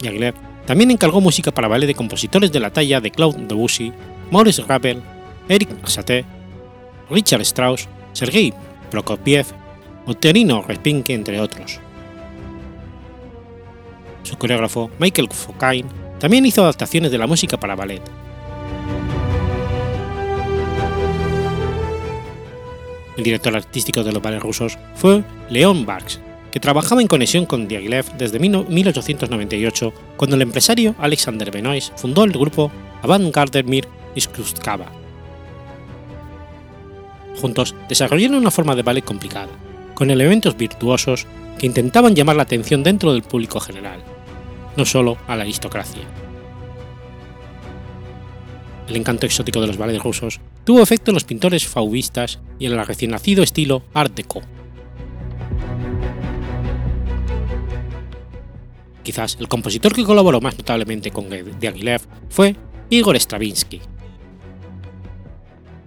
Diaghilev 0.00 0.53
también 0.66 0.90
encargó 0.90 1.20
música 1.20 1.50
para 1.50 1.68
ballet 1.68 1.86
de 1.86 1.94
compositores 1.94 2.50
de 2.52 2.60
la 2.60 2.70
talla 2.70 3.00
de 3.00 3.10
Claude 3.10 3.46
Debussy, 3.46 3.92
Maurice 4.30 4.62
Ravel, 4.62 5.02
Eric 5.48 5.86
Satie, 5.86 6.24
Richard 7.10 7.42
Strauss, 7.42 7.88
Sergei 8.12 8.52
Prokofiev 8.90 9.46
o 10.06 10.14
Terino 10.14 10.62
Repinke, 10.62 11.14
entre 11.14 11.40
otros. 11.40 11.80
Su 14.22 14.38
coreógrafo 14.38 14.90
Michael 14.98 15.28
Fokine 15.30 15.88
también 16.18 16.46
hizo 16.46 16.62
adaptaciones 16.62 17.10
de 17.10 17.18
la 17.18 17.26
música 17.26 17.58
para 17.58 17.74
ballet. 17.74 18.02
El 23.16 23.22
director 23.22 23.54
artístico 23.54 24.02
de 24.02 24.12
los 24.12 24.22
ballets 24.22 24.42
rusos 24.42 24.78
fue 24.96 25.22
Leon 25.48 25.86
Barks, 25.86 26.20
que 26.54 26.60
trabajaba 26.60 27.02
en 27.02 27.08
conexión 27.08 27.46
con 27.46 27.66
Diaghilev 27.66 28.16
desde 28.16 28.38
1898, 28.38 29.92
cuando 30.16 30.36
el 30.36 30.42
empresario 30.42 30.94
Alexander 31.00 31.50
Benoist 31.50 31.98
fundó 31.98 32.22
el 32.22 32.30
grupo 32.30 32.70
Avant-Garde 33.02 33.64
Mir 33.64 33.88
Iskuskava. 34.14 34.86
Juntos 37.40 37.74
desarrollaron 37.88 38.36
una 38.36 38.52
forma 38.52 38.76
de 38.76 38.84
ballet 38.84 39.04
complicada, 39.04 39.48
con 39.94 40.12
elementos 40.12 40.56
virtuosos 40.56 41.26
que 41.58 41.66
intentaban 41.66 42.14
llamar 42.14 42.36
la 42.36 42.44
atención 42.44 42.84
dentro 42.84 43.12
del 43.12 43.24
público 43.24 43.58
general, 43.58 44.04
no 44.76 44.84
solo 44.84 45.18
a 45.26 45.34
la 45.34 45.42
aristocracia. 45.42 46.02
El 48.86 48.94
encanto 48.94 49.26
exótico 49.26 49.60
de 49.60 49.66
los 49.66 49.76
ballets 49.76 50.04
rusos 50.04 50.40
tuvo 50.62 50.82
efecto 50.82 51.10
en 51.10 51.14
los 51.14 51.24
pintores 51.24 51.66
fauvistas 51.66 52.38
y 52.60 52.66
en 52.66 52.74
el 52.74 52.86
recién 52.86 53.10
nacido 53.10 53.42
estilo 53.42 53.82
Art 53.92 54.14
Deco, 54.14 54.42
Quizás 59.04 59.36
el 59.38 59.48
compositor 59.48 59.94
que 59.94 60.02
colaboró 60.02 60.40
más 60.40 60.56
notablemente 60.56 61.10
con 61.10 61.28
Diaghilev 61.28 62.00
fue 62.30 62.56
Igor 62.88 63.16
Stravinsky. 63.16 63.80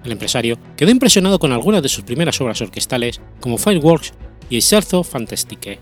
El 0.05 0.11
empresario 0.11 0.57
quedó 0.77 0.91
impresionado 0.91 1.39
con 1.39 1.51
algunas 1.51 1.81
de 1.81 1.89
sus 1.89 2.03
primeras 2.03 2.39
obras 2.39 2.61
orquestales 2.61 3.19
como 3.41 3.57
Fireworks 3.57 4.13
y 4.51 4.55
El 4.55 4.61
Scherzo 4.61 5.03
Fantastique, 5.03 5.79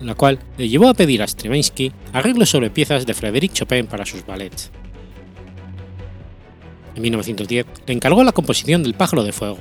la 0.00 0.14
cual 0.14 0.38
le 0.56 0.68
llevó 0.68 0.88
a 0.88 0.94
pedir 0.94 1.22
a 1.22 1.28
Stravinsky 1.28 1.92
arreglos 2.14 2.48
sobre 2.48 2.70
piezas 2.70 3.04
de 3.04 3.14
Frédéric 3.14 3.52
Chopin 3.52 3.86
para 3.86 4.06
sus 4.06 4.24
ballets. 4.24 4.70
En 6.94 7.02
1910 7.02 7.66
le 7.86 7.92
encargó 7.92 8.24
la 8.24 8.32
composición 8.32 8.82
del 8.82 8.94
Pájaro 8.94 9.22
de 9.22 9.32
Fuego, 9.32 9.58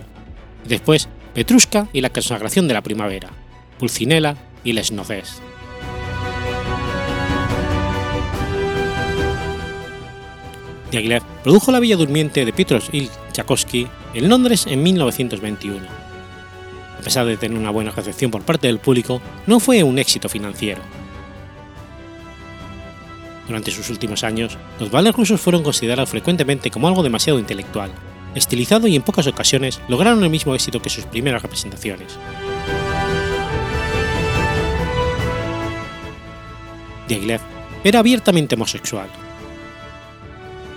y 0.65 0.69
después 0.69 1.09
Petrushka 1.33 1.89
y 1.91 1.99
la 1.99 2.09
consagración 2.09 2.69
de 2.69 2.73
la 2.73 2.81
primavera, 2.81 3.29
Pulcinella 3.77 4.37
y 4.63 4.71
Les 4.71 4.93
Noces. 4.93 5.41
Diaghilev 10.95 11.23
produjo 11.43 11.73
La 11.73 11.81
Villa 11.81 11.97
Durmiente 11.97 12.45
de 12.45 12.53
Il 12.93 13.09
Tchaikovsky 13.33 13.85
en 14.13 14.29
Londres 14.29 14.65
en 14.65 14.81
1921. 14.81 15.85
A 16.97 17.01
pesar 17.03 17.25
de 17.25 17.35
tener 17.35 17.57
una 17.57 17.69
buena 17.69 17.91
recepción 17.91 18.31
por 18.31 18.43
parte 18.43 18.67
del 18.67 18.79
público, 18.79 19.21
no 19.45 19.59
fue 19.59 19.83
un 19.83 19.99
éxito 19.99 20.29
financiero. 20.29 20.81
Durante 23.45 23.71
sus 23.71 23.89
últimos 23.89 24.23
años, 24.23 24.57
los 24.79 24.89
ballets 24.89 25.17
rusos 25.17 25.41
fueron 25.41 25.63
considerados 25.63 26.09
frecuentemente 26.09 26.71
como 26.71 26.87
algo 26.87 27.03
demasiado 27.03 27.39
intelectual, 27.39 27.91
estilizado 28.33 28.87
y 28.87 28.95
en 28.95 29.01
pocas 29.01 29.27
ocasiones 29.27 29.81
lograron 29.89 30.23
el 30.23 30.29
mismo 30.29 30.55
éxito 30.55 30.81
que 30.81 30.89
sus 30.89 31.03
primeras 31.05 31.41
representaciones. 31.41 32.17
Diaghilev 37.09 37.41
era 37.83 37.99
abiertamente 37.99 38.55
homosexual 38.55 39.09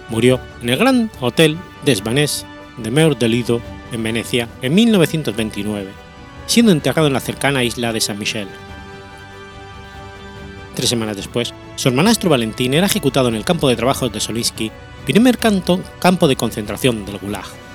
murió 0.09 0.41
en 0.63 0.69
el 0.69 0.79
Gran 0.79 1.11
Hotel 1.21 1.57
des 1.85 2.03
Vanès 2.03 2.45
de 2.77 2.91
Meur 2.91 3.19
de 3.19 3.29
Lido, 3.29 3.61
en 3.93 4.03
Venecia, 4.03 4.49
en 4.63 4.75
1929, 4.75 5.91
siendo 6.47 6.73
enterrado 6.73 7.09
en 7.09 7.15
la 7.15 7.21
cercana 7.21 7.65
isla 7.65 7.93
de 7.93 8.01
San 8.01 8.19
Michel. 8.19 8.49
Tres 10.75 10.91
semanas 10.91 11.17
después, 11.17 11.53
su 11.77 11.89
hermanastro 11.89 12.31
Valentín 12.31 12.75
era 12.75 12.87
ejecutado 12.87 13.29
en 13.29 13.35
el 13.35 13.45
campo 13.45 13.69
de 13.69 13.77
trabajo 13.77 14.09
de 14.09 14.21
Solinsky, 14.21 14.71
primer 15.05 15.39
canto, 15.39 15.81
campo 15.99 16.29
de 16.29 16.37
concentración 16.37 17.05
del 17.05 17.19
Gulag. 17.19 17.68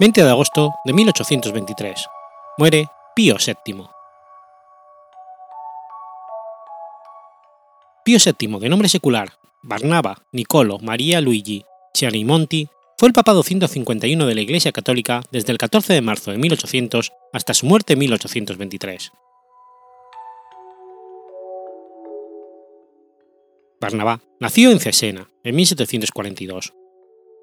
20 0.00 0.24
de 0.24 0.30
agosto 0.30 0.72
de 0.86 0.94
1823. 0.94 2.08
Muere 2.56 2.86
Pío 3.14 3.36
VII. 3.36 3.84
Pío 8.02 8.18
VII, 8.18 8.60
de 8.60 8.68
nombre 8.70 8.88
secular 8.88 9.34
Barnaba 9.62 10.22
Nicolo 10.32 10.78
María 10.78 11.20
Luigi 11.20 11.66
Chiarimonti, 11.92 12.70
fue 12.96 13.08
el 13.08 13.12
Papa 13.12 13.34
251 13.34 14.26
de 14.26 14.34
la 14.34 14.40
Iglesia 14.40 14.72
Católica 14.72 15.20
desde 15.32 15.52
el 15.52 15.58
14 15.58 15.92
de 15.92 16.00
marzo 16.00 16.30
de 16.30 16.38
1800 16.38 17.12
hasta 17.34 17.52
su 17.52 17.66
muerte 17.66 17.92
en 17.92 17.98
1823. 17.98 19.12
Barnabá 23.78 24.22
nació 24.38 24.70
en 24.70 24.80
Cesena, 24.80 25.28
en 25.44 25.56
1742. 25.56 26.72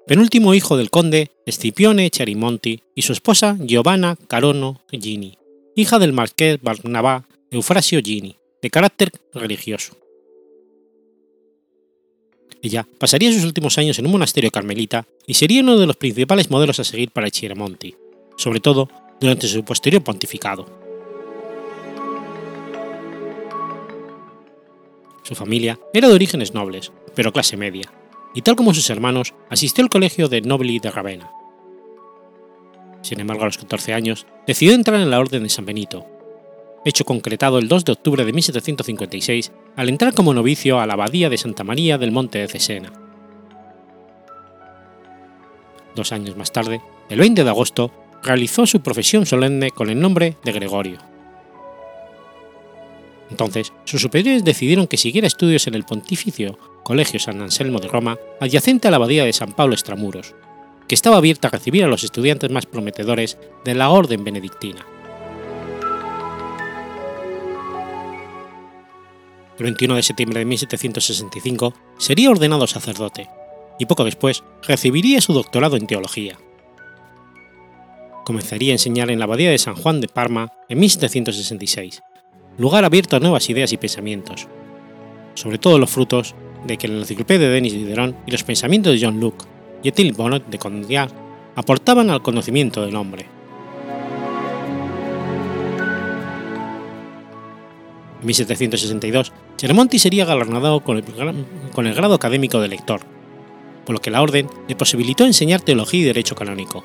Penúltimo 0.08 0.54
hijo 0.54 0.78
del 0.78 0.88
conde 0.88 1.32
Scipione 1.46 2.08
Chiarimonti 2.08 2.82
y 2.94 3.02
su 3.02 3.12
esposa 3.12 3.58
Giovanna 3.60 4.16
Carono 4.26 4.80
Gini, 4.90 5.36
hija 5.76 5.98
del 5.98 6.14
marqués 6.14 6.62
Barnabá 6.62 7.28
Eufrasio 7.50 8.00
Gini, 8.02 8.38
de 8.62 8.70
carácter 8.70 9.12
religioso. 9.34 9.98
Ella 12.62 12.88
pasaría 12.98 13.30
sus 13.34 13.44
últimos 13.44 13.76
años 13.76 13.98
en 13.98 14.06
un 14.06 14.12
monasterio 14.12 14.50
carmelita 14.50 15.06
y 15.26 15.34
sería 15.34 15.60
uno 15.60 15.76
de 15.76 15.86
los 15.86 15.96
principales 15.96 16.50
modelos 16.50 16.80
a 16.80 16.84
seguir 16.84 17.10
para 17.10 17.30
Chiaramonti, 17.30 17.94
sobre 18.38 18.60
todo 18.60 18.88
durante 19.20 19.46
su 19.46 19.62
posterior 19.62 20.02
pontificado. 20.02 20.64
Su 25.22 25.34
familia 25.34 25.78
era 25.92 26.08
de 26.08 26.14
orígenes 26.14 26.54
nobles, 26.54 26.92
pero 27.14 27.30
clase 27.30 27.58
media, 27.58 27.92
y 28.38 28.42
tal 28.42 28.54
como 28.54 28.72
sus 28.72 28.88
hermanos, 28.88 29.34
asistió 29.50 29.82
al 29.82 29.90
colegio 29.90 30.28
de 30.28 30.40
Nobili 30.42 30.78
de 30.78 30.92
Ravenna. 30.92 31.28
Sin 33.02 33.18
embargo, 33.18 33.42
a 33.42 33.46
los 33.46 33.58
14 33.58 33.94
años, 33.94 34.28
decidió 34.46 34.76
entrar 34.76 35.00
en 35.00 35.10
la 35.10 35.18
Orden 35.18 35.42
de 35.42 35.48
San 35.48 35.66
Benito, 35.66 36.06
hecho 36.84 37.04
concretado 37.04 37.58
el 37.58 37.66
2 37.66 37.84
de 37.84 37.92
octubre 37.94 38.24
de 38.24 38.32
1756 38.32 39.50
al 39.74 39.88
entrar 39.88 40.14
como 40.14 40.34
novicio 40.34 40.78
a 40.78 40.86
la 40.86 40.92
abadía 40.92 41.28
de 41.28 41.36
Santa 41.36 41.64
María 41.64 41.98
del 41.98 42.12
Monte 42.12 42.38
de 42.38 42.46
Cesena. 42.46 42.92
Dos 45.96 46.12
años 46.12 46.36
más 46.36 46.52
tarde, 46.52 46.80
el 47.08 47.18
20 47.18 47.42
de 47.42 47.50
agosto, 47.50 47.90
realizó 48.22 48.66
su 48.66 48.82
profesión 48.82 49.26
solemne 49.26 49.72
con 49.72 49.90
el 49.90 49.98
nombre 49.98 50.36
de 50.44 50.52
Gregorio. 50.52 50.98
Entonces, 53.30 53.72
sus 53.82 54.00
superiores 54.00 54.44
decidieron 54.44 54.86
que 54.86 54.96
siguiera 54.96 55.26
estudios 55.26 55.66
en 55.66 55.74
el 55.74 55.82
Pontificio 55.82 56.56
Colegio 56.88 57.20
San 57.20 57.42
Anselmo 57.42 57.80
de 57.80 57.88
Roma, 57.88 58.16
adyacente 58.40 58.88
a 58.88 58.90
la 58.90 58.96
abadía 58.96 59.26
de 59.26 59.34
San 59.34 59.52
Pablo 59.52 59.74
Extramuros, 59.74 60.34
que 60.88 60.94
estaba 60.94 61.18
abierta 61.18 61.48
a 61.48 61.50
recibir 61.50 61.84
a 61.84 61.86
los 61.86 62.02
estudiantes 62.02 62.50
más 62.50 62.64
prometedores 62.64 63.36
de 63.62 63.74
la 63.74 63.90
orden 63.90 64.24
benedictina. 64.24 64.86
el 69.58 69.64
21 69.64 69.96
de 69.96 70.02
septiembre 70.02 70.38
de 70.38 70.46
1765, 70.46 71.74
sería 71.98 72.30
ordenado 72.30 72.66
sacerdote 72.66 73.28
y 73.78 73.84
poco 73.84 74.04
después 74.04 74.42
recibiría 74.66 75.20
su 75.20 75.34
doctorado 75.34 75.76
en 75.76 75.86
teología. 75.86 76.38
Comenzaría 78.24 78.72
a 78.72 78.76
enseñar 78.76 79.10
en 79.10 79.18
la 79.18 79.26
abadía 79.26 79.50
de 79.50 79.58
San 79.58 79.74
Juan 79.74 80.00
de 80.00 80.08
Parma 80.08 80.52
en 80.70 80.78
1766, 80.78 82.02
lugar 82.56 82.86
abierto 82.86 83.16
a 83.16 83.20
nuevas 83.20 83.50
ideas 83.50 83.74
y 83.74 83.76
pensamientos, 83.76 84.48
sobre 85.34 85.58
todo 85.58 85.78
los 85.78 85.90
frutos 85.90 86.34
de 86.68 86.76
que 86.76 86.86
la 86.86 86.98
enciclopedia 86.98 87.48
de 87.48 87.54
Denis 87.54 87.72
Diderot 87.72 88.14
y 88.26 88.30
los 88.30 88.44
pensamientos 88.44 88.92
de 88.92 89.04
John 89.04 89.18
Locke 89.18 89.44
y 89.82 89.88
Ethel 89.88 90.12
Bonnet 90.12 90.46
de 90.46 90.58
Condillac 90.58 91.10
aportaban 91.56 92.10
al 92.10 92.22
conocimiento 92.22 92.84
del 92.84 92.94
hombre. 92.94 93.26
En 98.20 98.26
1762, 98.26 99.32
Chermonti 99.56 99.98
sería 99.98 100.24
galardonado 100.24 100.80
con 100.80 100.96
el, 100.96 101.94
grado 101.94 102.14
académico 102.14 102.60
de 102.60 102.68
lector, 102.68 103.00
por 103.84 103.94
lo 103.94 104.00
que 104.00 104.10
la 104.10 104.22
orden 104.22 104.48
le 104.68 104.76
posibilitó 104.76 105.24
enseñar 105.24 105.60
teología 105.60 106.00
y 106.00 106.04
derecho 106.04 106.34
canónico. 106.34 106.84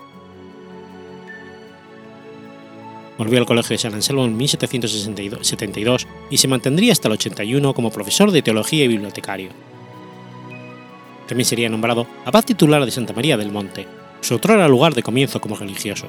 Volvió 3.18 3.40
al 3.40 3.46
Colegio 3.46 3.76
de 3.76 3.78
San 3.78 3.94
Anselmo 3.94 4.26
en 4.26 4.36
1772 4.38 6.08
y 6.30 6.38
se 6.38 6.48
mantendría 6.48 6.94
hasta 6.94 7.08
el 7.08 7.14
81 7.14 7.74
como 7.74 7.92
profesor 7.92 8.32
de 8.32 8.42
teología 8.42 8.86
y 8.86 8.88
bibliotecario. 8.88 9.50
También 11.28 11.45
sería 11.45 11.69
nombrado 11.69 12.07
abad 12.26 12.43
titular 12.43 12.84
de 12.86 12.91
Santa 12.91 13.13
María 13.13 13.38
del 13.38 13.51
Monte, 13.51 13.88
su 14.21 14.36
otro 14.36 14.67
lugar 14.67 14.93
de 14.93 15.03
comienzo 15.03 15.41
como 15.41 15.55
religioso. 15.55 16.07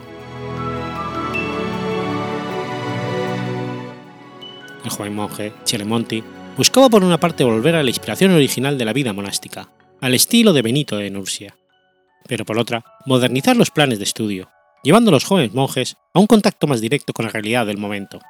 el 4.84 4.90
joven 4.90 5.14
monje 5.14 5.52
Chelemonti 5.64 6.22
buscaba 6.56 6.88
por 6.88 7.02
una 7.02 7.18
parte 7.18 7.42
volver 7.42 7.74
a 7.74 7.82
la 7.82 7.90
inspiración 7.90 8.32
original 8.32 8.78
de 8.78 8.84
la 8.84 8.92
vida 8.92 9.12
monástica, 9.12 9.70
al 10.00 10.14
estilo 10.14 10.52
de 10.52 10.62
Benito 10.62 10.96
de 10.96 11.10
Nursia, 11.10 11.56
pero 12.28 12.44
por 12.44 12.58
otra, 12.58 12.84
modernizar 13.06 13.56
los 13.56 13.70
planes 13.70 13.98
de 13.98 14.04
estudio, 14.04 14.50
llevando 14.82 15.10
a 15.10 15.12
los 15.12 15.24
jóvenes 15.24 15.54
monjes 15.54 15.96
a 16.12 16.20
un 16.20 16.26
contacto 16.26 16.66
más 16.66 16.80
directo 16.80 17.12
con 17.12 17.24
la 17.24 17.32
realidad 17.32 17.66
del 17.66 17.78
momento. 17.78 18.20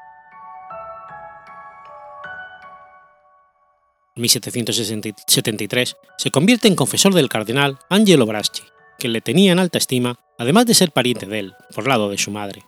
1773 4.17 5.97
se 6.19 6.31
convierte 6.31 6.69
en 6.69 6.77
confesor 6.77 7.15
del 7.15 7.29
cardenal 7.29 7.79
Angelo 7.91 8.27
Braschi, 8.27 8.63
que 8.99 9.09
le 9.09 9.21
tenía 9.21 9.53
en 9.53 9.59
alta 9.59 9.79
estima, 9.79 10.21
además 10.39 10.67
de 10.67 10.75
ser 10.75 10.93
pariente 10.93 11.27
de 11.27 11.41
él, 11.41 11.55
por 11.75 11.89
lado 11.89 12.09
de 12.09 12.19
su 12.19 12.31
madre. 12.31 12.63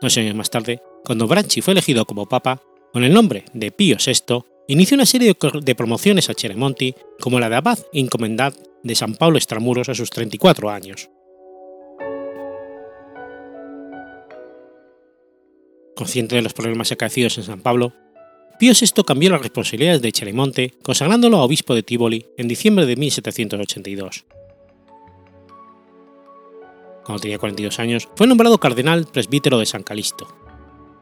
Dos 0.00 0.16
años 0.16 0.34
más 0.34 0.50
tarde, 0.50 0.82
cuando 1.04 1.28
Bracci 1.28 1.60
fue 1.60 1.72
elegido 1.72 2.04
como 2.04 2.28
papa, 2.28 2.60
con 2.92 3.04
el 3.04 3.12
nombre 3.12 3.44
de 3.52 3.70
Pío 3.70 3.96
VI, 4.04 4.44
inició 4.66 4.96
una 4.96 5.06
serie 5.06 5.36
de 5.62 5.74
promociones 5.74 6.28
a 6.30 6.34
Cheremonti 6.34 6.94
como 7.20 7.38
la 7.38 7.48
de 7.48 7.56
abad 7.56 7.78
encomendad 7.92 8.54
de 8.82 8.94
San 8.94 9.14
Pablo 9.14 9.36
Extramuros 9.36 9.88
a 9.88 9.94
sus 9.94 10.10
34 10.10 10.70
años. 10.70 11.10
Consciente 15.94 16.36
de 16.36 16.42
los 16.42 16.54
problemas 16.54 16.90
acaecidos 16.92 17.36
en 17.38 17.44
San 17.44 17.60
Pablo, 17.60 17.92
Pío 18.60 18.74
VI 18.78 19.04
cambió 19.04 19.30
las 19.30 19.40
responsabilidades 19.40 20.02
de 20.02 20.12
Cheremonte, 20.12 20.74
consagrándolo 20.82 21.38
a 21.38 21.44
obispo 21.44 21.74
de 21.74 21.82
Tivoli 21.82 22.26
en 22.36 22.46
diciembre 22.46 22.84
de 22.84 22.94
1782. 22.94 24.26
Cuando 27.02 27.22
tenía 27.22 27.38
42 27.38 27.78
años, 27.78 28.06
fue 28.14 28.26
nombrado 28.26 28.60
cardenal 28.60 29.06
presbítero 29.06 29.58
de 29.58 29.64
San 29.64 29.82
Calisto, 29.82 30.28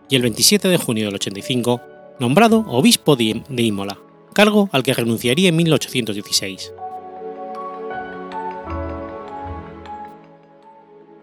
y 0.09 0.15
el 0.15 0.23
27 0.23 0.69
de 0.69 0.77
junio 0.77 1.07
del 1.07 1.17
85 1.17 1.81
nombrado 2.21 2.65
obispo 2.69 3.17
de 3.17 3.43
Imola, 3.49 3.99
cargo 4.35 4.71
al 4.71 4.85
que 4.85 4.95
renunciaría 4.95 5.49
en 5.49 5.57
1816. 5.57 6.73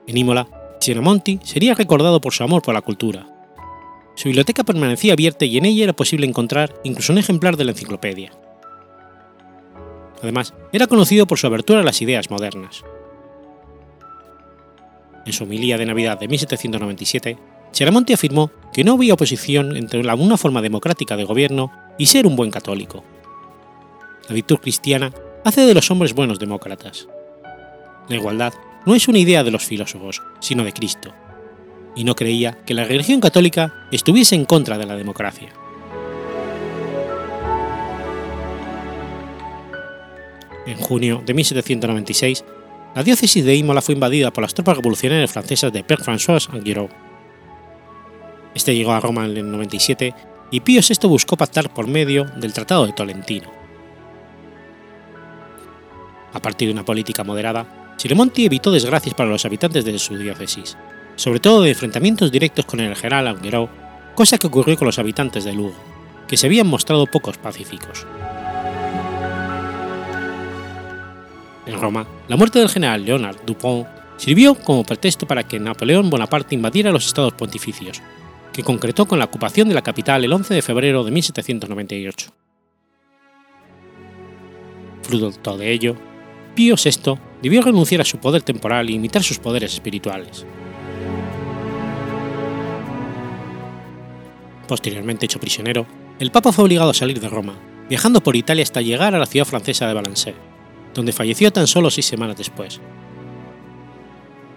En 0.05 0.17
Imola, 0.17 0.49
Chiaramonti 0.81 1.39
sería 1.45 1.75
recordado 1.75 2.19
por 2.19 2.33
su 2.33 2.43
amor 2.43 2.61
por 2.61 2.73
la 2.73 2.81
cultura. 2.81 3.34
Su 4.16 4.30
biblioteca 4.30 4.63
permanecía 4.63 5.13
abierta 5.13 5.45
y 5.45 5.57
en 5.57 5.66
ella 5.66 5.84
era 5.84 5.93
posible 5.93 6.26
encontrar 6.26 6.74
incluso 6.84 7.11
un 7.11 7.20
ejemplar 7.20 7.57
de 7.57 7.66
la 7.66 7.72
enciclopedia. 7.72 8.32
Además, 10.22 10.53
era 10.72 10.88
conocido 10.88 11.28
por 11.28 11.38
su 11.38 11.47
abertura 11.47 11.82
a 11.82 11.84
las 11.84 12.01
ideas 12.01 12.32
modernas. 12.32 12.84
En 15.26 15.34
su 15.34 15.43
homilía 15.43 15.78
de 15.78 15.86
Navidad 15.86 16.20
de 16.20 16.28
1797, 16.28 17.38
Cheramonte 17.72 18.13
afirmó 18.13 18.51
que 18.72 18.84
no 18.84 18.93
había 18.93 19.16
oposición 19.16 19.76
entre 19.76 19.99
una 19.99 20.38
forma 20.38 20.61
democrática 20.61 21.18
de 21.18 21.26
gobierno 21.26 21.72
y 21.97 22.05
ser 22.05 22.26
un 22.26 22.36
buen 22.36 22.51
católico. 22.51 23.03
La 24.30 24.36
virtud 24.36 24.57
cristiana 24.57 25.11
hace 25.43 25.61
de 25.61 25.74
los 25.74 25.91
hombres 25.91 26.13
buenos 26.13 26.39
demócratas. 26.39 27.07
La 28.07 28.16
igualdad 28.16 28.53
no 28.86 28.95
es 28.95 29.07
una 29.07 29.20
idea 29.20 29.43
de 29.43 29.51
los 29.51 29.66
filósofos, 29.66 30.22
sino 30.39 30.63
de 30.63 30.74
Cristo, 30.74 31.13
y 31.96 32.04
no 32.04 32.16
creía 32.16 32.58
que 32.66 32.74
la 32.74 32.86
religión 32.86 33.20
católica 33.20 33.88
estuviese 33.91 34.36
en 34.36 34.46
contra 34.46 34.78
de 34.78 34.86
la 34.86 34.96
democracia. 34.96 35.50
En 40.66 40.78
junio 40.78 41.22
de 41.26 41.34
1796, 41.34 42.43
la 42.96 43.04
diócesis 43.04 43.46
de 43.46 43.56
Imola 43.56 43.82
fue 43.82 43.93
invadida 43.96 44.32
por 44.32 44.41
las 44.41 44.54
tropas 44.54 44.78
revolucionarias 44.78 45.32
francesas 45.32 45.72
de 45.72 45.84
Père 45.84 46.04
François 46.04 46.50
Anguirou, 46.52 46.89
este 48.56 48.74
llegó 48.74 48.93
a 48.93 49.02
Roma 49.02 49.26
en 49.26 49.36
el 49.36 49.52
97 49.52 50.16
y 50.50 50.62
Pío 50.62 50.82
VI 50.82 51.10
buscó 51.10 51.36
pactar 51.36 51.74
por 51.74 51.88
medio 51.88 52.24
del 52.24 52.54
Tratado 52.54 52.86
de 52.86 52.93
Tolentino. 52.93 53.52
A 56.32 56.41
partir 56.41 56.70
de 56.70 56.74
una 56.74 56.86
política 56.86 57.26
moderada, 57.26 57.93
Siremonti 57.98 58.46
evitó 58.46 58.72
desgracias 58.72 59.14
para 59.14 59.30
los 59.30 59.46
habitantes 59.46 59.84
de 59.84 60.00
su 60.00 60.18
diócesis, 60.18 60.78
sobre 61.16 61.39
todo 61.39 61.61
de 61.61 61.70
enfrentamientos 61.70 62.32
directos 62.32 62.66
con 62.66 62.80
el 62.80 62.95
general 62.95 63.28
Augueró, 63.28 63.70
cosa 64.16 64.38
que 64.38 64.47
ocurrió 64.47 64.78
con 64.78 64.86
los 64.86 64.99
habitantes 64.99 65.43
de 65.43 65.53
Lugo, 65.53 65.76
que 66.28 66.38
se 66.38 66.47
habían 66.47 66.68
mostrado 66.68 67.05
pocos 67.05 67.38
pacíficos. 67.38 68.05
En 71.66 71.82
Roma, 71.82 72.05
la 72.28 72.38
muerte 72.38 72.59
del 72.59 72.70
general 72.70 73.03
Leonard 73.03 73.43
Dupont 73.45 73.88
sirvió 74.18 74.55
como 74.55 74.84
pretexto 74.84 75.28
para 75.28 75.43
que 75.43 75.59
Napoleón 75.59 76.09
Bonaparte 76.09 76.55
invadiera 76.55 76.91
los 76.91 77.07
estados 77.07 77.34
pontificios, 77.34 78.01
que 78.53 78.63
concretó 78.63 79.05
con 79.05 79.20
la 79.20 79.26
ocupación 79.26 79.68
de 79.68 79.76
la 79.76 79.82
capital 79.82 80.24
el 80.24 80.32
11 80.32 80.53
de 80.53 80.61
febrero 80.61 81.03
de 81.03 81.11
1798. 81.11 82.30
Fruto 85.01 85.57
de 85.57 85.72
ello, 85.72 85.95
Pío 86.55 86.76
VI 86.82 87.20
debió 87.41 87.61
renunciar 87.61 88.01
a 88.01 88.05
su 88.05 88.18
poder 88.18 88.41
temporal 88.41 88.89
y 88.89 88.95
imitar 88.95 89.24
sus 89.24 89.39
poderes 89.39 89.74
espirituales. 89.74 90.45
Posteriormente 94.68 95.26
hecho 95.26 95.39
prisionero, 95.39 95.86
el 96.20 96.32
Papa 96.32 96.51
fue 96.51 96.66
obligado 96.66 96.89
a 96.89 96.93
salir 96.93 97.20
de 97.20 97.30
Roma, 97.30 97.55
viajando 97.89 98.22
por 98.22 98.36
Italia 98.36 98.63
hasta 98.63 98.82
llegar 98.82 99.13
a 99.13 99.20
la 99.20 99.26
ciudad 99.26 99.45
francesa 99.45 99.88
de 99.88 99.93
Valençay, 99.93 100.34
donde 100.93 101.11
falleció 101.11 101.51
tan 101.51 101.68
solo 101.68 101.91
seis 101.91 102.05
semanas 102.05 102.38
después. 102.38 102.80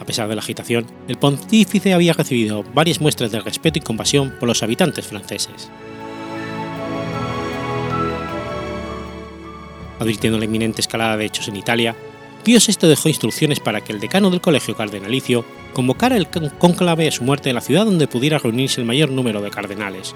A 0.01 0.07
pesar 0.07 0.29
de 0.29 0.35
la 0.35 0.41
agitación, 0.41 0.87
el 1.09 1.19
pontífice 1.19 1.93
había 1.93 2.13
recibido 2.13 2.65
varias 2.73 3.01
muestras 3.01 3.31
de 3.31 3.41
respeto 3.41 3.79
y 3.79 3.83
compasión 3.83 4.35
por 4.39 4.49
los 4.49 4.63
habitantes 4.63 5.07
franceses. 5.07 5.71
Advirtiendo 9.99 10.39
la 10.39 10.45
inminente 10.45 10.81
escalada 10.81 11.17
de 11.17 11.27
hechos 11.27 11.49
en 11.49 11.57
Italia, 11.57 11.97
Pío 12.45 12.61
VI 12.65 12.87
dejó 12.87 13.09
instrucciones 13.09 13.59
para 13.61 13.83
que 13.83 13.93
el 13.93 14.01
decano 14.01 14.31
del 14.31 14.41
colegio 14.41 14.77
cardenalicio 14.77 15.45
convocara 15.79 16.17
el 16.17 16.27
cónclave 16.59 17.07
a 17.07 17.13
su 17.13 17.23
muerte 17.23 17.51
en 17.51 17.55
la 17.55 17.61
ciudad 17.61 17.85
donde 17.85 18.09
pudiera 18.09 18.39
reunirse 18.39 18.81
el 18.81 18.87
mayor 18.89 19.13
número 19.13 19.41
de 19.41 19.51
cardenales. 19.51 20.13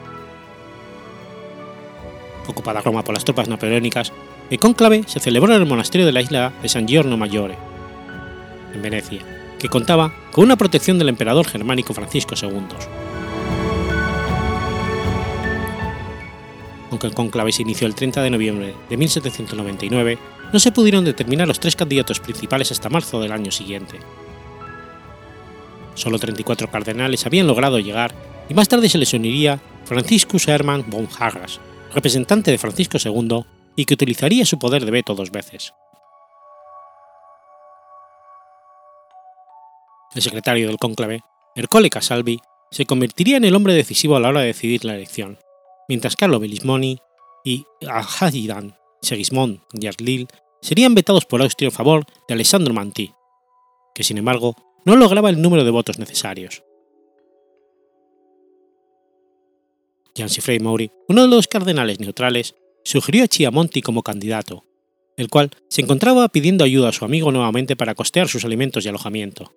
Ocupada 2.48 2.80
Roma 2.80 3.04
por 3.04 3.14
las 3.14 3.24
tropas 3.24 3.46
napoleónicas, 3.46 4.12
el 4.50 4.58
cónclave 4.58 5.04
se 5.06 5.20
celebró 5.20 5.54
en 5.54 5.60
el 5.60 5.68
monasterio 5.68 6.04
de 6.04 6.10
la 6.10 6.20
isla 6.20 6.52
de 6.62 6.68
San 6.68 6.88
Giorno 6.88 7.16
Maggiore, 7.16 7.56
en 8.74 8.82
Venecia, 8.82 9.20
que 9.60 9.68
contaba 9.68 10.12
con 10.32 10.46
una 10.46 10.56
protección 10.56 10.98
del 10.98 11.10
emperador 11.10 11.46
germánico 11.46 11.94
Francisco 11.94 12.34
II. 12.34 12.50
Aunque 16.90 17.06
el 17.06 17.14
cónclave 17.14 17.52
se 17.52 17.62
inició 17.62 17.86
el 17.86 17.94
30 17.94 18.20
de 18.20 18.30
noviembre 18.30 18.74
de 18.90 18.96
1799, 18.96 20.18
no 20.52 20.58
se 20.58 20.72
pudieron 20.72 21.04
determinar 21.04 21.46
los 21.46 21.60
tres 21.60 21.76
candidatos 21.76 22.18
principales 22.18 22.72
hasta 22.72 22.90
marzo 22.90 23.20
del 23.20 23.30
año 23.30 23.52
siguiente. 23.52 24.00
Solo 25.95 26.18
34 26.18 26.70
cardenales 26.70 27.26
habían 27.26 27.47
logrado 27.47 27.78
llegar 27.78 28.14
y 28.49 28.55
más 28.55 28.68
tarde 28.68 28.88
se 28.88 28.99
les 28.99 29.12
uniría 29.12 29.61
Franciscus 29.84 30.49
Hermann 30.49 30.84
von 30.88 31.09
Harras, 31.18 31.61
representante 31.95 32.51
de 32.51 32.59
Francisco 32.59 32.99
II 33.03 33.45
y 33.76 33.84
que 33.84 33.95
utilizaría 33.95 34.47
su 34.47 34.59
poder 34.59 34.84
de 34.84 34.90
veto 34.90 35.14
dos 35.14 35.30
veces. 35.30 35.74
El 40.14 40.22
secretario 40.22 40.66
del 40.66 40.78
cónclave, 40.78 41.22
Ercole 41.55 41.88
Casalvi, 41.88 42.40
se 42.70 42.86
convertiría 42.86 43.36
en 43.36 43.45
el 43.45 43.55
hombre 43.55 43.74
decisivo 43.74 44.16
a 44.16 44.20
la 44.20 44.28
hora 44.28 44.40
de 44.40 44.49
decidir 44.49 44.84
la 44.84 44.95
elección, 44.95 45.38
mientras 45.88 46.16
Carlo 46.16 46.38
Bellismoni 46.38 46.99
y 47.45 47.64
Hajidan 47.86 48.76
Segismond 49.03 49.61
Yarlil 49.72 50.28
serían 50.61 50.95
vetados 50.95 51.26
por 51.26 51.43
Austria 51.43 51.68
en 51.68 51.72
favor 51.72 52.05
de 52.28 52.34
Alessandro 52.34 52.72
Manti, 52.72 53.12
que 53.95 54.05
sin 54.05 54.18
embargo 54.18 54.55
no 54.85 54.97
lograba 54.97 55.30
el 55.30 55.41
número 55.41 55.64
de 55.64 55.70
votos 55.70 55.99
necesarios. 55.99 56.62
Jan 60.16 60.28
Frey 60.28 60.59
Maury, 60.59 60.91
uno 61.09 61.22
de 61.22 61.28
los 61.28 61.49
cardenales 61.49 62.01
neutrales, 62.01 62.55
sugirió 62.85 63.24
a 63.24 63.28
Chiamonti 63.28 63.80
como 63.80 64.03
candidato, 64.03 64.64
el 65.16 65.28
cual 65.28 65.51
se 65.68 65.80
encontraba 65.80 66.28
pidiendo 66.28 66.64
ayuda 66.64 66.91
a 66.91 66.93
su 66.93 67.05
amigo 67.05 67.33
nuevamente 67.33 67.76
para 67.76 67.95
costear 67.95 68.28
sus 68.28 68.45
alimentos 68.45 68.85
y 68.85 68.89
alojamiento. 68.89 69.53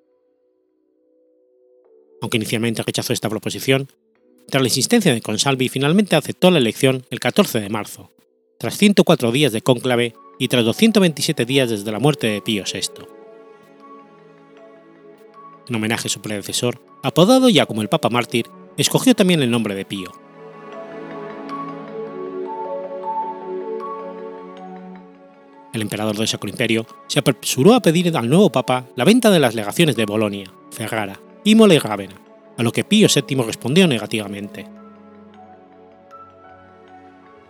Aunque 2.21 2.37
inicialmente 2.37 2.83
rechazó 2.83 3.11
esta 3.11 3.29
proposición, 3.29 3.89
tras 4.47 4.61
la 4.61 4.67
insistencia 4.67 5.13
de 5.13 5.21
Consalvi 5.21 5.69
finalmente 5.69 6.15
aceptó 6.15 6.51
la 6.51 6.59
elección 6.59 7.05
el 7.09 7.19
14 7.19 7.59
de 7.59 7.69
marzo, 7.69 8.11
tras 8.57 8.77
104 8.77 9.31
días 9.31 9.51
de 9.51 9.61
cónclave 9.61 10.13
y 10.39 10.47
tras 10.47 10.63
227 10.65 11.45
días 11.45 11.69
desde 11.69 11.91
la 11.91 11.99
muerte 11.99 12.27
de 12.27 12.41
Pío 12.41 12.63
VI. 12.71 13.14
En 15.67 15.75
homenaje 15.75 16.07
a 16.07 16.11
su 16.11 16.21
predecesor, 16.21 16.79
apodado 17.01 17.49
ya 17.49 17.65
como 17.65 17.81
el 17.81 17.89
Papa 17.89 18.09
Mártir, 18.09 18.49
escogió 18.77 19.15
también 19.15 19.41
el 19.41 19.49
nombre 19.49 19.73
de 19.73 19.85
Pío. 19.85 20.11
El 25.73 25.81
emperador 25.81 26.15
del 26.15 26.27
Sacro 26.27 26.49
Imperio 26.49 26.85
se 27.07 27.19
apresuró 27.19 27.73
a 27.73 27.81
pedir 27.81 28.15
al 28.15 28.29
nuevo 28.29 28.51
Papa 28.51 28.85
la 28.95 29.03
venta 29.03 29.29
de 29.29 29.39
las 29.39 29.55
legaciones 29.55 29.95
de 29.95 30.05
Bolonia, 30.05 30.51
Ferrara, 30.71 31.19
Imola 31.43 31.73
y 31.73 31.79
Rávena, 31.79 32.15
a 32.57 32.63
lo 32.63 32.71
que 32.71 32.83
Pío 32.83 33.07
VII 33.13 33.43
respondió 33.43 33.87
negativamente. 33.87 34.67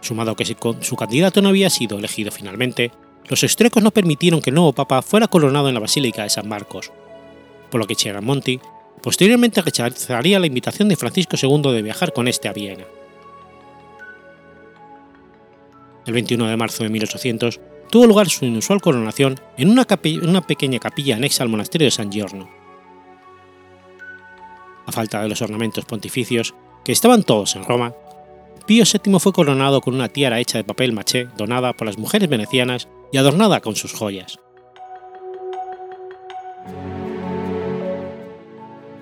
Sumado 0.01 0.32
a 0.32 0.36
que 0.36 0.45
su 0.45 0.95
candidato 0.95 1.41
no 1.41 1.49
había 1.49 1.70
sido 1.70 1.99
elegido 1.99 2.32
finalmente, 2.32 2.91
los 3.28 3.43
estrecos 3.43 3.84
no 3.84 3.91
permitieron 3.91 4.41
que 4.41 4.51
el 4.51 4.55
nuevo 4.55 4.74
papa 4.74 5.01
fuera 5.01 5.28
coronado 5.28 5.68
en 5.68 5.74
la 5.74 5.80
Basílica 5.80 6.24
de 6.24 6.30
San 6.30 6.47
Marcos, 6.47 6.91
por 7.70 7.80
lo 7.80 7.88
que 7.88 7.95
Chiaramonti 7.95 8.59
posteriormente 9.01 9.61
rechazaría 9.61 10.39
la 10.39 10.47
invitación 10.47 10.89
de 10.89 10.95
Francisco 10.95 11.38
II 11.41 11.72
de 11.74 11.82
viajar 11.82 12.13
con 12.13 12.28
este 12.28 12.47
a 12.47 12.53
Viena. 12.53 12.86
El 16.05 16.13
21 16.13 16.47
de 16.47 16.57
marzo 16.57 16.84
de 16.84 16.89
1800 16.89 17.59
tuvo 17.89 18.05
lugar 18.05 18.30
su 18.30 18.45
inusual 18.45 18.82
coronación 18.82 19.39
en 19.57 19.70
una, 19.70 19.88
una 20.24 20.41
pequeña 20.41 20.80
capilla 20.80 21.16
anexa 21.16 21.43
al 21.43 21.49
monasterio 21.49 21.86
de 21.86 21.91
San 21.91 22.11
Giorno. 22.11 22.49
A 24.86 24.91
falta 24.91 25.22
de 25.22 25.30
los 25.30 25.41
ornamentos 25.41 25.86
pontificios, 25.86 26.53
que 26.84 26.91
estaban 26.91 27.24
todos 27.24 27.55
en 27.55 27.63
Roma, 27.63 27.93
Pío 28.66 28.84
VII 28.84 29.20
fue 29.20 29.34
coronado 29.34 29.82
con 29.82 29.93
una 29.93 30.09
tiara 30.09 30.39
hecha 30.39 30.57
de 30.57 30.63
papel 30.63 30.91
maché 30.91 31.28
donada 31.38 31.74
por 31.74 31.86
las 31.86 31.97
mujeres 31.97 32.30
venecianas 32.30 32.88
y 33.11 33.18
adornada 33.18 33.61
con 33.61 33.76
sus 33.76 33.93
joyas. 33.93 34.39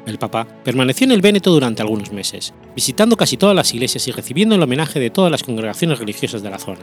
El 0.05 0.17
Papa 0.17 0.45
permaneció 0.63 1.05
en 1.05 1.11
el 1.11 1.21
Véneto 1.21 1.51
durante 1.51 1.81
algunos 1.81 2.11
meses, 2.11 2.53
visitando 2.75 3.15
casi 3.15 3.37
todas 3.37 3.55
las 3.55 3.73
iglesias 3.73 4.07
y 4.07 4.11
recibiendo 4.11 4.55
el 4.55 4.61
homenaje 4.61 4.99
de 4.99 5.09
todas 5.09 5.31
las 5.31 5.43
congregaciones 5.43 5.99
religiosas 5.99 6.43
de 6.43 6.49
la 6.49 6.59
zona. 6.59 6.81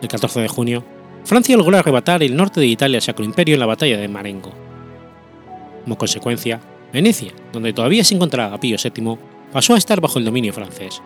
El 0.00 0.08
14 0.08 0.40
de 0.40 0.48
junio, 0.48 0.84
Francia 1.24 1.56
logró 1.56 1.76
arrebatar 1.76 2.22
el 2.22 2.36
norte 2.36 2.60
de 2.60 2.66
Italia 2.66 2.98
al 2.98 3.02
Sacro 3.02 3.24
Imperio 3.24 3.54
en 3.54 3.60
la 3.60 3.66
batalla 3.66 3.98
de 3.98 4.08
Marengo. 4.08 4.52
Como 5.84 5.98
consecuencia, 5.98 6.60
Venecia, 6.92 7.32
donde 7.52 7.72
todavía 7.72 8.04
se 8.04 8.14
encontraba 8.14 8.58
Pío 8.58 8.76
VII, 8.82 9.18
pasó 9.52 9.74
a 9.74 9.78
estar 9.78 10.00
bajo 10.00 10.18
el 10.18 10.24
dominio 10.24 10.52
francés. 10.52 11.02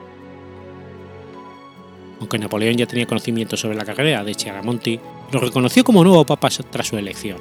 Aunque 2.20 2.38
Napoleón 2.38 2.76
ya 2.76 2.86
tenía 2.86 3.06
conocimiento 3.06 3.56
sobre 3.56 3.76
la 3.76 3.84
carrera 3.84 4.22
de 4.22 4.34
Chiaramonti, 4.34 5.00
lo 5.32 5.40
reconoció 5.40 5.82
como 5.82 6.04
nuevo 6.04 6.24
papa 6.24 6.50
tras 6.70 6.86
su 6.86 6.98
elección. 6.98 7.38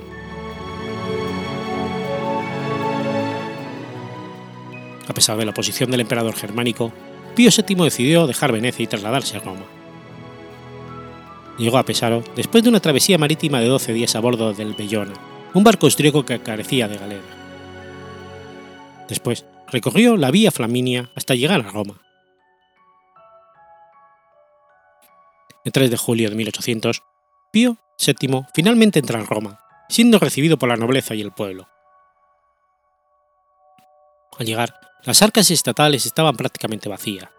A 5.09 5.13
pesar 5.13 5.37
de 5.37 5.43
la 5.43 5.51
oposición 5.51 5.89
del 5.89 6.01
emperador 6.01 6.35
germánico, 6.35 6.93
Pío 7.35 7.49
VII 7.49 7.83
decidió 7.83 8.27
dejar 8.27 8.51
Venecia 8.51 8.83
y 8.83 8.87
trasladarse 8.87 9.37
a 9.37 9.39
Roma. 9.39 9.65
Llegó 11.57 11.79
a 11.79 11.83
Pesaro 11.83 12.23
después 12.35 12.63
de 12.63 12.69
una 12.69 12.79
travesía 12.79 13.17
marítima 13.17 13.59
de 13.59 13.67
12 13.67 13.91
días 13.91 14.15
a 14.15 14.19
bordo 14.19 14.53
del 14.53 14.75
Bellona, 14.75 15.13
un 15.55 15.63
barco 15.63 15.87
austríaco 15.87 16.25
que 16.25 16.39
carecía 16.39 16.87
de 16.87 16.97
galera. 16.97 17.23
Después 19.09 19.45
recorrió 19.71 20.15
la 20.15 20.29
vía 20.29 20.51
Flaminia 20.51 21.09
hasta 21.15 21.33
llegar 21.33 21.61
a 21.61 21.71
Roma. 21.71 21.99
El 25.65 25.71
3 25.71 25.89
de 25.89 25.97
julio 25.97 26.29
de 26.29 26.35
1800, 26.35 27.01
Pío 27.51 27.77
VII 28.05 28.43
finalmente 28.53 28.99
entra 28.99 29.19
en 29.19 29.25
Roma, 29.25 29.59
siendo 29.89 30.19
recibido 30.19 30.59
por 30.59 30.69
la 30.69 30.77
nobleza 30.77 31.15
y 31.15 31.21
el 31.21 31.31
pueblo. 31.31 31.67
Al 34.37 34.45
llegar, 34.45 34.88
las 35.03 35.21
arcas 35.21 35.51
estatales 35.51 36.05
estaban 36.05 36.35
prácticamente 36.35 36.89
vacías. 36.89 37.29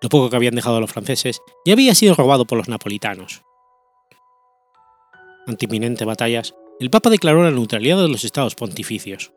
Lo 0.00 0.08
poco 0.08 0.30
que 0.30 0.36
habían 0.36 0.54
dejado 0.54 0.80
los 0.80 0.92
franceses 0.92 1.40
ya 1.64 1.72
había 1.72 1.94
sido 1.94 2.14
robado 2.14 2.46
por 2.46 2.58
los 2.58 2.68
napolitanos. 2.68 3.42
Ante 5.46 5.64
inminentes 5.64 6.06
batallas, 6.06 6.54
el 6.78 6.90
Papa 6.90 7.10
declaró 7.10 7.42
la 7.42 7.50
neutralidad 7.50 7.98
de 7.98 8.08
los 8.08 8.24
estados 8.24 8.54
pontificios 8.54 9.32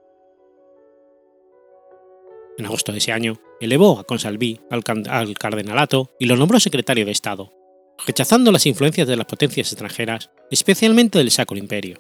en 2.61 2.65
agosto 2.65 2.91
de 2.91 2.99
ese 2.99 3.11
año, 3.11 3.39
elevó 3.59 3.99
a 3.99 4.03
Consalví 4.03 4.59
al, 4.69 4.84
cardenalato 5.34 6.11
y 6.19 6.26
lo 6.26 6.36
nombró 6.36 6.59
secretario 6.59 7.05
de 7.05 7.11
Estado, 7.11 7.51
rechazando 8.05 8.51
las 8.51 8.65
influencias 8.65 9.07
de 9.07 9.17
las 9.17 9.26
potencias 9.26 9.72
extranjeras, 9.72 10.32
especialmente 10.49 11.17
del 11.17 11.32
Sacro 11.32 11.57
Imperio. 11.57 11.97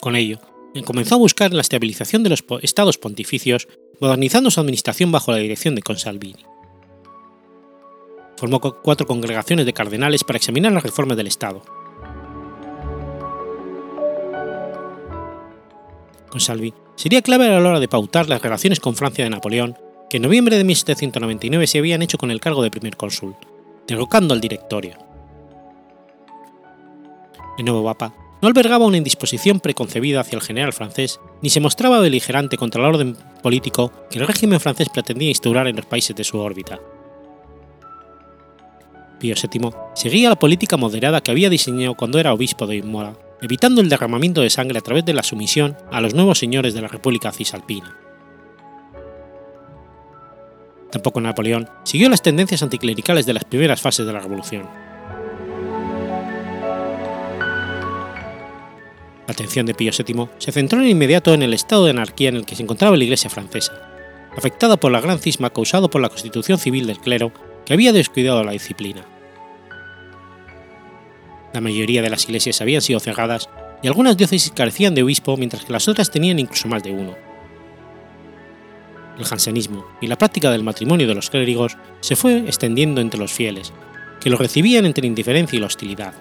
Con 0.00 0.16
ello, 0.16 0.40
comenzó 0.84 1.16
a 1.16 1.18
buscar 1.18 1.52
la 1.52 1.62
estabilización 1.62 2.22
de 2.22 2.30
los 2.30 2.44
estados 2.62 2.98
pontificios, 2.98 3.68
modernizando 4.00 4.50
su 4.50 4.60
administración 4.60 5.10
bajo 5.10 5.32
la 5.32 5.38
dirección 5.38 5.74
de 5.74 5.82
Consalvini. 5.82 6.44
formó 8.36 8.60
cuatro 8.60 9.06
congregaciones 9.06 9.66
de 9.66 9.74
cardenales 9.74 10.24
para 10.24 10.38
examinar 10.38 10.72
las 10.72 10.82
reformas 10.82 11.16
del 11.16 11.26
Estado. 11.26 11.62
Consalvi 16.30 16.72
sería 16.94 17.20
clave 17.20 17.46
a 17.46 17.60
la 17.60 17.68
hora 17.68 17.80
de 17.80 17.88
pautar 17.88 18.28
las 18.28 18.40
relaciones 18.40 18.80
con 18.80 18.94
Francia 18.94 19.24
de 19.24 19.30
Napoleón, 19.30 19.76
que 20.08 20.16
en 20.16 20.22
noviembre 20.22 20.56
de 20.56 20.64
1799 20.64 21.66
se 21.66 21.78
habían 21.78 22.00
hecho 22.00 22.16
con 22.16 22.30
el 22.30 22.40
cargo 22.40 22.62
de 22.62 22.70
primer 22.70 22.96
cónsul, 22.96 23.36
derrocando 23.86 24.32
al 24.32 24.40
directorio. 24.40 24.96
El 27.58 27.64
nuevo 27.66 27.84
papa 27.84 28.14
no 28.40 28.48
albergaba 28.48 28.86
una 28.86 28.96
indisposición 28.96 29.60
preconcebida 29.60 30.20
hacia 30.20 30.36
el 30.36 30.42
general 30.42 30.72
francés, 30.72 31.20
ni 31.42 31.50
se 31.50 31.60
mostraba 31.60 32.00
beligerante 32.00 32.56
contra 32.56 32.80
el 32.80 32.88
orden 32.88 33.16
político 33.42 33.92
que 34.10 34.18
el 34.18 34.26
régimen 34.26 34.60
francés 34.60 34.88
pretendía 34.88 35.28
instaurar 35.28 35.66
en 35.66 35.76
los 35.76 35.86
países 35.86 36.16
de 36.16 36.24
su 36.24 36.38
órbita. 36.38 36.80
Pío 39.18 39.34
VII 39.34 39.70
seguía 39.94 40.30
la 40.30 40.38
política 40.38 40.76
moderada 40.76 41.20
que 41.20 41.30
había 41.30 41.50
diseñado 41.50 41.94
cuando 41.94 42.18
era 42.18 42.32
obispo 42.32 42.66
de 42.66 42.76
Imola, 42.76 43.14
evitando 43.42 43.80
el 43.80 43.88
derramamiento 43.88 44.40
de 44.40 44.50
sangre 44.50 44.78
a 44.78 44.82
través 44.82 45.04
de 45.04 45.12
la 45.12 45.22
sumisión 45.22 45.76
a 45.92 46.00
los 46.00 46.14
nuevos 46.14 46.38
señores 46.38 46.72
de 46.72 46.80
la 46.80 46.88
República 46.88 47.32
Cisalpina. 47.32 47.96
Tampoco 50.90 51.20
Napoleón 51.20 51.68
siguió 51.84 52.08
las 52.08 52.22
tendencias 52.22 52.62
anticlericales 52.62 53.26
de 53.26 53.34
las 53.34 53.44
primeras 53.44 53.80
fases 53.80 54.06
de 54.06 54.12
la 54.12 54.20
Revolución. 54.20 54.89
La 59.30 59.34
atención 59.34 59.64
de 59.64 59.74
Pío 59.74 59.92
VII 59.96 60.26
se 60.38 60.50
centró 60.50 60.80
en 60.80 60.88
inmediato 60.88 61.32
en 61.32 61.44
el 61.44 61.54
estado 61.54 61.84
de 61.84 61.92
anarquía 61.92 62.30
en 62.30 62.34
el 62.34 62.44
que 62.44 62.56
se 62.56 62.64
encontraba 62.64 62.96
la 62.96 63.04
Iglesia 63.04 63.30
francesa, 63.30 63.80
afectada 64.36 64.76
por 64.76 64.90
la 64.90 65.00
gran 65.00 65.20
cisma 65.20 65.50
causado 65.50 65.88
por 65.88 66.00
la 66.00 66.08
constitución 66.08 66.58
civil 66.58 66.88
del 66.88 66.98
clero 66.98 67.32
que 67.64 67.72
había 67.72 67.92
descuidado 67.92 68.42
la 68.42 68.50
disciplina. 68.50 69.06
La 71.54 71.60
mayoría 71.60 72.02
de 72.02 72.10
las 72.10 72.24
iglesias 72.24 72.60
habían 72.60 72.82
sido 72.82 72.98
cerradas 72.98 73.48
y 73.84 73.86
algunas 73.86 74.16
diócesis 74.16 74.50
carecían 74.50 74.96
de 74.96 75.04
obispo 75.04 75.36
mientras 75.36 75.64
que 75.64 75.72
las 75.72 75.86
otras 75.86 76.10
tenían 76.10 76.40
incluso 76.40 76.66
más 76.66 76.82
de 76.82 76.90
uno. 76.90 77.14
El 79.16 79.26
jansenismo 79.26 79.86
y 80.00 80.08
la 80.08 80.18
práctica 80.18 80.50
del 80.50 80.64
matrimonio 80.64 81.06
de 81.06 81.14
los 81.14 81.30
clérigos 81.30 81.76
se 82.00 82.16
fue 82.16 82.38
extendiendo 82.48 83.00
entre 83.00 83.20
los 83.20 83.30
fieles, 83.30 83.72
que 84.20 84.28
lo 84.28 84.38
recibían 84.38 84.86
entre 84.86 85.06
indiferencia 85.06 85.56
y 85.56 85.60
la 85.60 85.68
hostilidad 85.68 86.14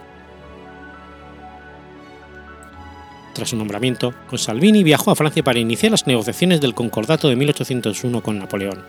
Tras 3.33 3.49
su 3.49 3.55
nombramiento, 3.55 4.13
Consalvini 4.27 4.83
viajó 4.83 5.11
a 5.11 5.15
Francia 5.15 5.43
para 5.43 5.59
iniciar 5.59 5.91
las 5.91 6.07
negociaciones 6.07 6.61
del 6.61 6.73
Concordato 6.73 7.29
de 7.29 7.35
1801 7.35 8.21
con 8.21 8.39
Napoleón. 8.39 8.83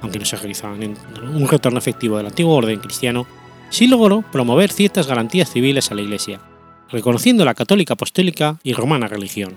Aunque 0.00 0.18
no 0.18 0.24
se 0.24 0.36
realizaban 0.36 0.96
un 1.34 1.48
retorno 1.48 1.78
efectivo 1.78 2.16
del 2.16 2.26
antiguo 2.26 2.54
orden 2.54 2.78
cristiano, 2.78 3.26
sí 3.70 3.86
logró 3.86 4.22
promover 4.30 4.70
ciertas 4.70 5.06
garantías 5.06 5.50
civiles 5.50 5.90
a 5.90 5.94
la 5.94 6.02
Iglesia, 6.02 6.40
reconociendo 6.90 7.44
la 7.44 7.54
católica 7.54 7.94
apostólica 7.94 8.58
y 8.62 8.72
romana 8.72 9.08
religión, 9.08 9.54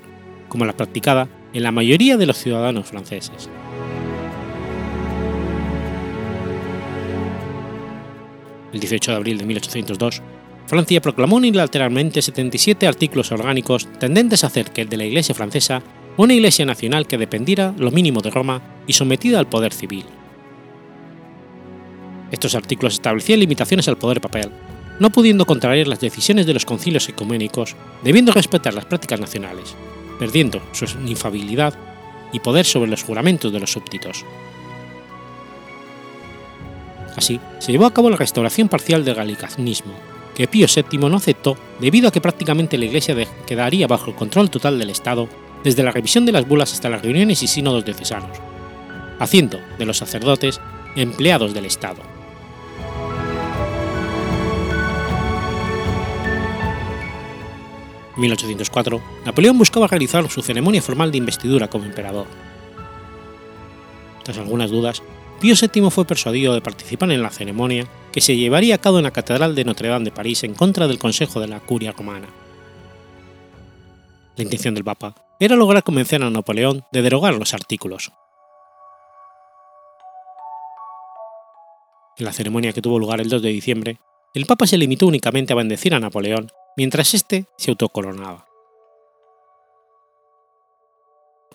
como 0.48 0.66
la 0.66 0.76
practicada 0.76 1.28
en 1.54 1.64
la 1.64 1.72
mayoría 1.72 2.18
de 2.18 2.26
los 2.26 2.38
ciudadanos 2.38 2.88
franceses. 2.88 3.50
El 8.74 8.80
18 8.80 9.12
de 9.12 9.18
abril 9.18 9.38
de 9.38 9.46
1802, 9.46 10.22
Francia 10.68 11.02
proclamó 11.02 11.38
unilateralmente 11.38 12.22
77 12.22 12.88
artículos 12.88 13.32
orgánicos 13.32 13.88
tendentes 14.00 14.44
a 14.44 14.48
hacer 14.48 14.72
que 14.72 14.86
de 14.86 14.98
la 14.98 15.06
Iglesia 15.06 15.34
francesa 15.34 15.82
una 16.18 16.34
Iglesia 16.34 16.66
nacional 16.66 17.08
que 17.08 17.18
dependiera 17.18 17.74
lo 17.78 17.90
mínimo 17.90 18.22
de 18.22 18.32
Roma 18.32 18.62
y 18.86 18.94
sometida 18.94 19.40
al 19.40 19.48
poder 19.48 19.74
civil. 19.74 20.04
Estos 22.32 22.54
artículos 22.56 22.96
establecían 22.96 23.40
limitaciones 23.40 23.88
al 23.88 23.98
poder 23.98 24.20
papal, 24.20 24.52
no 25.00 25.10
pudiendo 25.10 25.46
contrariar 25.46 25.88
las 25.88 26.02
decisiones 26.02 26.46
de 26.46 26.54
los 26.54 26.66
concilios 26.66 27.08
ecuménicos, 27.08 27.78
debiendo 28.04 28.34
respetar 28.34 28.74
las 28.74 28.86
prácticas 28.86 29.22
nacionales, 29.22 29.74
perdiendo 30.20 30.62
su 30.74 30.86
infabilidad 31.06 31.76
y 32.34 32.42
poder 32.42 32.66
sobre 32.66 32.92
los 32.92 33.04
juramentos 33.04 33.54
de 33.54 33.60
los 33.62 33.72
súbditos. 33.72 34.26
Así, 37.16 37.40
se 37.60 37.72
llevó 37.72 37.86
a 37.86 37.94
cabo 37.94 38.10
la 38.10 38.18
restauración 38.18 38.68
parcial 38.68 39.06
del 39.06 39.16
galicanismo, 39.16 39.94
que 40.38 40.48
Pío 40.48 40.68
VII 40.68 41.00
no 41.00 41.18
aceptó 41.18 41.58
debido 41.80 42.08
a 42.08 42.12
que 42.12 42.22
prácticamente 42.22 42.78
la 42.78 42.86
Iglesia 42.86 43.16
quedaría 43.48 43.88
bajo 43.88 44.12
el 44.12 44.16
control 44.16 44.52
total 44.52 44.78
del 44.78 44.92
Estado 44.92 45.28
desde 45.64 45.82
la 45.82 45.90
revisión 45.90 46.28
de 46.28 46.32
las 46.32 46.48
bulas 46.48 46.74
hasta 46.74 46.92
las 46.92 47.02
reuniones 47.02 47.42
y 47.42 47.48
sínodos 47.48 47.84
diocesanos, 47.84 48.38
haciendo 49.18 49.60
de 49.80 49.86
los 49.88 49.98
sacerdotes 49.98 50.62
empleados 50.96 51.56
del 51.56 51.66
Estado. 51.66 52.04
En 58.16 58.22
1804, 58.22 59.02
Napoleón 59.26 59.58
buscaba 59.58 59.88
realizar 59.88 60.30
su 60.30 60.44
ceremonia 60.44 60.84
formal 60.84 61.12
de 61.12 61.18
investidura 61.18 61.68
como 61.68 61.86
emperador. 61.86 62.28
Tras 64.24 64.38
algunas 64.38 64.70
dudas, 64.70 65.02
Pío 65.40 65.54
VII 65.54 65.92
fue 65.92 66.06
persuadido 66.06 66.56
de 66.56 66.62
participar 66.62 67.12
en 67.12 67.22
la 67.22 67.30
ceremonia 67.30 67.88
que 68.12 68.22
se 68.22 68.36
llevaría 68.36 68.76
a 68.76 68.80
cabo 68.80 68.98
en 68.98 69.04
la 69.04 69.12
Catedral 69.12 69.54
de 69.54 69.66
Notre 69.66 69.90
Dame 69.90 70.06
de 70.06 70.12
París 70.12 70.44
en 70.44 70.56
contra 70.56 70.88
del 70.88 70.98
Consejo 70.98 71.40
de 71.40 71.48
la 71.48 71.60
Curia 71.60 71.92
Romana. 71.92 72.28
La 74.36 74.44
intención 74.44 74.74
del 74.74 74.84
Papa 74.84 75.14
era 75.40 75.56
lograr 75.56 75.84
convencer 75.84 76.24
a 76.24 76.30
Napoleón 76.32 76.86
de 76.92 77.04
derogar 77.04 77.36
los 77.36 77.54
artículos. 77.54 78.12
En 82.18 82.26
la 82.26 82.34
ceremonia 82.34 82.74
que 82.74 82.82
tuvo 82.82 82.98
lugar 82.98 83.22
el 83.22 83.30
2 83.30 83.44
de 83.44 83.50
diciembre, 83.50 84.00
el 84.34 84.48
Papa 84.48 84.66
se 84.66 84.78
limitó 84.78 85.06
únicamente 85.06 85.54
a 85.54 85.56
bendecir 85.56 85.94
a 85.94 86.00
Napoleón 86.00 86.52
mientras 86.76 87.14
éste 87.14 87.46
se 87.58 87.70
autocoronaba. 87.70 88.48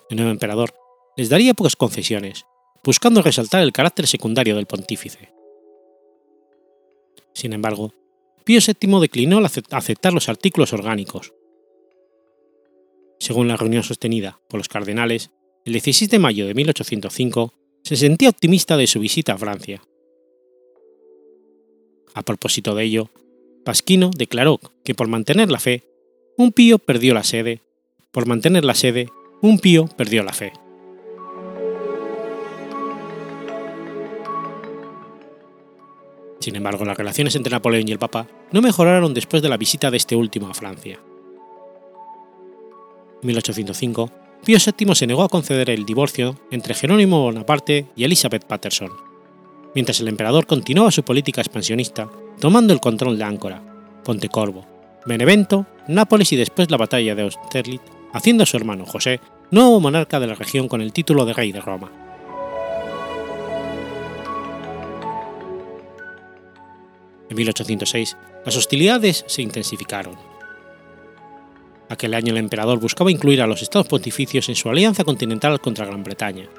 El 0.08 0.18
nuevo 0.18 0.30
emperador 0.30 0.72
les 1.16 1.28
daría 1.28 1.54
pocas 1.54 1.74
concesiones 1.74 2.46
buscando 2.84 3.22
resaltar 3.22 3.62
el 3.62 3.72
carácter 3.72 4.06
secundario 4.06 4.56
del 4.56 4.66
pontífice. 4.66 5.32
Sin 7.32 7.52
embargo, 7.52 7.94
Pío 8.44 8.60
VII 8.60 9.00
declinó 9.00 9.40
aceptar 9.70 10.12
los 10.12 10.28
artículos 10.28 10.72
orgánicos. 10.72 11.32
Según 13.20 13.46
la 13.46 13.56
reunión 13.56 13.84
sostenida 13.84 14.40
por 14.48 14.58
los 14.58 14.68
cardenales, 14.68 15.30
el 15.64 15.74
16 15.74 16.10
de 16.10 16.18
mayo 16.18 16.46
de 16.46 16.54
1805 16.54 17.54
se 17.84 17.96
sentía 17.96 18.28
optimista 18.28 18.76
de 18.76 18.86
su 18.86 19.00
visita 19.00 19.34
a 19.34 19.38
Francia. 19.38 19.82
A 22.14 22.22
propósito 22.22 22.74
de 22.74 22.84
ello, 22.84 23.10
Pasquino 23.64 24.10
declaró 24.16 24.60
que 24.84 24.94
por 24.94 25.06
mantener 25.06 25.50
la 25.50 25.60
fe, 25.60 25.84
un 26.36 26.52
pío 26.52 26.78
perdió 26.78 27.14
la 27.14 27.22
sede, 27.22 27.60
por 28.10 28.26
mantener 28.26 28.64
la 28.64 28.74
sede, 28.74 29.08
un 29.40 29.58
pío 29.58 29.86
perdió 29.86 30.24
la 30.24 30.32
fe. 30.32 30.52
Sin 36.42 36.56
embargo, 36.56 36.84
las 36.84 36.96
relaciones 36.96 37.36
entre 37.36 37.52
Napoleón 37.52 37.88
y 37.88 37.92
el 37.92 38.00
Papa 38.00 38.26
no 38.50 38.60
mejoraron 38.60 39.14
después 39.14 39.44
de 39.44 39.48
la 39.48 39.56
visita 39.56 39.92
de 39.92 39.96
este 39.96 40.16
último 40.16 40.48
a 40.48 40.54
Francia. 40.54 40.98
En 43.22 43.26
1805, 43.28 44.10
Pío 44.44 44.58
VII 44.58 44.94
se 44.96 45.06
negó 45.06 45.22
a 45.22 45.28
conceder 45.28 45.70
el 45.70 45.86
divorcio 45.86 46.36
entre 46.50 46.74
Jerónimo 46.74 47.22
Bonaparte 47.22 47.86
y 47.94 48.02
Elizabeth 48.02 48.44
Patterson, 48.44 48.90
mientras 49.72 50.00
el 50.00 50.08
emperador 50.08 50.48
continuaba 50.48 50.90
su 50.90 51.04
política 51.04 51.40
expansionista, 51.40 52.10
tomando 52.40 52.72
el 52.72 52.80
control 52.80 53.16
de 53.18 53.24
Áncora, 53.24 53.62
Pontecorvo, 54.04 54.66
Benevento, 55.06 55.66
Nápoles 55.86 56.32
y 56.32 56.36
después 56.36 56.72
la 56.72 56.76
batalla 56.76 57.14
de 57.14 57.22
Austerlitz, 57.22 57.82
haciendo 58.12 58.42
a 58.42 58.46
su 58.46 58.56
hermano 58.56 58.84
José 58.84 59.20
nuevo 59.52 59.78
monarca 59.78 60.18
de 60.18 60.26
la 60.26 60.34
región 60.34 60.66
con 60.66 60.80
el 60.80 60.92
título 60.92 61.24
de 61.24 61.34
rey 61.34 61.52
de 61.52 61.60
Roma. 61.60 61.92
En 67.32 67.36
1806, 67.36 68.18
las 68.44 68.58
hostilidades 68.58 69.24
se 69.26 69.40
intensificaron. 69.40 70.16
Aquel 71.88 72.12
año 72.12 72.32
el 72.32 72.36
emperador 72.36 72.78
buscaba 72.78 73.10
incluir 73.10 73.40
a 73.40 73.46
los 73.46 73.62
estados 73.62 73.88
pontificios 73.88 74.50
en 74.50 74.54
su 74.54 74.68
alianza 74.68 75.02
continental 75.02 75.58
contra 75.58 75.86
Gran 75.86 76.04
Bretaña. 76.04 76.50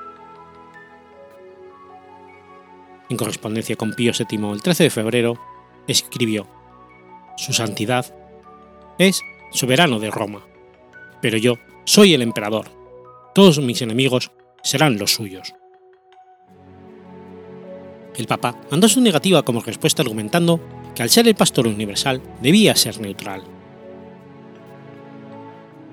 En 3.07 3.17
correspondencia 3.17 3.76
con 3.76 3.93
Pío 3.93 4.13
VII 4.17 4.51
el 4.51 4.63
13 4.63 4.86
de 4.86 4.89
febrero, 4.89 5.39
escribió, 5.88 6.47
Su 7.38 7.53
Santidad 7.53 8.11
es 8.97 9.21
soberano 9.51 9.99
de 9.99 10.09
Roma, 10.09 10.43
pero 11.21 11.38
yo 11.38 11.59
soy 11.86 12.15
el 12.15 12.24
emperador, 12.24 12.65
todos 13.36 13.59
mis 13.59 13.84
enemigos 13.84 14.32
serán 14.63 14.97
los 14.97 15.13
suyos 15.13 15.53
el 18.18 18.28
Papa 18.28 18.55
mandó 18.70 18.88
su 18.88 19.01
negativa 19.01 19.43
como 19.43 19.61
respuesta 19.61 20.01
argumentando 20.01 20.59
que 20.95 21.03
al 21.03 21.09
ser 21.09 21.28
el 21.28 21.36
pastor 21.36 21.68
universal 21.68 22.22
debía 22.41 22.76
ser 22.76 22.99
neutral. 22.99 23.43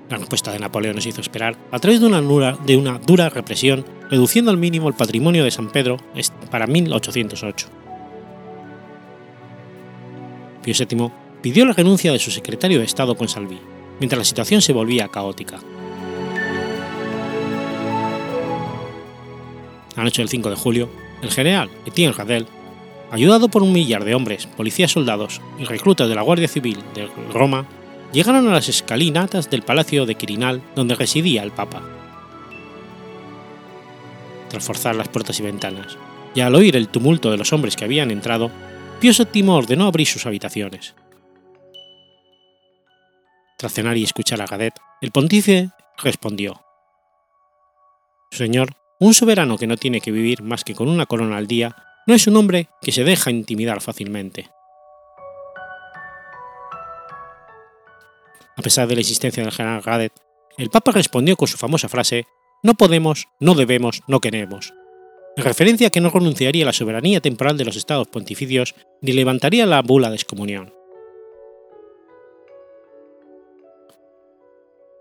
La 0.09 0.17
respuesta 0.17 0.51
de 0.51 0.59
Napoleón 0.59 0.95
nos 0.95 1.05
hizo 1.05 1.21
esperar 1.21 1.55
a 1.71 1.79
través 1.79 2.01
de 2.01 2.05
una, 2.05 2.21
dura, 2.21 2.57
de 2.65 2.75
una 2.75 2.99
dura 2.99 3.29
represión, 3.29 3.85
reduciendo 4.09 4.51
al 4.51 4.57
mínimo 4.57 4.89
el 4.89 4.93
patrimonio 4.93 5.43
de 5.43 5.51
San 5.51 5.71
Pedro 5.71 5.97
para 6.49 6.67
1808. 6.67 7.67
Pío 10.61 10.73
VII 10.77 11.11
pidió 11.41 11.65
la 11.65 11.73
renuncia 11.73 12.11
de 12.11 12.19
su 12.19 12.29
secretario 12.29 12.79
de 12.79 12.85
Estado 12.85 13.15
con 13.15 13.29
Salvi, 13.29 13.59
mientras 13.99 14.19
la 14.19 14.25
situación 14.25 14.61
se 14.61 14.73
volvía 14.73 15.07
caótica. 15.07 15.59
La 19.95 20.03
noche 20.03 20.21
del 20.21 20.29
5 20.29 20.49
de 20.49 20.55
julio, 20.55 20.89
el 21.21 21.31
general 21.31 21.69
Etienne 21.85 22.13
Radel, 22.13 22.47
ayudado 23.11 23.49
por 23.49 23.63
un 23.63 23.71
millar 23.71 24.03
de 24.03 24.15
hombres, 24.15 24.47
policías 24.47 24.91
soldados 24.91 25.41
y 25.59 25.65
reclutas 25.65 26.07
de 26.09 26.15
la 26.15 26.21
Guardia 26.21 26.47
Civil 26.47 26.79
de 26.95 27.07
Roma, 27.33 27.65
llegaron 28.11 28.47
a 28.47 28.53
las 28.53 28.69
escalinatas 28.69 29.49
del 29.49 29.61
palacio 29.61 30.05
de 30.05 30.15
Quirinal 30.15 30.61
donde 30.75 30.95
residía 30.95 31.43
el 31.43 31.51
Papa. 31.51 31.81
Tras 34.49 34.65
forzar 34.65 34.95
las 34.95 35.07
puertas 35.07 35.39
y 35.39 35.43
ventanas, 35.43 35.97
y 36.35 36.41
al 36.41 36.55
oír 36.55 36.75
el 36.75 36.89
tumulto 36.89 37.31
de 37.31 37.37
los 37.37 37.53
hombres 37.53 37.75
que 37.75 37.85
habían 37.85 38.11
entrado, 38.11 38.51
Pío 38.99 39.11
VII 39.11 39.49
ordenó 39.49 39.87
abrir 39.87 40.07
sus 40.07 40.25
habitaciones. 40.25 40.95
Tras 43.57 43.73
cenar 43.73 43.97
y 43.97 44.03
escuchar 44.03 44.41
a 44.41 44.45
Gadet, 44.45 44.73
el 45.01 45.11
pontífice 45.11 45.69
respondió: 45.97 46.61
Señor, 48.31 48.75
un 49.01 49.15
soberano 49.15 49.57
que 49.57 49.65
no 49.65 49.77
tiene 49.77 49.99
que 49.99 50.11
vivir 50.11 50.43
más 50.43 50.63
que 50.63 50.75
con 50.75 50.87
una 50.87 51.07
corona 51.07 51.37
al 51.37 51.47
día 51.47 51.75
no 52.05 52.13
es 52.13 52.27
un 52.27 52.37
hombre 52.37 52.69
que 52.83 52.91
se 52.91 53.03
deja 53.03 53.31
intimidar 53.31 53.81
fácilmente. 53.81 54.51
A 58.55 58.61
pesar 58.61 58.87
de 58.87 58.93
la 58.93 59.01
existencia 59.01 59.41
del 59.41 59.51
general 59.51 59.81
Gadet, 59.81 60.13
el 60.55 60.69
Papa 60.69 60.91
respondió 60.91 61.35
con 61.35 61.47
su 61.47 61.57
famosa 61.57 61.89
frase 61.89 62.27
No 62.61 62.75
podemos, 62.75 63.27
no 63.39 63.55
debemos, 63.55 64.03
no 64.07 64.19
queremos, 64.19 64.71
en 65.35 65.45
referencia 65.45 65.87
a 65.87 65.89
que 65.89 66.01
no 66.01 66.11
renunciaría 66.11 66.63
a 66.63 66.67
la 66.67 66.73
soberanía 66.73 67.21
temporal 67.21 67.57
de 67.57 67.65
los 67.65 67.77
estados 67.77 68.07
pontificios 68.07 68.75
ni 69.01 69.13
levantaría 69.13 69.65
la 69.65 69.81
bula 69.81 70.09
de 70.09 70.15
excomunión. 70.15 70.75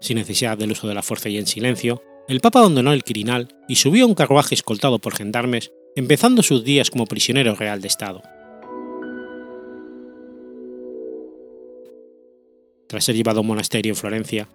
Sin 0.00 0.16
necesidad 0.16 0.56
del 0.56 0.72
uso 0.72 0.88
de 0.88 0.94
la 0.94 1.02
fuerza 1.02 1.28
y 1.28 1.36
en 1.36 1.46
silencio, 1.46 2.02
el 2.28 2.40
Papa 2.40 2.60
abandonó 2.60 2.92
el 2.92 3.04
Quirinal 3.04 3.54
y 3.68 3.76
subió 3.76 4.04
a 4.04 4.08
un 4.08 4.14
carruaje 4.14 4.54
escoltado 4.54 4.98
por 4.98 5.14
gendarmes, 5.14 5.72
empezando 5.96 6.42
sus 6.42 6.64
días 6.64 6.90
como 6.90 7.06
prisionero 7.06 7.54
real 7.54 7.80
de 7.80 7.88
Estado. 7.88 8.22
Tras 12.86 13.04
ser 13.04 13.14
llevado 13.14 13.38
a 13.38 13.40
un 13.42 13.48
monasterio 13.48 13.92
en 13.92 13.96
Florencia, 13.96 14.48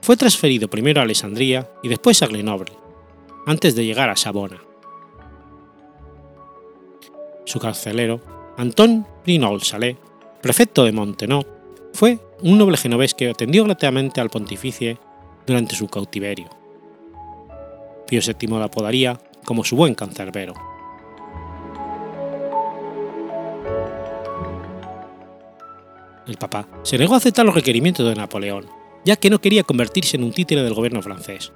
fue 0.00 0.16
transferido 0.16 0.68
primero 0.68 1.00
a 1.00 1.04
Alessandría 1.04 1.70
y 1.82 1.88
después 1.88 2.22
a 2.22 2.26
Grenoble, 2.26 2.72
antes 3.46 3.74
de 3.74 3.84
llegar 3.84 4.10
a 4.10 4.16
Savona. 4.16 4.62
Su 7.44 7.58
carcelero, 7.58 8.20
Anton 8.56 9.06
Prinol 9.24 9.62
Salé, 9.62 9.96
prefecto 10.40 10.84
de 10.84 10.92
Montenot, 10.92 11.46
fue 11.92 12.18
un 12.40 12.58
noble 12.58 12.76
genovés 12.76 13.14
que 13.14 13.30
atendió 13.30 13.64
gratuitamente 13.64 14.20
al 14.20 14.30
pontífice 14.30 14.98
durante 15.46 15.76
su 15.76 15.88
cautiverio. 15.88 16.61
Pío 18.12 18.20
VII 18.20 18.46
lo 18.46 18.62
apodaría 18.62 19.18
como 19.42 19.64
su 19.64 19.74
buen 19.74 19.94
cancerbero. 19.94 20.52
El 26.26 26.36
Papa 26.36 26.68
se 26.82 26.98
negó 26.98 27.14
a 27.14 27.16
aceptar 27.16 27.46
los 27.46 27.54
requerimientos 27.54 28.06
de 28.06 28.14
Napoleón, 28.14 28.66
ya 29.06 29.16
que 29.16 29.30
no 29.30 29.40
quería 29.40 29.62
convertirse 29.62 30.18
en 30.18 30.24
un 30.24 30.32
títere 30.32 30.62
del 30.62 30.74
gobierno 30.74 31.00
francés. 31.00 31.54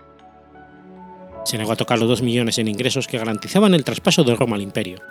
Se 1.45 1.59
negó 1.59 1.73
a 1.73 1.77
tocar 1.77 1.99
los 1.99 2.09
2 2.09 2.23
millones 2.23 2.57
en 2.57 2.69
ingresos 2.69 3.07
que 3.07 3.19
garantizaban 3.19 3.75
el 3.75 3.85
traspaso 3.85 4.25
de 4.25 4.35
Roma 4.35 4.57
al 4.57 4.63
imperio, 4.63 5.03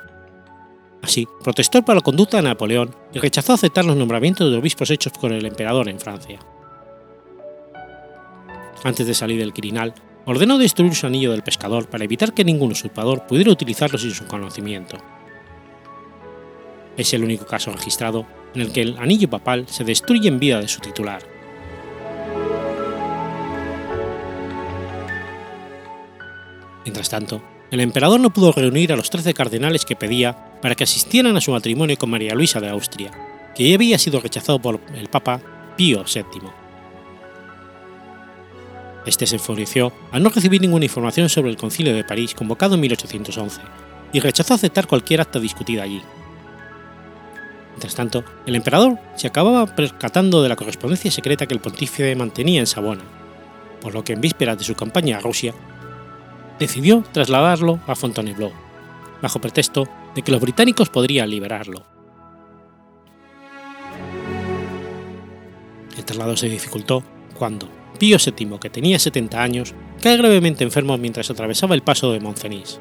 Así, 1.04 1.28
protestó 1.44 1.84
por 1.84 1.94
la 1.94 2.02
conducta 2.02 2.38
de 2.38 2.44
Napoleón 2.44 2.96
y 3.14 3.20
rechazó 3.20 3.54
aceptar 3.54 3.86
los 3.86 3.96
nombramientos 3.96 4.50
de 4.50 4.58
obispos 4.58 4.90
hechos 4.90 5.14
por 5.14 5.32
el 5.32 5.46
emperador 5.46 5.90
en 5.90 6.00
Francia. 6.00 6.40
Antes 8.84 9.06
de 9.06 9.14
salir 9.14 9.38
del 9.38 9.54
Quirinal, 9.54 9.94
ordenó 10.26 10.58
destruir 10.58 10.96
su 10.96 11.08
anillo 11.08 11.32
del 11.32 11.44
pescador 11.44 11.88
para 11.88 12.04
evitar 12.04 12.34
que 12.34 12.44
ningún 12.44 12.72
usurpador 12.72 13.28
pudiera 13.28 13.52
utilizarlo 13.52 13.98
sin 13.98 14.12
su 14.12 14.26
conocimiento. 14.26 14.98
Es 16.98 17.14
el 17.14 17.24
único 17.24 17.46
caso 17.46 17.72
registrado 17.72 18.26
en 18.54 18.62
el 18.62 18.72
que 18.72 18.82
el 18.82 18.98
anillo 18.98 19.30
papal 19.30 19.68
se 19.68 19.84
destruye 19.84 20.28
en 20.28 20.40
vida 20.40 20.60
de 20.60 20.68
su 20.68 20.80
titular. 20.80 21.22
Mientras 26.84 27.10
tanto, 27.10 27.42
el 27.72 27.82
emperador 27.82 28.20
no 28.20 28.32
pudo 28.32 28.52
reunir 28.52 28.94
a 28.94 28.96
los 28.96 29.10
trece 29.10 29.34
cardenales 29.34 29.86
que 29.86 29.96
pedía 29.96 30.60
para 30.62 30.76
que 30.76 30.84
asistieran 30.84 31.36
a 31.36 31.42
su 31.42 31.52
matrimonio 31.52 31.98
con 31.98 32.12
María 32.12 32.36
Luisa 32.36 32.60
de 32.60 32.70
Austria, 32.70 33.12
que 33.56 33.68
ya 33.68 33.76
había 33.76 33.98
sido 33.98 34.22
rechazado 34.22 34.60
por 34.60 34.80
el 34.96 35.10
Papa 35.10 35.42
Pío 35.76 36.04
VII. 36.04 36.65
Este 39.06 39.28
se 39.28 39.36
enfureció 39.36 39.94
al 40.12 40.24
no 40.24 40.30
recibir 40.30 40.62
ninguna 40.62 40.86
información 40.86 41.30
sobre 41.30 41.52
el 41.52 41.58
Concilio 41.58 41.94
de 41.94 42.04
París 42.04 42.34
convocado 42.34 42.76
en 42.76 42.82
1811 42.82 43.62
y 44.14 44.20
rechazó 44.20 44.54
aceptar 44.54 44.88
cualquier 44.88 45.22
acta 45.22 45.40
discutida 45.40 45.84
allí. 45.84 46.02
Mientras 47.72 47.94
tanto, 47.94 48.24
el 48.46 48.56
emperador 48.56 48.98
se 49.16 49.28
acababa 49.28 49.76
percatando 49.76 50.42
de 50.42 50.50
la 50.50 50.56
correspondencia 50.56 51.12
secreta 51.12 51.46
que 51.46 51.54
el 51.54 51.60
pontífice 51.60 52.16
mantenía 52.16 52.62
en 52.62 52.68
Sabona, 52.68 53.04
por 53.82 53.94
lo 53.94 54.04
que 54.04 54.14
en 54.14 54.22
vísperas 54.22 54.58
de 54.58 54.64
su 54.64 54.76
campaña 54.76 55.18
a 55.18 55.22
Rusia 55.22 55.54
decidió 56.58 57.04
trasladarlo 57.12 57.82
a 57.86 57.96
Fontainebleau, 57.96 58.54
bajo 59.22 59.40
pretexto 59.40 59.88
de 60.16 60.22
que 60.22 60.32
los 60.32 60.42
británicos 60.42 60.90
podrían 60.90 61.30
liberarlo. 61.30 61.84
El 65.98 66.06
traslado 66.06 66.38
se 66.38 66.48
dificultó 66.48 67.04
cuando 67.38 67.68
Pío 67.98 68.18
VII, 68.18 68.60
que 68.60 68.70
tenía 68.70 69.00
70 69.00 69.42
años, 69.42 69.74
cae 70.02 70.18
gravemente 70.18 70.64
enfermo 70.64 70.98
mientras 70.98 71.30
atravesaba 71.30 71.76
el 71.76 71.82
paso 71.82 72.12
de 72.12 72.20
Moncenis. 72.20 72.80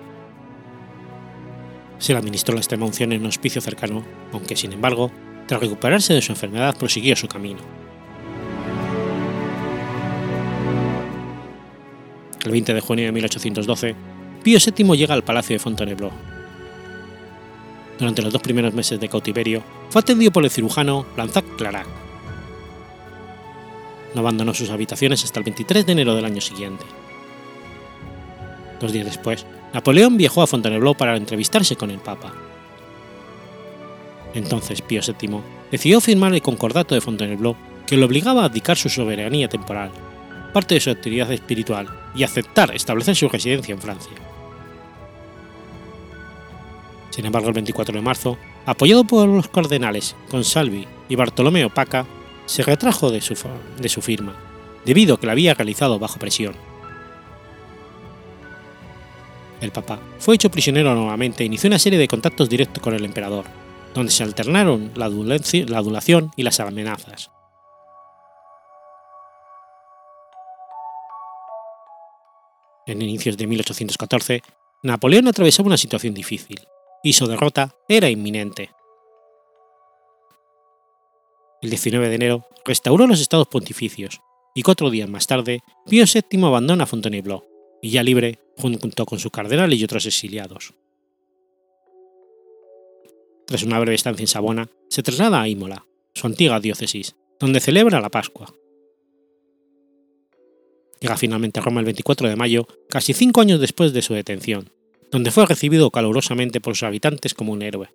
Se 1.99 2.13
le 2.13 2.19
administró 2.19 2.55
la 2.55 2.61
extrema 2.61 2.87
unción 2.87 3.13
en 3.13 3.21
un 3.23 3.29
hospicio 3.29 3.61
cercano, 3.61 4.05
aunque 4.33 4.57
sin 4.57 4.73
embargo, 4.73 5.11
tras 5.47 5.61
recuperarse 5.61 6.15
de 6.15 6.23
su 6.23 6.33
enfermedad 6.33 6.77
prosiguió 6.77 7.15
su 7.17 7.29
camino. 7.29 7.61
El 12.45 12.51
20 12.51 12.75
de 12.75 12.81
junio 12.81 13.07
de 13.07 13.13
1812, 13.13 13.95
Pío 14.43 14.59
VII 14.59 14.97
llega 14.97 15.15
al 15.15 15.25
Palacio 15.25 15.55
de 15.55 15.61
Fontainebleau. 15.61 16.11
Durante 17.99 18.23
los 18.23 18.33
dos 18.33 18.43
primeros 18.43 18.75
meses 18.75 19.01
de 19.01 19.09
cautiverio, 19.09 19.63
fue 19.89 20.01
atendido 20.01 20.33
por 20.33 20.45
el 20.45 20.51
cirujano 20.51 21.07
Lanzac 21.17 21.45
Clarac. 21.57 22.04
No 24.15 24.21
abandonó 24.21 24.55
sus 24.55 24.71
habitaciones 24.71 25.25
hasta 25.25 25.41
el 25.41 25.45
23 25.45 25.87
de 25.87 25.93
enero 25.93 26.15
del 26.15 26.25
año 26.25 26.41
siguiente. 26.41 26.85
Dos 28.81 28.93
días 28.93 29.07
después, 29.07 29.47
Napoleón 29.73 30.17
viajó 30.17 30.43
a 30.43 30.47
Fontainebleau 30.47 30.95
para 30.95 31.17
entrevistarse 31.17 31.77
con 31.77 31.91
el 31.91 31.99
Papa. 31.99 32.33
Entonces 34.35 34.83
Pío 34.83 35.01
VII 35.07 35.41
decidió 35.71 36.01
firmar 36.01 36.35
el 36.35 36.43
Concordato 36.43 36.95
de 36.95 37.01
Fontainebleau 37.01 37.57
que 37.87 37.97
le 37.97 38.05
obligaba 38.05 38.43
a 38.43 38.47
abdicar 38.47 38.77
su 38.77 38.89
soberanía 38.89 39.49
temporal 39.49 39.91
parte 40.55 40.75
de 40.75 40.81
su 40.81 40.89
actividad 40.89 41.31
espiritual 41.33 41.89
y 42.15 42.23
aceptar 42.23 42.75
establecer 42.75 43.17
su 43.17 43.29
residencia 43.29 43.75
en 43.75 43.81
Francia. 43.81 44.13
Sin 47.11 47.27
embargo, 47.27 47.49
el 47.49 47.55
24 47.55 47.95
de 47.95 48.01
marzo, 48.01 48.39
apoyado 48.65 49.05
por 49.05 49.29
los 49.29 49.49
cardenales 49.49 50.17
Consalvi 50.31 50.87
y 51.09 51.17
Bartolomeo 51.17 51.71
Paca, 51.71 52.07
se 52.47 52.63
retrajo 52.63 53.11
de 53.11 53.21
su, 53.21 53.35
de 53.79 53.89
su 53.89 54.03
firma, 54.03 54.35
debido 54.85 55.15
a 55.15 55.21
que 55.21 55.27
la 55.27 55.33
había 55.33 55.55
realizado 55.55 55.99
bajo 55.99 56.19
presión. 56.19 56.55
El 59.61 59.73
Papa 59.73 59.99
fue 60.19 60.35
hecho 60.35 60.51
prisionero 60.51 60.95
nuevamente 60.95 61.43
e 61.43 61.47
inició 61.47 61.69
una 61.69 61.79
serie 61.79 61.99
de 61.99 62.09
contactos 62.09 62.51
directos 62.51 62.83
con 62.83 62.95
el 62.95 63.05
emperador, 63.05 63.47
donde 63.95 64.13
se 64.13 64.23
alternaron 64.23 64.93
la 64.95 65.07
adulación 65.07 66.31
y 66.37 66.43
las 66.43 66.61
amenazas. 66.61 67.31
En 72.87 73.01
inicios 73.01 73.39
de 73.39 73.47
1814, 73.47 74.43
Napoleón 74.83 75.29
atravesaba 75.29 75.69
una 75.69 75.79
situación 75.79 76.13
difícil, 76.13 76.69
y 77.03 77.15
su 77.15 77.27
derrota 77.27 77.75
era 77.89 78.11
inminente. 78.11 78.71
El 81.65 81.71
19 81.71 82.11
de 82.11 82.15
enero 82.15 82.47
restauró 82.67 83.07
los 83.07 83.23
estados 83.23 83.49
pontificios, 83.49 84.21
y 84.55 84.61
cuatro 84.61 84.91
días 84.91 85.09
más 85.09 85.27
tarde, 85.27 85.63
Pío 85.89 86.05
VII 86.05 86.45
abandona 86.45 86.85
Fontainebleau, 86.85 87.43
y 87.81 87.89
ya 87.89 88.03
libre, 88.03 88.39
junto 88.59 89.07
con 89.07 89.19
su 89.19 89.31
cardenal 89.31 89.73
y 89.73 89.83
otros 89.83 90.05
exiliados. 90.05 90.75
Tras 93.47 93.63
una 93.63 93.79
breve 93.79 93.95
estancia 93.95 94.23
en 94.23 94.27
Sabona, 94.27 94.69
se 94.91 95.03
traslada 95.03 95.41
a 95.41 95.49
Imola, 95.49 95.87
su 96.13 96.27
antigua 96.27 96.61
diócesis, 96.61 97.17
donde 97.41 97.61
celebra 97.61 97.99
la 97.99 98.11
Pascua. 98.11 98.55
Llega 101.01 101.17
finalmente 101.17 101.61
a 101.61 101.63
Roma 101.63 101.81
el 101.81 101.87
24 101.87 102.29
de 102.29 102.37
mayo, 102.37 102.69
casi 102.91 103.15
cinco 103.15 103.41
años 103.41 103.59
después 103.59 103.95
de 103.95 104.03
su 104.03 104.13
detención, 104.13 104.71
donde 105.11 105.31
fue 105.31 105.47
recibido 105.47 105.91
calurosamente 105.91 106.61
por 106.61 106.75
sus 106.75 106.83
habitantes 106.83 107.33
como 107.33 107.55
un 107.55 107.63
héroe. 107.63 107.89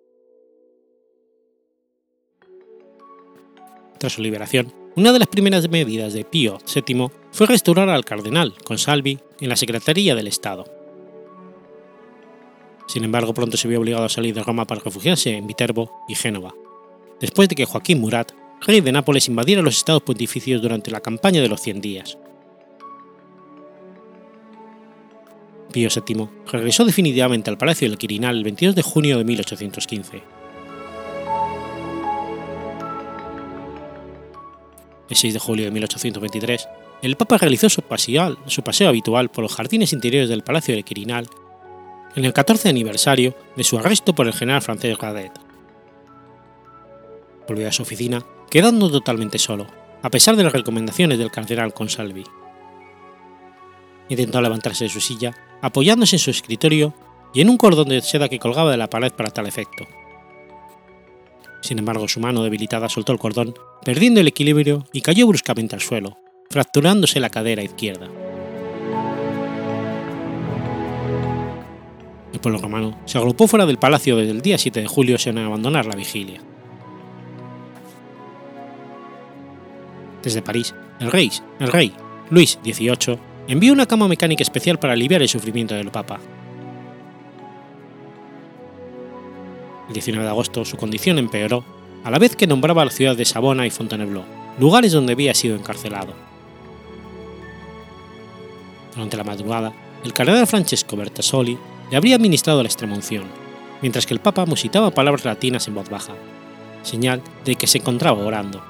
Tras 4.00 4.14
su 4.14 4.22
liberación, 4.22 4.72
una 4.96 5.12
de 5.12 5.18
las 5.18 5.28
primeras 5.28 5.68
medidas 5.68 6.14
de 6.14 6.24
Pío 6.24 6.56
VII 6.74 7.10
fue 7.32 7.46
restaurar 7.46 7.90
al 7.90 8.06
cardenal 8.06 8.54
Consalvi 8.64 9.18
en 9.40 9.50
la 9.50 9.56
Secretaría 9.56 10.14
del 10.14 10.26
Estado. 10.26 10.64
Sin 12.88 13.04
embargo, 13.04 13.34
pronto 13.34 13.58
se 13.58 13.68
vio 13.68 13.78
obligado 13.78 14.06
a 14.06 14.08
salir 14.08 14.34
de 14.34 14.42
Roma 14.42 14.66
para 14.66 14.80
refugiarse 14.80 15.36
en 15.36 15.46
Viterbo 15.46 15.92
y 16.08 16.14
Génova, 16.14 16.54
después 17.20 17.50
de 17.50 17.54
que 17.56 17.66
Joaquín 17.66 18.00
Murat, 18.00 18.32
rey 18.62 18.80
de 18.80 18.90
Nápoles, 18.90 19.28
invadiera 19.28 19.60
los 19.60 19.76
estados 19.76 20.02
pontificios 20.02 20.62
durante 20.62 20.90
la 20.90 21.02
campaña 21.02 21.42
de 21.42 21.48
los 21.50 21.60
Cien 21.60 21.82
Días. 21.82 22.16
Pío 25.74 25.90
VII 25.94 26.26
regresó 26.50 26.86
definitivamente 26.86 27.50
al 27.50 27.58
Palacio 27.58 27.86
del 27.86 27.98
Quirinal 27.98 28.38
el 28.38 28.44
22 28.44 28.74
de 28.76 28.82
junio 28.82 29.18
de 29.18 29.24
1815. 29.24 30.39
El 35.10 35.16
6 35.16 35.34
de 35.34 35.40
julio 35.40 35.64
de 35.64 35.72
1823, 35.72 36.68
el 37.02 37.16
Papa 37.16 37.36
realizó 37.36 37.68
su 37.68 37.82
paseo, 37.82 38.88
habitual 38.88 39.28
por 39.28 39.42
los 39.42 39.54
jardines 39.54 39.92
interiores 39.92 40.28
del 40.28 40.42
Palacio 40.42 40.74
del 40.74 40.84
Quirinal 40.84 41.28
en 42.14 42.24
el 42.24 42.32
14 42.32 42.68
aniversario 42.68 43.34
de 43.56 43.64
su 43.64 43.76
arresto 43.76 44.14
por 44.14 44.28
el 44.28 44.32
general 44.32 44.62
francés 44.62 44.96
Radet. 44.98 45.32
Volvió 47.48 47.68
a 47.68 47.72
su 47.72 47.82
oficina, 47.82 48.24
quedando 48.50 48.88
totalmente 48.90 49.38
solo, 49.38 49.66
a 50.02 50.10
pesar 50.10 50.36
de 50.36 50.44
las 50.44 50.52
recomendaciones 50.52 51.18
del 51.18 51.30
cardenal 51.32 51.74
Consalvi. 51.74 52.24
Intentó 54.08 54.40
levantarse 54.40 54.84
de 54.84 54.90
su 54.90 55.00
silla, 55.00 55.34
apoyándose 55.60 56.16
en 56.16 56.20
su 56.20 56.30
escritorio 56.30 56.94
y 57.34 57.40
en 57.40 57.50
un 57.50 57.56
cordón 57.56 57.88
de 57.88 58.00
seda 58.00 58.28
que 58.28 58.38
colgaba 58.38 58.70
de 58.70 58.76
la 58.76 58.90
pared 58.90 59.12
para 59.12 59.30
tal 59.30 59.46
efecto. 59.46 59.84
Sin 61.62 61.78
embargo, 61.78 62.06
su 62.08 62.20
mano 62.20 62.42
debilitada 62.42 62.88
soltó 62.88 63.12
el 63.12 63.18
cordón, 63.18 63.54
perdiendo 63.84 64.20
el 64.20 64.28
equilibrio 64.28 64.86
y 64.92 65.00
cayó 65.00 65.26
bruscamente 65.26 65.74
al 65.74 65.80
suelo, 65.80 66.18
fracturándose 66.50 67.20
la 67.20 67.30
cadera 67.30 67.62
izquierda. 67.62 68.08
El 72.32 72.40
pueblo 72.40 72.58
romano 72.58 72.98
se 73.06 73.18
agrupó 73.18 73.46
fuera 73.46 73.66
del 73.66 73.78
palacio 73.78 74.16
desde 74.16 74.32
el 74.32 74.40
día 74.40 74.58
7 74.58 74.80
de 74.80 74.86
julio 74.86 75.18
sin 75.18 75.38
abandonar 75.38 75.86
la 75.86 75.96
vigilia. 75.96 76.40
Desde 80.22 80.42
París, 80.42 80.74
el 81.00 81.10
rey, 81.10 81.30
el 81.58 81.72
rey 81.72 81.92
Luis 82.30 82.58
XVIII 82.62 83.18
envió 83.48 83.72
una 83.72 83.86
cama 83.86 84.06
mecánica 84.06 84.42
especial 84.42 84.78
para 84.78 84.92
aliviar 84.92 85.22
el 85.22 85.28
sufrimiento 85.28 85.74
del 85.74 85.90
Papa. 85.90 86.20
El 89.88 89.94
19 89.94 90.24
de 90.24 90.30
agosto 90.30 90.64
su 90.64 90.76
condición 90.76 91.18
empeoró, 91.18 91.64
a 92.04 92.10
la 92.10 92.18
vez 92.18 92.36
que 92.36 92.46
nombraba 92.46 92.84
la 92.84 92.90
ciudad 92.90 93.16
de 93.16 93.24
Savona 93.24 93.66
y 93.66 93.70
Fontainebleau, 93.70 94.24
lugares 94.58 94.92
donde 94.92 95.12
había 95.12 95.34
sido 95.34 95.56
encarcelado. 95.56 96.14
Durante 98.94 99.16
la 99.16 99.24
madrugada, 99.24 99.72
el 100.04 100.12
cardenal 100.12 100.46
Francesco 100.46 100.96
Bertasoli 100.96 101.58
le 101.90 101.96
habría 101.96 102.16
administrado 102.16 102.62
la 102.62 102.68
extremunción, 102.68 103.24
mientras 103.82 104.06
que 104.06 104.14
el 104.14 104.20
Papa 104.20 104.46
musitaba 104.46 104.90
palabras 104.90 105.24
latinas 105.24 105.68
en 105.68 105.74
voz 105.74 105.88
baja, 105.88 106.14
señal 106.82 107.22
de 107.44 107.56
que 107.56 107.66
se 107.66 107.78
encontraba 107.78 108.24
orando. 108.24 108.62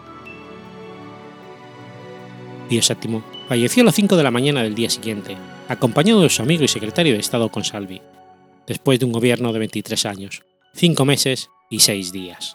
Pío 2.69 2.81
VII 2.81 3.23
falleció 3.49 3.83
a 3.83 3.87
las 3.87 3.95
5 3.95 4.17
de 4.17 4.23
la 4.23 4.31
mañana 4.31 4.63
del 4.63 4.75
día 4.75 4.91
siguiente, 4.91 5.37
acompañado 5.69 6.23
de 6.23 6.31
su 6.31 6.43
amigo 6.43 6.65
y 6.65 6.69
secretario 6.69 7.15
de 7.15 7.21
Estado 7.21 7.51
Consalvi, 7.51 8.01
después 8.67 9.01
de 9.01 9.07
un 9.07 9.13
gobierno 9.13 9.53
de 9.53 9.59
23 9.59 10.07
años, 10.07 10.43
5 10.75 11.05
meses 11.05 11.51
y 11.69 11.81
6 11.81 12.13
días. 12.13 12.55